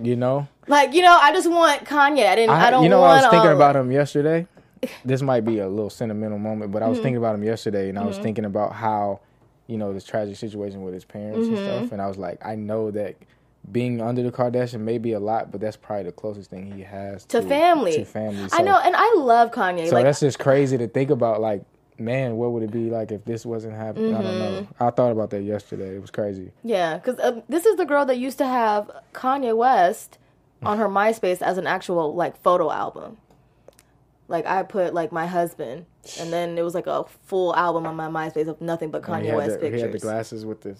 you 0.00 0.16
know, 0.16 0.46
Like 0.68 0.92
you 0.94 1.02
know, 1.02 1.16
I 1.20 1.32
just 1.32 1.50
want 1.50 1.84
Kanye. 1.84 2.26
I 2.28 2.34
didn't. 2.36 2.50
I, 2.50 2.66
I, 2.66 2.70
don't 2.70 2.82
you 2.84 2.88
know. 2.88 3.02
I 3.02 3.16
was 3.16 3.26
thinking 3.30 3.50
all- 3.50 3.56
about 3.56 3.76
him 3.76 3.90
yesterday. 3.92 4.46
This 5.04 5.22
might 5.22 5.44
be 5.46 5.60
a 5.60 5.68
little 5.68 5.88
sentimental 5.88 6.38
moment, 6.38 6.70
but 6.70 6.82
I 6.82 6.88
was 6.88 6.98
Mhm. 6.98 7.02
thinking 7.02 7.16
about 7.16 7.34
him 7.36 7.42
yesterday, 7.42 7.88
and 7.88 7.98
I 7.98 8.04
was 8.04 8.18
Mhm. 8.18 8.22
thinking 8.22 8.44
about 8.44 8.74
how, 8.74 9.20
you 9.66 9.78
know, 9.78 9.94
this 9.94 10.04
tragic 10.04 10.36
situation 10.36 10.82
with 10.84 10.92
his 10.92 11.06
parents 11.06 11.48
and 11.48 11.56
Mhm. 11.56 11.64
stuff. 11.64 11.92
And 11.92 12.02
I 12.02 12.06
was 12.06 12.18
like, 12.18 12.44
I 12.44 12.54
know 12.54 12.90
that 12.90 13.14
being 13.70 14.00
under 14.00 14.22
the 14.22 14.30
Kardashian 14.30 14.80
may 14.80 14.98
be 14.98 15.12
a 15.12 15.20
lot, 15.20 15.50
but 15.50 15.60
that's 15.60 15.76
probably 15.76 16.04
the 16.04 16.12
closest 16.12 16.50
thing 16.50 16.70
he 16.72 16.82
has 16.82 17.24
to 17.26 17.42
family. 17.42 17.92
To 17.96 18.04
family. 18.04 18.48
I 18.52 18.62
know, 18.62 18.78
and 18.82 18.94
I 18.96 19.14
love 19.16 19.50
Kanye. 19.52 19.88
So 19.88 19.94
like 19.94 20.04
that's 20.04 20.20
just 20.20 20.38
crazy 20.38 20.76
to 20.78 20.86
think 20.88 21.10
about. 21.10 21.40
Like, 21.40 21.62
man, 21.98 22.36
what 22.36 22.52
would 22.52 22.62
it 22.62 22.70
be 22.70 22.90
like 22.90 23.10
if 23.10 23.24
this 23.24 23.46
wasn't 23.46 23.74
happening? 23.74 24.14
I 24.14 24.22
don't 24.22 24.38
know. 24.38 24.60
Mhm. 24.62 24.66
I 24.80 24.90
thought 24.90 25.12
about 25.12 25.30
that 25.30 25.42
yesterday. 25.42 25.96
It 25.96 26.00
was 26.00 26.10
crazy. 26.10 26.52
yeah, 26.62 26.98
because 26.98 27.18
uh, 27.18 27.40
this 27.48 27.64
is 27.66 27.76
the 27.76 27.86
girl 27.86 28.04
that 28.06 28.18
used 28.18 28.38
to 28.38 28.46
have 28.46 28.90
Kanye 29.12 29.56
West 29.56 30.18
on 30.62 30.78
her 30.78 30.88
MySpace 30.88 31.42
as 31.42 31.58
an 31.58 31.66
actual 31.66 32.14
like 32.14 32.40
photo 32.42 32.70
album. 32.70 33.16
Like 34.28 34.46
I 34.46 34.62
put 34.62 34.94
like 34.94 35.12
my 35.12 35.26
husband, 35.26 35.84
and 36.18 36.32
then 36.32 36.56
it 36.56 36.62
was 36.62 36.74
like 36.74 36.86
a 36.86 37.04
full 37.26 37.54
album 37.54 37.86
on 37.86 37.94
my 37.94 38.08
MySpace 38.08 38.48
of 38.48 38.60
nothing 38.60 38.90
but 38.90 39.02
Kanye 39.02 39.34
West 39.36 39.60
the, 39.60 39.70
He 39.70 39.80
had 39.80 39.92
the 39.92 39.98
glasses 39.98 40.46
with 40.46 40.62
the. 40.62 40.76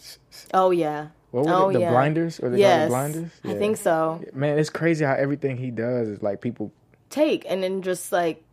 Oh 0.55 0.70
yeah. 0.70 1.09
What 1.35 1.47
was 1.47 1.53
oh 1.53 1.68
it? 1.70 1.73
The 1.73 1.81
yeah. 1.81 1.90
blinders? 1.90 2.38
Or 2.38 2.49
they 2.49 2.59
it 2.59 2.61
yes, 2.61 2.88
blinders? 2.88 3.31
I 3.42 3.55
think 3.55 3.77
so. 3.77 4.23
Man, 4.33 4.57
it's 4.57 4.70
crazy 4.70 5.05
how 5.05 5.14
everything 5.14 5.57
he 5.57 5.73
does 5.73 6.07
is 6.09 6.23
like 6.23 6.40
people. 6.40 6.70
take 7.11 7.44
and 7.49 7.61
then 7.61 7.83
just 7.83 8.12
like 8.12 8.44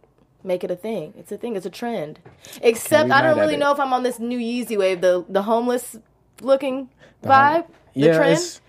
make 0.43 0.63
it 0.63 0.71
a 0.71 0.75
thing. 0.75 1.13
It's 1.15 1.31
a 1.31 1.37
thing. 1.37 1.55
It's 1.55 1.67
a 1.67 1.69
trend. 1.69 2.17
Except 2.63 3.11
I 3.11 3.21
don't 3.21 3.37
really 3.37 3.55
know 3.57 3.71
if 3.71 3.79
I'm 3.79 3.93
on 3.93 4.01
this 4.01 4.17
new 4.17 4.39
Yeezy 4.39 4.79
wave, 4.79 4.99
the 5.01 5.23
the 5.29 5.43
homeless 5.43 5.95
looking 6.41 6.89
the 7.21 7.29
vibe, 7.29 7.53
hom- 7.53 7.73
the 7.93 7.99
yeah, 7.99 8.17
trend. 8.17 8.59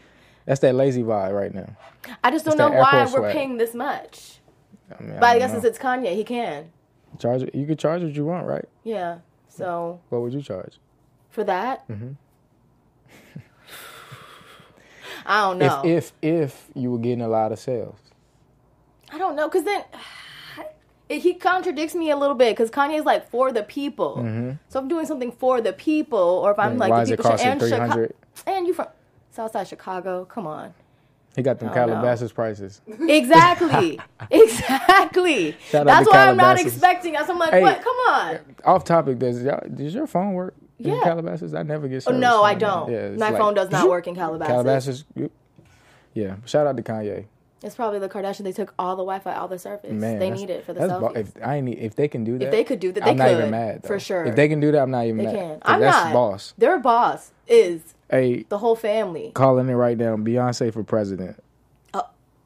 that's 0.45 0.61
that 0.61 0.75
lazy 0.75 1.03
vibe 1.03 1.33
right 1.35 1.55
now. 1.55 1.75
I 2.23 2.31
just 2.31 2.45
don't 2.45 2.53
it's 2.53 2.59
know 2.61 2.69
why 2.71 3.05
we're 3.05 3.09
swag. 3.09 3.33
paying 3.33 3.57
this 3.57 3.73
much. 3.75 4.41
I 4.99 5.03
mean, 5.03 5.15
But 5.21 5.25
I 5.25 5.31
don't 5.33 5.39
guess 5.39 5.49
know. 5.55 5.61
since 5.63 5.77
it's 5.77 5.79
Kanye, 5.79 6.15
he 6.15 6.25
can. 6.25 6.71
charge. 7.19 7.49
You 7.55 7.65
could 7.67 7.79
charge 7.79 8.03
what 8.03 8.13
you 8.15 8.27
want, 8.27 8.47
right? 8.47 8.69
Yeah. 8.85 9.21
So 9.49 10.01
What 10.11 10.21
would 10.21 10.35
you 10.35 10.43
charge? 10.43 10.79
for 11.31 11.45
that, 11.45 11.85
hmm 11.87 12.13
I 15.27 15.41
don't 15.43 15.59
know. 15.59 15.83
If 15.85 16.13
if 16.23 16.41
if 16.41 16.67
you 16.75 16.91
were 16.93 16.99
getting 16.99 17.23
a 17.23 17.29
lot 17.29 17.53
of 17.53 17.59
sales, 17.59 17.99
I 19.13 19.19
don't 19.19 19.37
know 19.37 19.49
because 19.49 19.65
then. 19.65 19.81
it- 19.81 19.87
He 21.09 21.35
contradicts 21.35 21.95
me 21.95 22.09
a 22.11 22.17
little 22.17 22.35
bit 22.37 22.57
because 22.57 22.71
Kanye's 22.71 23.05
like 23.05 23.29
for 23.29 23.53
the 23.53 23.63
people. 23.63 24.17
Mhm. 24.17 24.59
So 24.71 24.79
if 24.79 24.83
I'm 24.85 24.89
doing 24.89 25.05
something 25.05 25.31
for 25.31 25.61
the 25.61 25.75
people, 25.75 26.19
or 26.19 26.53
if 26.53 26.59
I'm 26.59 26.79
like 26.79 26.89
why 26.91 26.99
the 26.99 27.03
is 27.03 27.11
it 27.11 27.17
people 27.19 27.31
costing 27.33 27.51
and 27.51 27.61
Chicago, 27.61 27.85
300? 27.93 28.15
and 28.47 28.67
you 28.67 28.73
from 28.73 28.87
Southside 29.31 29.69
Chicago, 29.69 30.25
come 30.25 30.47
on. 30.47 30.73
he 31.37 31.43
got 31.43 31.59
them 31.59 31.69
don't 31.69 31.77
know. 31.89 31.93
Calabasas 31.97 32.33
prices. 32.33 32.81
Exactly. 32.87 34.01
exactly. 34.31 35.57
Shout 35.69 35.83
out 35.83 35.87
That's 35.87 36.11
why 36.11 36.29
I'm 36.29 36.37
not 36.37 36.59
expecting 36.59 37.17
us. 37.17 37.29
I'm 37.29 37.39
like, 37.39 37.51
Hey, 37.51 37.61
what? 37.63 37.83
Come 37.83 37.97
on. 38.09 38.39
Off 38.65 38.85
topic, 38.85 39.19
does 39.19 39.43
y'all, 39.43 39.61
does 39.75 39.95
your 39.95 40.07
phone 40.07 40.33
work 40.33 40.55
in 40.85 40.95
Yeah. 40.95 41.03
Calabasas? 41.03 41.55
I 41.55 41.63
never 41.63 41.89
get. 41.89 41.97
Oh, 41.97 42.01
Service 42.11 42.21
no, 42.21 42.43
I 42.43 42.55
don't. 42.55 42.91
Yeah, 42.91 43.09
My 43.11 43.31
like- 43.31 43.39
phone 43.39 43.55
does 43.55 43.71
not 43.71 43.89
work 43.89 44.07
in 44.07 44.15
Calabasas. 44.15 44.49
Calabasas. 44.53 45.05
Yeah, 46.15 46.37
shout 46.45 46.67
out 46.67 46.77
to 46.77 46.83
Kanye. 46.83 47.25
It's 47.65 47.77
probably 47.77 48.01
the 48.01 48.09
Kardashian. 48.09 48.43
They 48.43 48.51
took 48.53 48.75
all 48.77 48.97
the 48.97 49.05
Wi-Fi, 49.05 49.35
all 49.35 49.47
the 49.47 49.59
service. 49.59 49.93
Man, 49.93 50.19
they 50.19 50.31
need 50.31 50.51
it 50.51 50.67
for 50.67 50.73
the 50.73 50.81
selfies. 50.81 51.17
if 51.17 51.33
I 51.45 51.57
ain't, 51.57 51.69
if 51.69 51.95
they 51.95 52.09
can 52.09 52.25
do 52.25 52.37
that, 52.39 52.47
if 52.47 52.51
they 52.51 52.65
could 52.65 52.81
do 52.81 52.91
that, 52.93 53.05
they 53.05 53.11
I'm 53.13 53.17
they 53.17 53.33
not 53.33 53.39
even 53.39 53.51
mad. 53.53 53.87
for 53.87 54.01
sure. 54.01 54.25
If 54.25 54.35
they 54.35 54.49
can 54.49 54.59
do 54.59 54.73
that, 54.73 54.83
I'm 54.83 54.91
not 54.91 55.05
even 55.07 55.19
they 55.19 55.25
mad. 55.27 55.35
can. 55.37 55.59
I'm 55.63 55.81
that's 55.81 56.07
not. 56.07 56.13
boss. 56.13 56.55
Their 56.59 56.81
boss 56.81 57.31
is 57.47 57.95
Hey, 58.11 58.45
the 58.49 58.59
whole 58.59 58.75
family. 58.75 59.31
calling 59.35 59.69
it 59.69 59.75
right 59.75 59.97
now. 59.97 60.17
Beyonce 60.17 60.73
for 60.73 60.83
president. 60.83 61.41
Uh, 61.95 62.03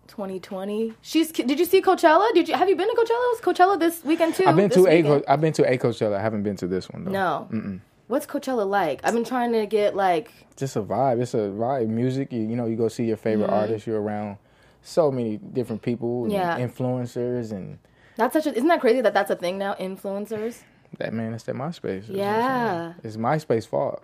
2020. 0.06 0.92
She's. 1.00 1.32
Did 1.32 1.58
you 1.58 1.64
see 1.64 1.80
Coachella? 1.80 2.30
Did 2.34 2.48
you 2.48 2.54
have 2.54 2.68
you 2.68 2.76
been 2.76 2.88
to 2.88 2.94
Coachella? 2.94 3.08
Was 3.32 3.40
Coachella 3.40 3.80
this 3.80 4.04
weekend 4.04 4.34
too? 4.34 4.44
I've 4.46 4.54
been 4.54 4.68
to 4.70 4.80
a. 4.80 4.96
weekend? 5.02 5.24
Co- 5.24 5.32
I've 5.32 5.40
been 5.40 5.54
to 5.54 5.64
a 5.72 5.78
Coachella. 5.78 6.16
I 6.18 6.20
haven't 6.20 6.42
been 6.42 6.56
to 6.56 6.66
this 6.66 6.90
one 6.90 7.04
though. 7.06 7.10
No. 7.10 7.48
Mm-mm. 7.50 7.80
What's 8.08 8.26
Coachella 8.26 8.66
like? 8.68 9.00
I've 9.04 9.14
been 9.14 9.24
trying 9.24 9.52
to 9.52 9.66
get 9.66 9.96
like. 9.96 10.30
Just 10.56 10.76
a 10.76 10.82
vibe. 10.82 11.20
It's 11.20 11.34
a 11.34 11.38
vibe. 11.38 11.88
Music. 11.88 12.32
You, 12.32 12.40
you 12.40 12.56
know, 12.56 12.66
you 12.66 12.76
go 12.76 12.88
see 12.88 13.04
your 13.04 13.16
favorite 13.16 13.50
Mhm. 13.50 13.54
artist. 13.60 13.86
You're 13.86 14.00
around 14.00 14.38
so 14.82 15.10
many 15.10 15.38
different 15.38 15.82
people. 15.82 16.26
Yeah. 16.30 16.58
Influencers 16.58 17.50
and 17.52 17.78
That's 18.16 18.32
such 18.32 18.46
a. 18.46 18.54
Isn't 18.54 18.68
that 18.68 18.80
crazy 18.80 19.00
that 19.00 19.12
that's 19.12 19.30
a 19.30 19.36
thing 19.36 19.58
now? 19.58 19.74
Influencers. 19.74 20.62
that 20.98 21.12
man. 21.12 21.34
It's 21.34 21.44
that 21.44 21.56
MySpace. 21.56 22.06
That's 22.06 22.10
Yeah. 22.10 22.92
It's 23.02 23.16
MySpace 23.16 23.66
fault. 23.66 24.02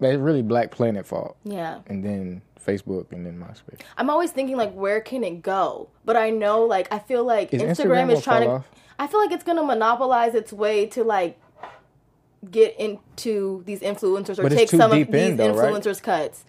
It's 0.00 0.18
really 0.18 0.42
Black 0.42 0.70
Planet 0.70 1.04
fault. 1.06 1.36
Yeah. 1.44 1.80
And 1.86 2.02
then 2.04 2.42
Facebook 2.64 3.12
and 3.12 3.26
then 3.26 3.38
MySpace. 3.38 3.80
I'm 3.98 4.08
always 4.08 4.30
thinking 4.30 4.56
like, 4.56 4.72
where 4.72 5.00
can 5.00 5.22
it 5.22 5.42
go? 5.42 5.88
But 6.04 6.16
I 6.16 6.30
know, 6.30 6.62
like, 6.64 6.90
I 6.92 6.98
feel 6.98 7.24
like 7.24 7.52
Is 7.52 7.60
Instagram, 7.62 8.06
Instagram 8.08 8.12
is 8.12 8.24
trying 8.24 8.42
to. 8.44 8.48
off? 8.48 8.70
I 8.98 9.06
feel 9.06 9.20
like 9.20 9.32
it's 9.32 9.44
gonna 9.44 9.62
monopolize 9.62 10.34
its 10.34 10.52
way 10.52 10.86
to 10.86 11.04
like 11.04 11.38
get 12.50 12.78
into 12.78 13.62
these 13.66 13.80
influencers 13.80 14.38
or 14.38 14.48
take 14.48 14.68
some 14.68 14.90
of 14.92 14.96
these 14.96 15.06
in, 15.08 15.36
though, 15.36 15.54
right? 15.54 15.72
influencers' 15.72 16.02
cuts 16.02 16.44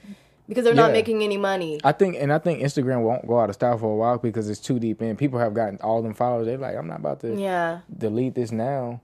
because 0.47 0.63
they're 0.63 0.73
not 0.73 0.87
Yeah. 0.87 0.93
making 0.93 1.23
any 1.23 1.37
money. 1.37 1.79
I 1.83 1.91
think, 1.91 2.17
and 2.19 2.31
I 2.31 2.37
think 2.39 2.61
Instagram 2.61 3.01
won't 3.03 3.27
go 3.27 3.39
out 3.39 3.49
of 3.49 3.55
style 3.55 3.77
for 3.77 3.91
a 3.91 3.95
while 3.95 4.17
because 4.17 4.49
it's 4.49 4.59
too 4.59 4.79
deep 4.79 5.01
in. 5.01 5.15
People 5.17 5.39
have 5.39 5.53
gotten 5.53 5.79
all 5.81 6.01
them 6.01 6.13
followers. 6.13 6.45
They're 6.45 6.57
like, 6.57 6.75
I'm 6.75 6.87
not 6.87 6.99
about 6.99 7.19
to 7.21 7.33
Yeah. 7.35 7.79
delete 7.97 8.35
this 8.35 8.51
now. 8.51 9.01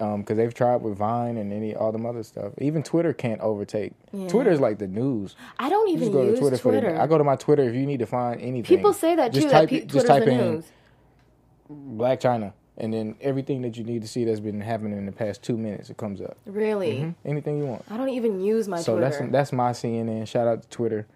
Um, 0.00 0.20
because 0.22 0.38
they've 0.38 0.54
tried 0.54 0.76
with 0.80 0.96
Vine 0.96 1.36
and 1.36 1.52
any 1.52 1.74
all 1.74 1.92
them 1.92 2.06
other 2.06 2.22
stuff. 2.22 2.54
Even 2.56 2.82
Twitter 2.82 3.12
can't 3.12 3.42
overtake. 3.42 3.92
Yeah. 4.10 4.26
Twitter 4.26 4.50
is 4.50 4.58
like 4.58 4.78
the 4.78 4.86
news. 4.88 5.36
I 5.58 5.68
don't 5.68 5.90
even 5.90 6.10
go 6.10 6.22
use 6.22 6.36
to 6.36 6.40
Twitter, 6.40 6.56
Twitter. 6.56 6.80
for 6.88 6.92
the. 6.94 7.02
I 7.02 7.06
go 7.06 7.18
to 7.18 7.24
my 7.24 7.36
Twitter 7.36 7.64
if 7.64 7.74
you 7.74 7.84
need 7.84 7.98
to 7.98 8.06
find 8.06 8.40
anything. 8.40 8.64
People 8.74 8.94
say 8.94 9.14
that 9.16 9.32
Just 9.34 9.48
too. 9.48 9.50
That 9.50 9.60
type 9.60 9.68
pe- 9.68 9.76
it- 9.76 9.78
Twitter's 9.90 9.94
just 9.94 10.06
type 10.06 10.24
the 10.24 10.30
in 10.30 10.38
news. 10.54 10.64
Blac 11.70 12.20
Chyna, 12.22 12.54
and 12.78 12.92
then 12.92 13.14
everything 13.20 13.62
that 13.62 13.76
you 13.76 13.84
need 13.84 14.02
to 14.02 14.08
see 14.08 14.24
that's 14.24 14.40
been 14.40 14.60
happening 14.60 14.96
in 14.98 15.06
the 15.06 15.12
past 15.12 15.42
two 15.42 15.56
minutes, 15.56 15.90
it 15.90 15.96
comes 15.96 16.20
up. 16.20 16.36
Really? 16.46 16.98
Mhm. 16.98 17.14
Anything 17.24 17.58
you 17.58 17.66
want. 17.66 17.84
I 17.90 17.96
don't 17.96 18.08
even 18.08 18.40
use 18.40 18.68
my 18.68 18.78
so 18.80 18.96
Twitter. 18.96 19.10
that's 19.18 19.32
that's 19.32 19.52
my 19.52 19.72
CNN. 19.72 20.26
Shout 20.26 20.46
out 20.46 20.62
to 20.62 20.68
Twitter. 20.68 21.06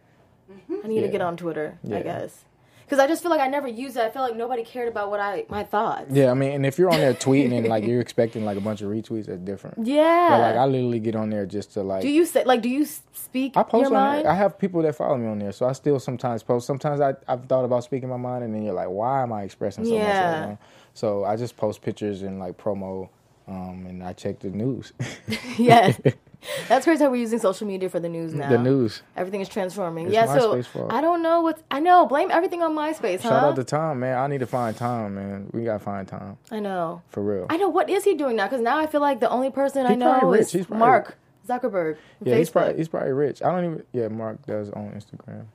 I 0.85 0.89
need 0.89 1.01
to 1.03 1.09
get 1.09 1.21
on 1.21 1.37
Twitter. 1.37 1.79
I 1.91 2.03
guess 2.03 2.45
because 2.87 2.99
I 3.01 3.07
just 3.09 3.21
feel 3.21 3.31
like 3.31 3.41
I 3.41 3.49
never 3.49 3.67
used 3.69 3.97
it. 3.97 4.01
I 4.01 4.11
feel 4.11 4.23
like 4.23 4.37
nobody 4.37 4.63
cared 4.65 4.89
about 4.89 5.11
what 5.11 5.19
I 5.21 5.45
my 5.49 5.65
thoughts. 5.65 6.07
Yeah, 6.11 6.31
I 6.31 6.35
mean, 6.35 6.53
and 6.53 6.65
if 6.65 6.79
you're 6.79 6.89
on 6.91 6.99
there 7.01 7.13
tweeting 7.27 7.53
and 7.59 7.67
like 7.69 7.85
you're 7.85 8.01
expecting 8.01 8.45
like 8.45 8.57
a 8.57 8.61
bunch 8.61 8.81
of 8.81 8.89
retweets, 8.91 9.27
that's 9.27 9.41
different. 9.41 9.87
Yeah. 9.87 10.29
But 10.31 10.39
like 10.41 10.55
I 10.57 10.65
literally 10.67 11.01
get 11.01 11.17
on 11.17 11.31
there 11.31 11.45
just 11.47 11.73
to 11.75 11.83
like. 11.83 12.03
do 12.03 12.09
you 12.09 12.25
say 12.25 12.45
like 12.45 12.63
do 12.63 12.69
you 12.69 12.87
speak 13.13 13.57
I 13.57 13.65
post 13.65 13.89
your 13.91 13.97
on 13.97 14.03
mind? 14.09 14.25
there. 14.25 14.33
I 14.33 14.37
have 14.37 14.59
people 14.59 14.83
that 14.83 14.95
follow 14.95 15.17
me 15.19 15.27
on 15.27 15.39
there, 15.41 15.53
so 15.53 15.67
I 15.67 15.73
still 15.73 15.99
sometimes 15.99 16.43
post. 16.43 16.67
Sometimes 16.67 17.01
I 17.01 17.15
I've 17.29 17.45
thought 17.47 17.65
about 17.65 17.85
speaking 17.85 18.09
my 18.09 18.17
mind, 18.17 18.45
and 18.45 18.55
then 18.55 18.63
you're 18.63 18.73
like, 18.75 18.89
why 18.89 19.23
am 19.23 19.33
I 19.33 19.43
expressing 19.43 19.85
so 19.85 19.91
much 19.91 20.01
Yeah. 20.01 20.41
right 20.41 20.49
now? 20.51 20.59
So 20.95 21.25
I 21.25 21.37
just 21.37 21.57
post 21.57 21.83
pictures 21.83 22.23
and 22.23 22.39
like 22.39 22.57
promo, 22.57 23.09
um, 23.49 23.87
and 23.87 24.03
I 24.03 24.13
check 24.13 24.41
the 24.41 24.51
news. 24.51 24.93
yes. 25.59 26.01
That's 26.69 26.85
crazy 26.85 27.03
how 27.03 27.11
we're 27.11 27.17
using 27.17 27.39
social 27.39 27.67
media 27.67 27.89
for 27.89 27.99
the 27.99 28.09
news 28.09 28.33
now. 28.35 28.49
the 28.49 28.59
news. 28.59 29.03
Everything 29.17 29.41
is 29.41 29.49
transforming. 29.49 30.07
It's 30.07 30.15
yeah, 30.15 30.27
so 30.27 30.63
fault. 30.63 30.93
I 30.93 31.01
don't 31.01 31.23
know 31.23 31.41
what's. 31.41 31.63
I 31.71 31.81
know. 31.81 32.07
Blame 32.07 32.31
everything 32.31 32.63
on 32.63 32.75
MySpace, 32.75 33.21
huh? 33.21 33.31
Shout 33.31 33.45
out 33.45 33.57
to 33.57 33.65
Tom, 33.65 34.01
man. 34.01 34.19
I 34.19 34.27
need 34.29 34.41
to 34.41 34.47
find 34.47 34.77
Tom, 34.77 35.15
man. 35.15 35.51
We 35.53 35.65
gotta 35.65 35.83
find 35.83 36.07
Tom 36.07 36.37
I 36.51 36.61
know. 36.61 37.03
for 37.09 37.23
real. 37.23 37.47
I 37.51 37.57
know. 37.57 37.69
What 37.69 37.91
is 37.91 38.05
he 38.05 38.15
doing 38.15 38.37
now? 38.37 38.47
Because 38.47 38.61
now 38.61 38.79
I 38.79 38.87
feel 38.87 39.01
like 39.01 39.19
the 39.19 39.31
only 39.31 39.51
person 39.51 39.87
I 39.87 39.95
He's 39.95 40.03
probably 40.03 40.39
know 40.39 40.45
is 40.45 40.71
Mark 40.71 41.19
Zuckerberg. 41.49 41.97
yeah, 42.23 42.37
he's 42.37 42.51
probably 42.51 42.77
he's 42.77 42.89
probably 42.89 43.13
rich. 43.13 43.43
I 43.43 43.51
don't 43.51 43.65
even. 43.65 43.83
Yeah, 43.93 44.09
Mark 44.09 44.45
does 44.47 44.71
own 44.71 44.93
Instagram. 44.93 45.47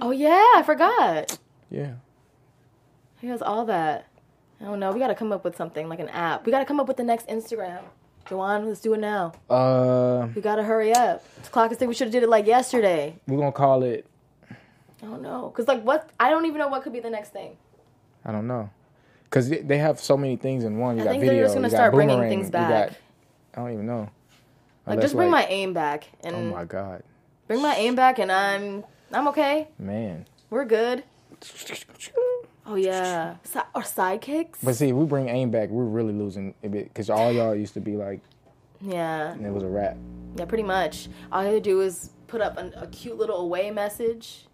Oh 0.00 0.10
yeah, 0.10 0.44
I 0.56 0.62
forgot. 0.64 1.38
Yeah. 1.70 1.94
He 3.20 3.26
has 3.28 3.42
all 3.42 3.64
that. 3.66 4.06
I 4.60 4.64
don't 4.64 4.80
know. 4.80 4.90
We 4.92 4.98
got 4.98 5.08
to 5.08 5.14
come 5.14 5.30
up 5.32 5.44
with 5.44 5.56
something 5.56 5.88
like 5.88 6.00
an 6.00 6.08
app. 6.08 6.44
We 6.44 6.52
got 6.52 6.58
to 6.60 6.64
come 6.64 6.80
up 6.80 6.88
with 6.88 6.96
the 6.96 7.04
next 7.04 7.28
Instagram. 7.28 7.80
Joanne, 8.28 8.66
let's 8.66 8.80
do 8.80 8.92
it 8.94 8.98
now. 9.00 9.32
Uh, 9.48 10.28
We 10.34 10.42
got 10.42 10.56
to 10.56 10.62
hurry 10.64 10.92
up. 10.92 11.24
It's 11.38 11.48
clock 11.48 11.72
say 11.74 11.86
we 11.86 11.94
should 11.94 12.08
have 12.08 12.12
did 12.12 12.22
it 12.24 12.28
like 12.28 12.46
yesterday. 12.46 13.16
we're 13.26 13.38
gonna 13.38 13.52
call 13.52 13.82
it. 13.84 14.04
I 14.50 15.06
don't 15.06 15.22
know. 15.22 15.48
Cause 15.56 15.66
like 15.68 15.82
what? 15.82 16.10
I 16.20 16.28
don't 16.28 16.44
even 16.44 16.58
know 16.58 16.68
what 16.68 16.82
could 16.82 16.92
be 16.92 17.00
the 17.00 17.08
next 17.08 17.32
thing. 17.32 17.56
I 18.24 18.32
don't 18.32 18.46
know, 18.48 18.68
because 19.24 19.48
they 19.48 19.78
have 19.78 20.00
so 20.00 20.16
many 20.16 20.36
things 20.36 20.64
in 20.64 20.76
one. 20.78 20.96
You 20.96 21.02
I 21.02 21.04
got 21.04 21.10
think 21.12 21.20
they're 21.22 21.30
video. 21.30 21.44
just 21.44 21.54
gonna 21.54 21.68
you 21.68 21.70
got 21.70 21.76
start 21.76 21.94
bringing 21.94 22.16
boomerang, 22.16 22.30
things 22.30 22.46
you 22.48 22.52
back. 22.52 22.88
got- 22.88 22.96
I 23.54 23.60
don't 23.62 23.72
even 23.74 23.86
know. 23.86 24.10
Like 24.86 25.00
just 25.00 25.14
bring 25.14 25.30
my 25.30 25.44
aim 25.46 25.72
back 25.72 26.08
and 26.24 26.34
Oh 26.36 26.42
my 26.56 26.64
god, 26.64 27.04
bring 27.46 27.62
my 27.62 27.74
aim 27.76 27.94
back 27.94 28.18
and 28.18 28.30
I'm 28.32 28.84
I'm 29.12 29.28
okay. 29.28 29.68
man. 29.78 30.26
We're 30.50 30.64
good. 30.66 31.04
Oh 32.68 32.74
yeah. 32.74 33.36
Si- 33.44 33.58
or 33.74 33.82
sidekicks. 33.82 34.58
But 34.62 34.76
see, 34.76 34.90
if 34.90 34.94
we 34.94 35.06
bring 35.06 35.28
aim 35.28 35.50
back, 35.50 35.70
we're 35.70 35.84
really 35.84 36.12
losing 36.12 36.54
a 36.62 36.68
bit 36.68 36.84
because 36.84 37.08
all 37.08 37.32
y'all 37.32 37.54
used 37.54 37.74
to 37.74 37.80
be 37.80 37.96
like, 37.96 38.20
yeah. 38.80 39.32
and 39.32 39.44
it 39.46 39.50
was 39.52 39.62
a 39.62 39.68
rap. 39.68 39.96
Yeah. 40.36 40.44
Pretty 40.44 40.62
much. 40.62 41.08
All 41.32 41.42
you 41.42 41.54
have 41.54 41.56
to 41.56 41.60
do 41.60 41.80
is 41.80 42.10
put 42.26 42.40
up 42.42 42.58
an, 42.58 42.74
a 42.76 42.86
cute 42.86 43.16
little 43.16 43.38
away 43.38 43.70
message. 43.70 44.46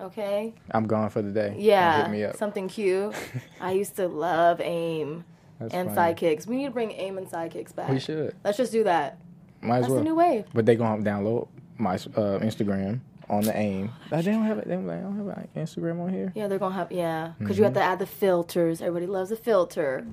Okay. 0.00 0.52
I'm 0.72 0.86
gone 0.86 1.08
for 1.10 1.22
the 1.22 1.30
day. 1.30 1.54
Yeah. 1.56 2.02
hit 2.02 2.10
me 2.10 2.24
up. 2.24 2.36
Something 2.36 2.68
cute. 2.68 3.14
I 3.60 3.72
used 3.72 3.94
to 3.96 4.08
love 4.08 4.60
aim 4.60 5.24
That's 5.60 5.72
and 5.72 5.94
funny. 5.94 6.14
sidekicks. 6.14 6.46
We 6.46 6.56
need 6.56 6.64
to 6.64 6.70
bring 6.72 6.90
aim 6.90 7.16
and 7.16 7.28
sidekicks 7.28 7.74
back. 7.74 7.90
We 7.90 8.00
should. 8.00 8.34
Let's 8.42 8.58
just 8.58 8.72
do 8.72 8.82
that. 8.84 9.18
Might 9.60 9.78
as 9.78 9.80
well. 9.80 9.80
That's 9.80 9.90
well. 9.90 9.98
the 9.98 10.04
new 10.04 10.14
wave. 10.16 10.46
But 10.52 10.66
they 10.66 10.74
gonna 10.74 11.02
download 11.02 11.46
my 11.78 11.94
uh, 11.94 12.40
Instagram 12.40 13.00
on 13.30 13.44
the 13.44 13.56
aim. 13.56 13.90
Like, 14.10 14.24
they 14.24 14.32
don't 14.32 14.44
have 14.44 14.58
it. 14.58 14.68
They 14.68 14.74
don't 14.76 14.88
have 15.16 15.26
an 15.38 15.48
Instagram 15.56 16.00
on 16.00 16.12
here. 16.12 16.32
Yeah, 16.34 16.48
they're 16.48 16.58
gonna 16.58 16.74
have 16.74 16.90
yeah, 16.92 17.32
because 17.38 17.58
you 17.58 17.64
have 17.64 17.74
to 17.74 17.80
Mm-hmm. 17.80 17.92
add 17.92 17.98
the 17.98 18.06
filters. 18.06 18.80
Everybody 18.80 19.06
loves 19.06 19.30
a 19.30 19.36
filter. 19.36 20.06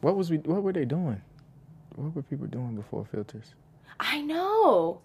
What 0.00 0.16
was 0.16 0.30
we? 0.30 0.38
What 0.38 0.62
were 0.62 0.72
they 0.72 0.84
doing? 0.84 1.20
What 1.96 2.14
were 2.14 2.22
people 2.22 2.46
doing 2.46 2.76
before 2.76 3.04
filters? 3.04 3.54
I 4.00 4.20
know. 4.22 5.00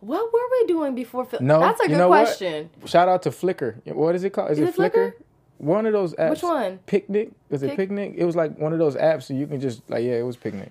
What 0.00 0.32
were 0.32 0.40
we 0.60 0.66
doing 0.66 0.94
before 0.94 1.24
filters? 1.24 1.46
No, 1.46 1.60
that's 1.60 1.80
a 1.80 1.84
you 1.84 1.88
good 1.90 1.98
know 1.98 2.08
what? 2.08 2.26
question. 2.26 2.70
Shout 2.84 3.08
out 3.08 3.22
to 3.22 3.30
Flickr. 3.30 3.84
What 3.94 4.14
is 4.14 4.22
it 4.24 4.30
called? 4.30 4.50
Is, 4.52 4.58
Is 4.58 4.68
it 4.68 4.68
it 4.68 4.76
Flickr? 4.76 4.92
Flickr? 4.92 5.12
One 5.58 5.86
of 5.86 5.92
those 5.92 6.14
apps. 6.14 6.30
Which 6.30 6.42
one? 6.42 6.78
Picnik. 6.86 7.32
Was 7.48 7.62
it 7.62 7.76
Picnik? 7.78 8.14
It 8.16 8.24
was 8.24 8.36
like 8.36 8.58
one 8.58 8.72
of 8.72 8.78
those 8.78 8.96
apps, 8.96 9.22
so 9.24 9.34
you 9.34 9.46
can 9.46 9.60
just 9.60 9.88
like 9.88 10.04
yeah, 10.04 10.12
it 10.12 10.22
was 10.22 10.36
Picnik. 10.36 10.70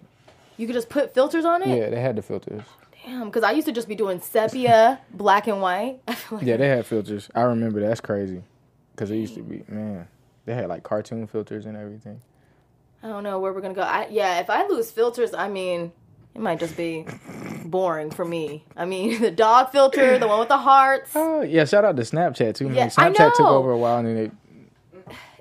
You 0.58 0.68
could 0.68 0.74
just 0.76 0.90
put 0.90 1.14
filters 1.14 1.46
on 1.46 1.64
it. 1.64 1.70
Yeah, 1.76 1.90
they 1.90 2.00
had 2.00 2.16
the 2.16 2.22
filters. 2.22 2.62
Damn, 3.06 3.26
because 3.26 3.44
I 3.44 3.52
used 3.52 3.68
to 3.68 3.74
just 3.74 3.88
be 3.88 3.96
doing 3.96 4.20
sepia, 4.22 5.00
black 5.14 5.48
and 5.48 5.62
white. 5.62 6.00
Like 6.32 6.44
Yeah, 6.44 6.58
they 6.58 6.70
had 6.70 6.86
filters. 6.86 7.30
I 7.36 7.42
remember 7.42 7.82
that's 7.82 8.02
crazy, 8.02 8.44
because 8.96 9.12
it 9.12 9.18
used 9.18 9.36
to 9.36 9.42
be 9.44 9.64
man. 9.68 10.08
They 10.46 10.54
had 10.54 10.68
like 10.68 10.84
cartoon 10.84 11.28
filters 11.28 11.66
and 11.66 11.78
everything. 11.78 12.22
I 13.02 13.08
don't 13.10 13.24
know 13.24 13.40
where 13.40 13.52
we're 13.54 13.62
gonna 13.62 13.74
go. 13.74 13.82
I, 13.82 14.08
yeah, 14.10 14.40
if 14.40 14.50
I 14.50 14.66
lose 14.68 14.90
filters, 14.92 15.34
I 15.34 15.50
mean, 15.50 15.92
it 16.34 16.42
might 16.42 16.60
just 16.60 16.78
be 16.78 17.06
boring 17.66 18.12
for 18.12 18.26
me. 18.26 18.64
I 18.76 18.86
mean, 18.86 19.22
the 19.22 19.32
dog 19.32 19.72
filter, 19.72 20.18
the 20.18 20.28
one 20.28 20.40
with 20.40 20.48
the 20.48 20.58
hearts. 20.58 21.12
Oh 21.16 21.42
yeah, 21.42 21.66
shout 21.66 21.86
out 21.86 21.96
to 21.98 22.02
Snapchat 22.04 22.56
too. 22.56 22.66
Man. 22.66 22.76
Yeah, 22.76 22.88
Snapchat 22.88 23.36
took 23.36 23.46
over 23.48 23.72
a 23.72 23.78
while, 23.78 23.98
and 24.00 24.08
then 24.08 24.18
it, 24.18 24.32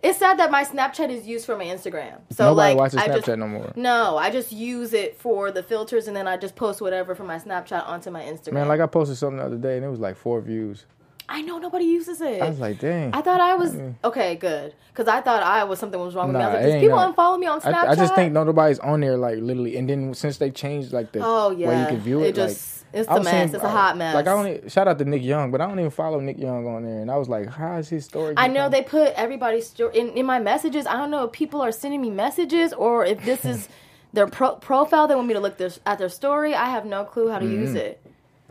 It's 0.02 0.18
sad 0.18 0.38
that 0.40 0.50
my 0.50 0.64
Snapchat 0.64 1.10
is 1.10 1.26
used 1.28 1.46
for 1.46 1.56
my 1.56 1.64
Instagram. 1.64 2.18
So 2.30 2.46
nobody 2.46 2.74
like, 2.74 2.76
watches 2.76 2.98
I 2.98 3.08
Snapchat 3.08 3.24
just, 3.24 3.38
no 3.38 3.46
more. 3.46 3.72
No, 3.76 4.16
I 4.16 4.30
just 4.30 4.50
use 4.50 4.92
it 4.94 5.16
for 5.16 5.52
the 5.52 5.62
filters, 5.62 6.08
and 6.08 6.16
then 6.16 6.26
I 6.26 6.36
just 6.36 6.56
post 6.56 6.80
whatever 6.80 7.14
from 7.14 7.28
my 7.28 7.36
Snapchat 7.38 7.86
onto 7.88 8.10
my 8.10 8.22
Instagram. 8.22 8.54
Man, 8.54 8.68
like 8.68 8.80
I 8.80 8.86
posted 8.86 9.16
something 9.16 9.38
the 9.38 9.44
other 9.44 9.56
day, 9.56 9.76
and 9.76 9.84
it 9.84 9.88
was 9.88 10.00
like 10.00 10.16
four 10.16 10.40
views. 10.40 10.86
I 11.28 11.40
know 11.40 11.58
nobody 11.58 11.84
uses 11.84 12.20
it. 12.20 12.42
I 12.42 12.48
was 12.48 12.58
like, 12.58 12.80
dang. 12.80 13.14
I 13.14 13.22
thought 13.22 13.40
I 13.40 13.54
was 13.54 13.74
mean- 13.74 13.96
okay, 14.02 14.34
good, 14.34 14.74
because 14.92 15.06
I 15.06 15.20
thought 15.20 15.42
I 15.44 15.62
was 15.64 15.78
something 15.78 15.98
was 16.00 16.16
wrong 16.16 16.26
with 16.28 16.36
me. 16.36 16.42
I 16.42 16.46
was 16.46 16.52
Nah, 16.54 16.58
like, 16.58 16.62
it 16.62 16.66
"Does 16.66 16.74
ain't 16.74 16.82
people 16.82 16.96
not- 16.98 17.16
unfollow 17.16 17.38
me 17.38 17.46
on 17.46 17.60
Snapchat?" 17.60 17.74
I, 17.74 17.90
I 17.92 17.94
just 17.94 18.14
think 18.16 18.32
nobody's 18.32 18.80
on 18.80 19.00
there 19.00 19.16
like 19.16 19.38
literally, 19.38 19.76
and 19.76 19.88
then 19.88 20.14
since 20.14 20.36
they 20.38 20.50
changed 20.50 20.92
like 20.92 21.12
the 21.12 21.20
Oh 21.24 21.50
way 21.50 21.60
yeah, 21.60 21.80
you 21.82 21.86
can 21.86 22.00
view 22.00 22.20
it 22.22 22.30
it, 22.30 22.34
just 22.34 22.78
like, 22.81 22.81
it's 22.92 23.08
the 23.08 23.20
mess. 23.22 23.54
it's 23.54 23.62
a 23.64 23.68
hot 23.68 23.96
mess. 23.96 24.14
Like 24.14 24.26
I 24.26 24.32
only 24.32 24.68
shout 24.68 24.86
out 24.88 24.98
to 24.98 25.04
Nick 25.04 25.22
Young, 25.22 25.50
but 25.50 25.60
I 25.60 25.66
don't 25.66 25.78
even 25.78 25.90
follow 25.90 26.20
Nick 26.20 26.38
Young 26.38 26.66
on 26.66 26.84
there, 26.84 27.00
and 27.00 27.10
I 27.10 27.16
was 27.16 27.28
like, 27.28 27.48
how 27.48 27.76
is 27.76 27.88
his 27.88 28.04
story? 28.04 28.34
I 28.36 28.48
know 28.48 28.68
they 28.68 28.82
put 28.82 29.12
everybody's 29.14 29.66
story 29.68 29.98
in, 29.98 30.08
in 30.10 30.26
my 30.26 30.38
messages. 30.38 30.86
I 30.86 30.94
don't 30.96 31.10
know 31.10 31.24
if 31.24 31.32
people 31.32 31.60
are 31.62 31.72
sending 31.72 32.00
me 32.00 32.10
messages 32.10 32.72
or 32.72 33.04
if 33.04 33.24
this 33.24 33.44
is 33.44 33.68
their 34.12 34.26
pro- 34.26 34.56
profile. 34.56 35.08
They 35.08 35.14
want 35.14 35.28
me 35.28 35.34
to 35.34 35.40
look 35.40 35.56
their, 35.56 35.70
at 35.86 35.98
their 35.98 36.08
story. 36.08 36.54
I 36.54 36.66
have 36.66 36.84
no 36.84 37.04
clue 37.04 37.28
how 37.28 37.38
to 37.38 37.46
use 37.46 37.74
it. 37.74 38.00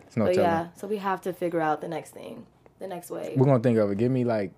It's 0.08 0.18
no 0.18 0.26
But 0.26 0.34
telling. 0.36 0.50
yeah, 0.50 0.68
so 0.76 0.88
we 0.88 0.98
have 0.98 1.22
to 1.22 1.34
figure 1.34 1.62
out 1.62 1.82
the 1.82 1.88
next 1.88 2.12
thing, 2.12 2.46
the 2.80 2.88
next 2.88 3.10
way. 3.12 3.34
We're 3.38 3.46
gonna 3.46 3.60
think 3.62 3.78
of 3.78 3.92
it. 3.92 3.98
Give 3.98 4.12
me 4.12 4.24
like, 4.26 4.52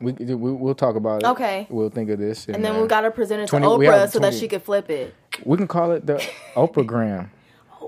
we, 0.00 0.12
we 0.12 0.34
we'll 0.34 0.74
talk 0.74 0.94
about 0.96 1.22
it. 1.22 1.26
Okay. 1.28 1.66
We'll 1.70 1.90
think 1.90 2.10
of 2.10 2.18
this, 2.18 2.46
and 2.48 2.64
then 2.64 2.76
uh, 2.76 2.82
we 2.82 2.88
got 2.88 3.00
to 3.02 3.10
present 3.10 3.40
it 3.42 3.46
to 3.46 3.50
20 3.58 3.66
Oprah 3.66 4.10
so 4.10 4.18
that 4.18 4.34
she 4.34 4.46
could 4.48 4.62
flip 4.62 4.90
it. 4.90 5.14
we 5.44 5.56
can 5.56 5.66
call 5.68 5.92
it 5.92 6.06
the 6.06 6.14
Oprah 6.54 6.86
Gram. 6.86 7.30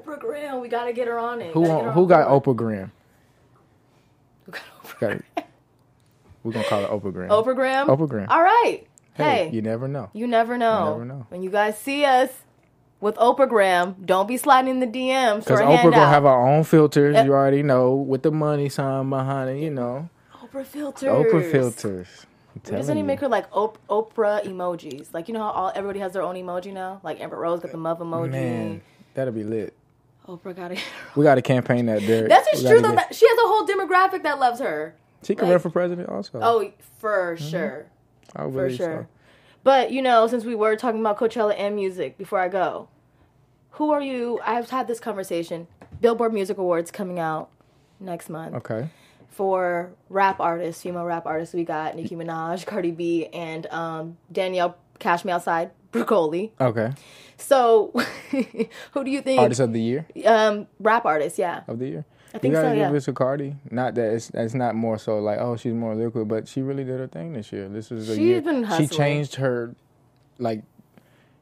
Oprah 0.02 0.18
Graham, 0.18 0.60
we 0.60 0.68
got 0.68 0.84
to 0.84 0.92
get 0.92 1.06
her 1.08 1.18
on 1.18 1.40
it. 1.40 1.52
Who 1.54 1.66
Gotta 1.66 1.84
her 1.84 1.92
who 1.92 2.02
on 2.02 2.08
got. 2.08 2.28
Oprah 2.28 2.56
Gram? 2.56 2.92
Who 4.46 4.52
got 4.52 4.62
Oprah? 4.82 5.00
Got. 5.36 5.44
We're 6.42 6.52
gonna 6.52 6.64
call 6.66 6.84
it 6.84 6.90
Oprah 6.90 7.12
Gram. 7.12 7.28
Oprah 7.30 7.54
Graham. 7.54 7.86
Oprah 7.88 8.08
Graham. 8.08 8.28
All 8.30 8.42
right. 8.42 8.82
Hey, 9.14 9.24
Hey, 9.46 9.50
you 9.52 9.62
never 9.62 9.88
know. 9.88 10.10
You 10.12 10.26
never 10.26 10.58
know. 10.58 10.84
You 10.84 10.90
never 10.92 11.04
know. 11.04 11.26
When 11.30 11.42
you 11.42 11.48
guys 11.50 11.78
see 11.78 12.04
us 12.04 12.30
with 13.00 13.14
Oprah 13.16 13.48
Graham, 13.48 13.96
don't 14.04 14.26
be 14.28 14.36
sliding 14.36 14.70
in 14.70 14.80
the 14.80 14.86
DMs 14.86 15.44
for 15.44 15.50
Because 15.56 15.60
Oprah 15.60 15.76
handout. 15.76 15.92
gonna 15.94 16.08
have 16.08 16.26
our 16.26 16.46
own 16.46 16.64
filters. 16.64 17.14
Yep. 17.14 17.24
You 17.26 17.32
already 17.32 17.62
know 17.62 17.94
with 17.94 18.22
the 18.22 18.30
money 18.30 18.68
sign 18.68 19.08
behind 19.08 19.50
it. 19.50 19.62
You 19.62 19.70
know, 19.70 20.08
Oprah 20.42 20.66
filters. 20.66 21.08
Oprah 21.08 21.50
filters. 21.50 22.08
Doesn't 22.08 22.26
We 22.54 22.60
just 22.60 22.66
telling 22.70 22.86
need 22.86 22.92
to 22.94 22.98
you. 22.98 23.04
make 23.04 23.20
her 23.20 23.28
like 23.28 23.46
Op- 23.56 23.78
Oprah 23.88 24.44
emojis. 24.44 25.14
Like 25.14 25.28
you 25.28 25.34
know 25.34 25.40
how 25.40 25.50
all 25.50 25.72
everybody 25.74 26.00
has 26.00 26.12
their 26.12 26.22
own 26.22 26.34
emoji 26.34 26.72
now. 26.74 27.00
Like 27.02 27.20
Amber 27.20 27.36
Rose 27.36 27.60
got 27.60 27.70
the 27.70 27.78
love 27.78 28.00
emoji. 28.00 28.30
Man, 28.32 28.82
that'll 29.14 29.32
be 29.32 29.44
lit. 29.44 29.74
Oprah 30.28 30.56
got 30.56 30.72
it. 30.72 30.78
We 31.16 31.22
got 31.24 31.34
to 31.36 31.42
campaign 31.42 31.86
that, 31.86 32.00
Derek. 32.00 32.28
That's 32.28 32.50
just 32.50 32.66
true 32.66 32.80
though. 32.80 32.88
get- 32.90 32.96
That 33.10 33.14
she 33.14 33.26
has 33.28 33.38
a 33.38 33.42
whole 33.42 33.66
demographic 33.66 34.22
that 34.22 34.38
loves 34.38 34.60
her. 34.60 34.94
she 35.22 35.34
can 35.34 35.46
like- 35.46 35.52
run 35.52 35.60
for 35.60 35.70
president 35.70 36.08
also. 36.08 36.40
Oh, 36.42 36.70
for 36.98 37.36
sure, 37.36 37.86
I 38.34 38.50
for 38.50 38.70
sure. 38.70 38.76
so. 38.76 39.06
But 39.62 39.90
you 39.92 40.02
know, 40.02 40.26
since 40.26 40.44
we 40.44 40.54
were 40.54 40.76
talking 40.76 41.00
about 41.00 41.18
Coachella 41.18 41.54
and 41.58 41.74
music, 41.76 42.16
before 42.18 42.38
I 42.38 42.48
go, 42.48 42.88
who 43.72 43.90
are 43.90 44.00
you? 44.02 44.40
I've 44.44 44.70
had 44.70 44.86
this 44.86 45.00
conversation. 45.00 45.66
Billboard 46.00 46.32
Music 46.34 46.58
Awards 46.58 46.90
coming 46.90 47.18
out 47.18 47.50
next 48.00 48.28
month. 48.28 48.54
Okay. 48.56 48.88
for 49.30 49.90
rap 50.10 50.38
artists, 50.40 50.82
female 50.82 51.04
rap 51.04 51.26
artists, 51.26 51.54
we 51.54 51.64
got 51.64 51.96
Nicki 51.96 52.14
Minaj, 52.14 52.64
Cardi 52.66 52.90
B, 52.92 53.26
and 53.26 53.66
um, 53.66 54.16
Danielle 54.30 54.76
Cash 55.00 55.24
Me 55.24 55.32
Outside, 55.32 55.70
Bregoli. 55.94 56.50
Okay. 56.60 56.92
So, 57.36 57.92
who 58.92 59.04
do 59.04 59.10
you 59.10 59.22
think? 59.22 59.40
Artist 59.40 59.60
of 59.60 59.72
the 59.72 59.80
year. 59.80 60.06
um, 60.26 60.66
rap 60.78 61.04
artist, 61.04 61.38
yeah. 61.38 61.62
Of 61.68 61.78
the 61.78 61.88
year. 61.88 62.04
I 62.34 62.38
think 62.38 62.50
you 62.50 62.56
gotta 62.56 62.68
so, 62.70 62.74
give 62.74 62.90
yeah. 62.90 62.96
it 62.96 63.00
to 63.02 63.12
Cardi. 63.12 63.56
Not 63.70 63.94
that 63.94 64.12
it's 64.14 64.30
it's 64.34 64.54
not 64.54 64.74
more 64.74 64.98
so 64.98 65.20
like 65.20 65.38
oh 65.38 65.56
she's 65.56 65.72
more 65.72 65.94
liquid, 65.94 66.26
but 66.26 66.48
she 66.48 66.62
really 66.62 66.82
did 66.84 66.98
her 66.98 67.06
thing 67.06 67.32
this 67.32 67.52
year. 67.52 67.68
This 67.68 67.92
is 67.92 68.08
a 68.08 68.16
She's 68.16 68.18
year 68.24 68.40
been 68.42 68.62
she 68.62 68.68
hustling. 68.68 68.88
changed 68.88 69.34
her 69.36 69.74
like 70.38 70.62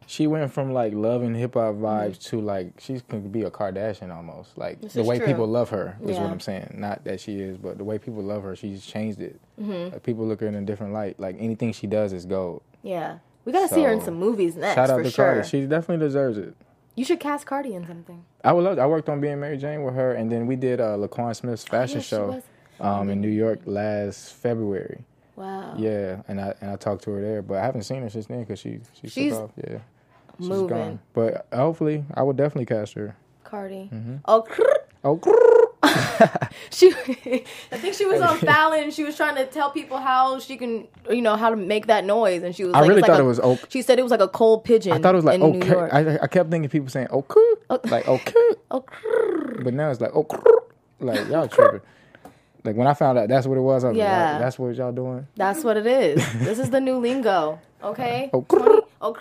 She 0.07 0.26
went 0.26 0.53
from 0.53 0.74
like 0.74 0.92
loving 0.92 1.34
hip 1.34 1.55
hop 1.55 1.76
vibes 1.76 2.22
to 2.28 2.42
like 2.42 2.74
she 2.78 3.00
can 3.09 3.30
be 3.30 3.42
a 3.44 3.50
Kardashian 3.50 4.14
almost. 4.14 4.59
Like 4.59 4.82
This 4.82 4.92
the 4.92 5.03
way 5.03 5.16
true. 5.16 5.28
people 5.28 5.46
love 5.46 5.70
her 5.70 5.96
is 6.05 6.11
Yeah. 6.16 6.22
what 6.24 6.30
I'm 6.30 6.40
saying. 6.40 6.74
Not 6.76 7.05
that 7.05 7.20
she 7.20 7.36
is, 7.40 7.57
but 7.57 7.78
the 7.78 7.84
way 7.84 7.96
people 7.98 8.22
love 8.22 8.42
her, 8.42 8.55
she's 8.55 8.84
changed 8.84 9.20
it. 9.22 9.40
Mm-hmm. 9.59 9.94
Like, 9.94 10.03
people 10.03 10.26
look 10.26 10.42
at 10.42 10.44
her 10.44 10.48
in 10.48 10.57
a 10.57 10.66
different 10.66 10.92
light. 10.92 11.18
Like 11.18 11.36
anything 11.38 11.72
she 11.72 11.86
does 11.86 12.12
is 12.12 12.26
gold. 12.26 12.62
Yeah. 12.82 13.18
We 13.45 13.53
gotta 13.53 13.68
see 13.72 13.82
her 13.82 13.90
in 13.93 14.01
some 14.01 14.14
movies 14.14 14.57
next 14.57 14.74
Shout 14.76 14.90
out 14.90 14.99
for 14.99 15.05
to 15.05 15.11
sure. 15.11 15.24
Cardi. 15.34 15.49
She 15.49 15.66
definitely 15.66 16.05
deserves 16.07 16.38
it. 16.38 16.55
You 16.95 17.05
should 17.05 17.20
cast 17.20 17.47
Cardi 17.47 17.74
in 17.74 17.86
something. 17.86 18.24
I 18.45 18.53
would 18.53 18.64
love. 18.64 18.78
I 18.78 18.86
worked 18.86 19.09
on 19.09 19.20
being 19.20 19.40
Mary 19.40 19.57
Jane 19.57 19.82
with 19.82 19.95
her, 19.95 20.12
and 20.12 20.30
then 20.30 20.47
we 20.47 20.57
did 20.57 20.80
uh, 20.80 20.97
Laquan 20.97 21.34
Smith's 21.34 21.64
fashion 21.64 21.99
Oh, 21.99 22.01
yeah, 22.01 22.40
show 22.40 22.43
um, 22.84 23.09
in 23.09 23.20
New 23.20 23.28
York 23.30 23.61
last 23.64 24.34
February. 24.34 25.05
Wow. 25.34 25.74
Yeah, 25.78 26.20
and 26.28 26.40
I 26.40 26.55
and 26.61 26.70
I 26.70 26.76
talked 26.76 27.05
to 27.05 27.11
her 27.12 27.22
there, 27.22 27.40
but 27.43 27.57
I 27.57 27.62
haven't 27.64 27.82
seen 27.84 28.03
her 28.03 28.11
since 28.11 28.26
then 28.26 28.40
because 28.40 28.59
she 28.59 28.80
she 29.01 29.09
She's 29.09 29.32
off. 29.32 29.51
Yeah, 29.57 29.78
she's 30.38 30.49
moving. 30.49 30.68
gone. 30.68 30.99
But 31.14 31.47
hopefully, 31.53 32.05
I 32.14 32.22
would 32.22 32.36
definitely 32.36 32.66
cast 32.66 32.93
her. 32.95 33.16
Cardi. 33.45 33.88
Mm-hmm. 33.93 34.16
Oh, 34.26 34.47
Oh, 35.05 35.18
she. 36.70 36.93
I 37.72 37.78
think 37.78 37.95
she 37.95 38.05
was 38.07 38.20
on 38.20 38.39
Fallon. 38.39 38.91
She 38.91 39.03
was 39.05 39.16
trying 39.16 39.35
to 39.37 39.47
tell 39.47 39.70
people 39.70 39.99
how 39.99 40.39
she 40.39 40.57
can, 40.57 40.87
you 41.11 41.22
know, 41.22 41.37
how 41.37 41.51
to 41.51 41.57
make 41.57 41.87
that 41.87 42.05
noise, 42.05 42.43
and 42.43 42.55
she 42.55 42.64
was. 42.64 42.74
I 42.74 42.80
like, 42.80 42.89
really 42.89 43.01
it's 43.01 43.09
like 43.09 43.16
thought 43.16 43.20
a- 43.20 43.24
it 43.24 43.28
was 43.28 43.41
oak. 43.41 43.66
She 43.68 43.83
said 43.83 43.99
it 43.99 44.03
was 44.03 44.11
like 44.12 44.20
a 44.20 44.28
cold 44.28 44.64
pigeon. 44.64 44.93
I 44.93 44.99
thought 44.99 45.14
it 45.14 45.16
was 45.16 45.24
like 45.24 45.41
okay. 45.41 45.74
I, 45.76 46.18
I 46.22 46.26
kept 46.28 46.51
thinking 46.51 46.68
people 46.70 46.89
saying 46.89 47.09
okay, 47.11 47.41
oh. 47.70 47.80
like 47.85 48.07
okay, 48.07 48.49
Oh, 48.70 48.85
but 49.62 49.74
now 49.74 49.91
it's 49.91 50.01
like 50.01 50.14
okay, 50.14 50.39
like 51.01 51.28
y'all 51.28 51.49
tripping. 51.49 51.80
Like 52.64 52.76
when 52.76 52.87
I 52.87 52.95
found 52.95 53.18
out 53.18 53.28
that's 53.28 53.47
what 53.47 53.59
it 53.59 53.62
was, 53.62 53.83
I 53.83 53.89
was 53.89 53.97
Yeah. 53.97 54.33
like, 54.33 54.41
that's 54.41 54.59
what 54.59 54.74
y'all 54.76 54.93
doing. 54.93 55.26
That's 55.35 55.64
what 55.64 55.76
it 55.76 55.87
is. 55.87 56.33
this 56.35 56.61
is 56.61 56.70
the 56.70 56.80
new 56.80 56.99
lingo. 56.99 57.59
Okay. 57.83 58.30
Oh, 58.33 58.43
20 58.49 58.80
oh, 59.01 59.16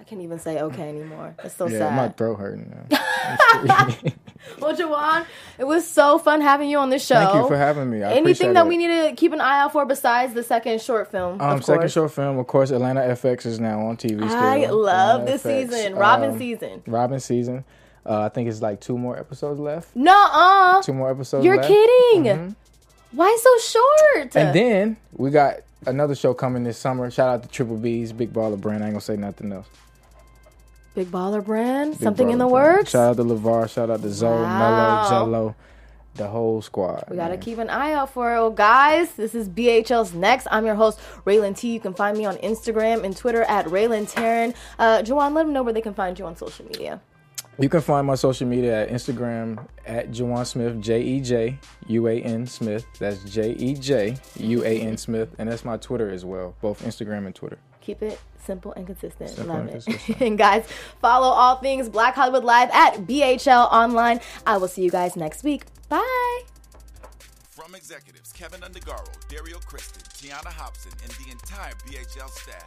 I 0.00 0.04
can't 0.04 0.22
even 0.22 0.38
say 0.38 0.60
okay 0.62 0.88
anymore. 0.88 1.34
It's 1.44 1.56
so 1.56 1.66
Yeah, 1.68 1.94
my 1.94 2.08
throat 2.08 2.36
hurting 2.36 2.72
now. 2.88 3.88
Well, 4.60 4.74
Jejuan, 4.76 5.26
it 5.58 5.64
was 5.64 5.86
so 5.88 6.18
fun 6.18 6.40
having 6.40 6.68
you 6.70 6.78
on 6.78 6.90
this 6.90 7.04
show. 7.04 7.14
Thank 7.16 7.34
you 7.34 7.48
for 7.48 7.56
having 7.56 7.90
me. 7.90 8.02
I 8.02 8.12
Anything 8.14 8.52
that 8.54 8.66
it. 8.66 8.68
we 8.68 8.76
need 8.76 8.88
to 9.08 9.14
keep 9.16 9.32
an 9.32 9.40
eye 9.40 9.60
out 9.60 9.72
for 9.72 9.84
besides 9.84 10.34
the 10.34 10.42
second 10.42 10.80
short 10.80 11.10
film? 11.10 11.40
Um, 11.40 11.58
of 11.58 11.64
second 11.64 11.90
short 11.90 12.12
film, 12.12 12.38
of 12.38 12.46
course, 12.46 12.70
Atlanta 12.70 13.00
FX 13.00 13.46
is 13.46 13.60
now 13.60 13.80
on 13.86 13.96
TV. 13.96 14.26
Still. 14.28 14.38
I 14.38 14.66
love 14.66 15.20
Atlanta 15.22 15.24
this 15.32 15.42
FX. 15.42 15.70
season. 15.72 15.94
Robin 15.96 16.30
Um, 16.30 16.38
season. 16.38 16.82
Robin 16.86 17.20
season. 17.20 17.64
Uh, 18.04 18.20
I 18.22 18.28
think 18.28 18.48
it's 18.48 18.62
like 18.62 18.80
two 18.80 18.96
more 18.96 19.18
episodes 19.18 19.58
left. 19.58 19.94
No, 19.96 20.12
uh 20.32 20.80
Two 20.82 20.92
more 20.92 21.10
episodes. 21.10 21.44
You're 21.44 21.56
left. 21.56 21.68
kidding. 21.68 22.54
Why 23.12 23.36
so 23.40 23.58
short? 24.14 24.36
And 24.36 24.54
then 24.54 24.96
we 25.12 25.30
got 25.30 25.56
another 25.86 26.14
show 26.14 26.34
coming 26.34 26.64
this 26.64 26.78
summer. 26.78 27.10
Shout 27.10 27.28
out 27.28 27.42
to 27.42 27.48
Triple 27.48 27.76
B's 27.76 28.12
Big 28.12 28.32
Baller 28.32 28.60
Brand. 28.60 28.82
I 28.84 28.86
ain't 28.86 28.94
gonna 28.94 29.00
say 29.00 29.16
nothing 29.16 29.52
else. 29.52 29.66
Big 30.96 31.12
Baller 31.12 31.44
Brand. 31.44 31.92
Big 31.92 32.00
Something 32.02 32.30
in 32.30 32.38
the 32.38 32.46
Baller 32.46 32.50
Brand. 32.52 32.76
works. 32.78 32.90
Shout 32.90 33.10
out 33.10 33.16
to 33.18 33.22
LaVar. 33.22 33.70
Shout 33.70 33.90
out 33.90 34.02
to 34.02 34.10
Zo, 34.10 34.30
Wow. 34.42 34.58
Melo, 34.58 35.26
Gelo, 35.26 35.54
the 36.14 36.26
whole 36.26 36.62
squad. 36.62 37.04
We 37.10 37.16
gotta 37.16 37.36
keep 37.36 37.58
an 37.58 37.68
eye 37.68 37.92
out 37.92 38.10
for 38.14 38.34
it. 38.34 38.38
Well, 38.40 38.50
guys, 38.50 39.12
this 39.12 39.34
is 39.34 39.46
BHL's 39.48 40.14
Next. 40.14 40.48
I'm 40.50 40.64
your 40.64 40.74
host, 40.74 40.98
Raylan 41.26 41.54
T. 41.56 41.72
You 41.72 41.80
can 41.80 41.92
find 41.94 42.16
me 42.16 42.24
on 42.24 42.36
Instagram 42.38 43.04
and 43.04 43.14
Twitter 43.14 43.42
at 43.42 43.66
Raylan 43.66 44.10
Taryn. 44.12 44.54
Uh, 44.78 45.02
Jejuan, 45.02 45.34
let 45.34 45.44
them 45.44 45.52
know 45.52 45.62
where 45.62 45.74
they 45.74 45.82
can 45.82 45.94
find 45.94 46.18
you 46.18 46.24
on 46.24 46.34
social 46.34 46.64
media. 46.64 47.00
You 47.58 47.68
can 47.70 47.80
find 47.80 48.06
my 48.06 48.16
social 48.16 48.46
media 48.46 48.82
at 48.82 48.90
Instagram 48.90 49.66
at 49.86 50.10
Jejuan 50.10 50.46
Smith, 50.46 50.80
J 50.80 51.00
E 51.02 51.20
J 51.20 51.58
U 51.88 52.06
A 52.08 52.20
N 52.22 52.46
Smith. 52.46 52.86
That's 52.98 53.22
J 53.24 53.52
E 53.52 53.74
J 53.74 54.16
U 54.38 54.62
A 54.64 54.80
N 54.80 54.96
Smith. 54.96 55.28
And 55.38 55.50
that's 55.50 55.64
my 55.64 55.76
Twitter 55.76 56.08
as 56.10 56.24
well, 56.24 56.54
both 56.62 56.82
Instagram 56.82 57.26
and 57.26 57.34
Twitter. 57.34 57.58
Keep 57.86 58.02
it 58.02 58.18
simple 58.44 58.72
and 58.72 58.84
consistent. 58.84 59.30
Simple 59.30 59.54
Love 59.54 59.60
and 59.68 59.76
it. 59.76 59.84
consistent. 59.84 60.20
and 60.20 60.36
guys, 60.46 60.66
follow 61.00 61.28
all 61.28 61.56
things 61.58 61.88
Black 61.88 62.16
Hollywood 62.16 62.42
Live 62.42 62.68
at 62.72 62.96
BHL 63.06 63.70
Online. 63.72 64.18
I 64.44 64.56
will 64.56 64.66
see 64.66 64.82
you 64.82 64.90
guys 64.90 65.14
next 65.14 65.44
week. 65.44 65.66
Bye. 65.88 66.40
From 67.50 67.76
executives 67.76 68.32
Kevin 68.32 68.60
Undergaro, 68.62 69.06
Dario 69.28 69.58
Kristen, 69.60 70.02
Tiana 70.02 70.48
Hobson, 70.52 70.90
and 71.04 71.12
the 71.12 71.30
entire 71.30 71.74
BHL 71.86 72.28
staff, 72.30 72.66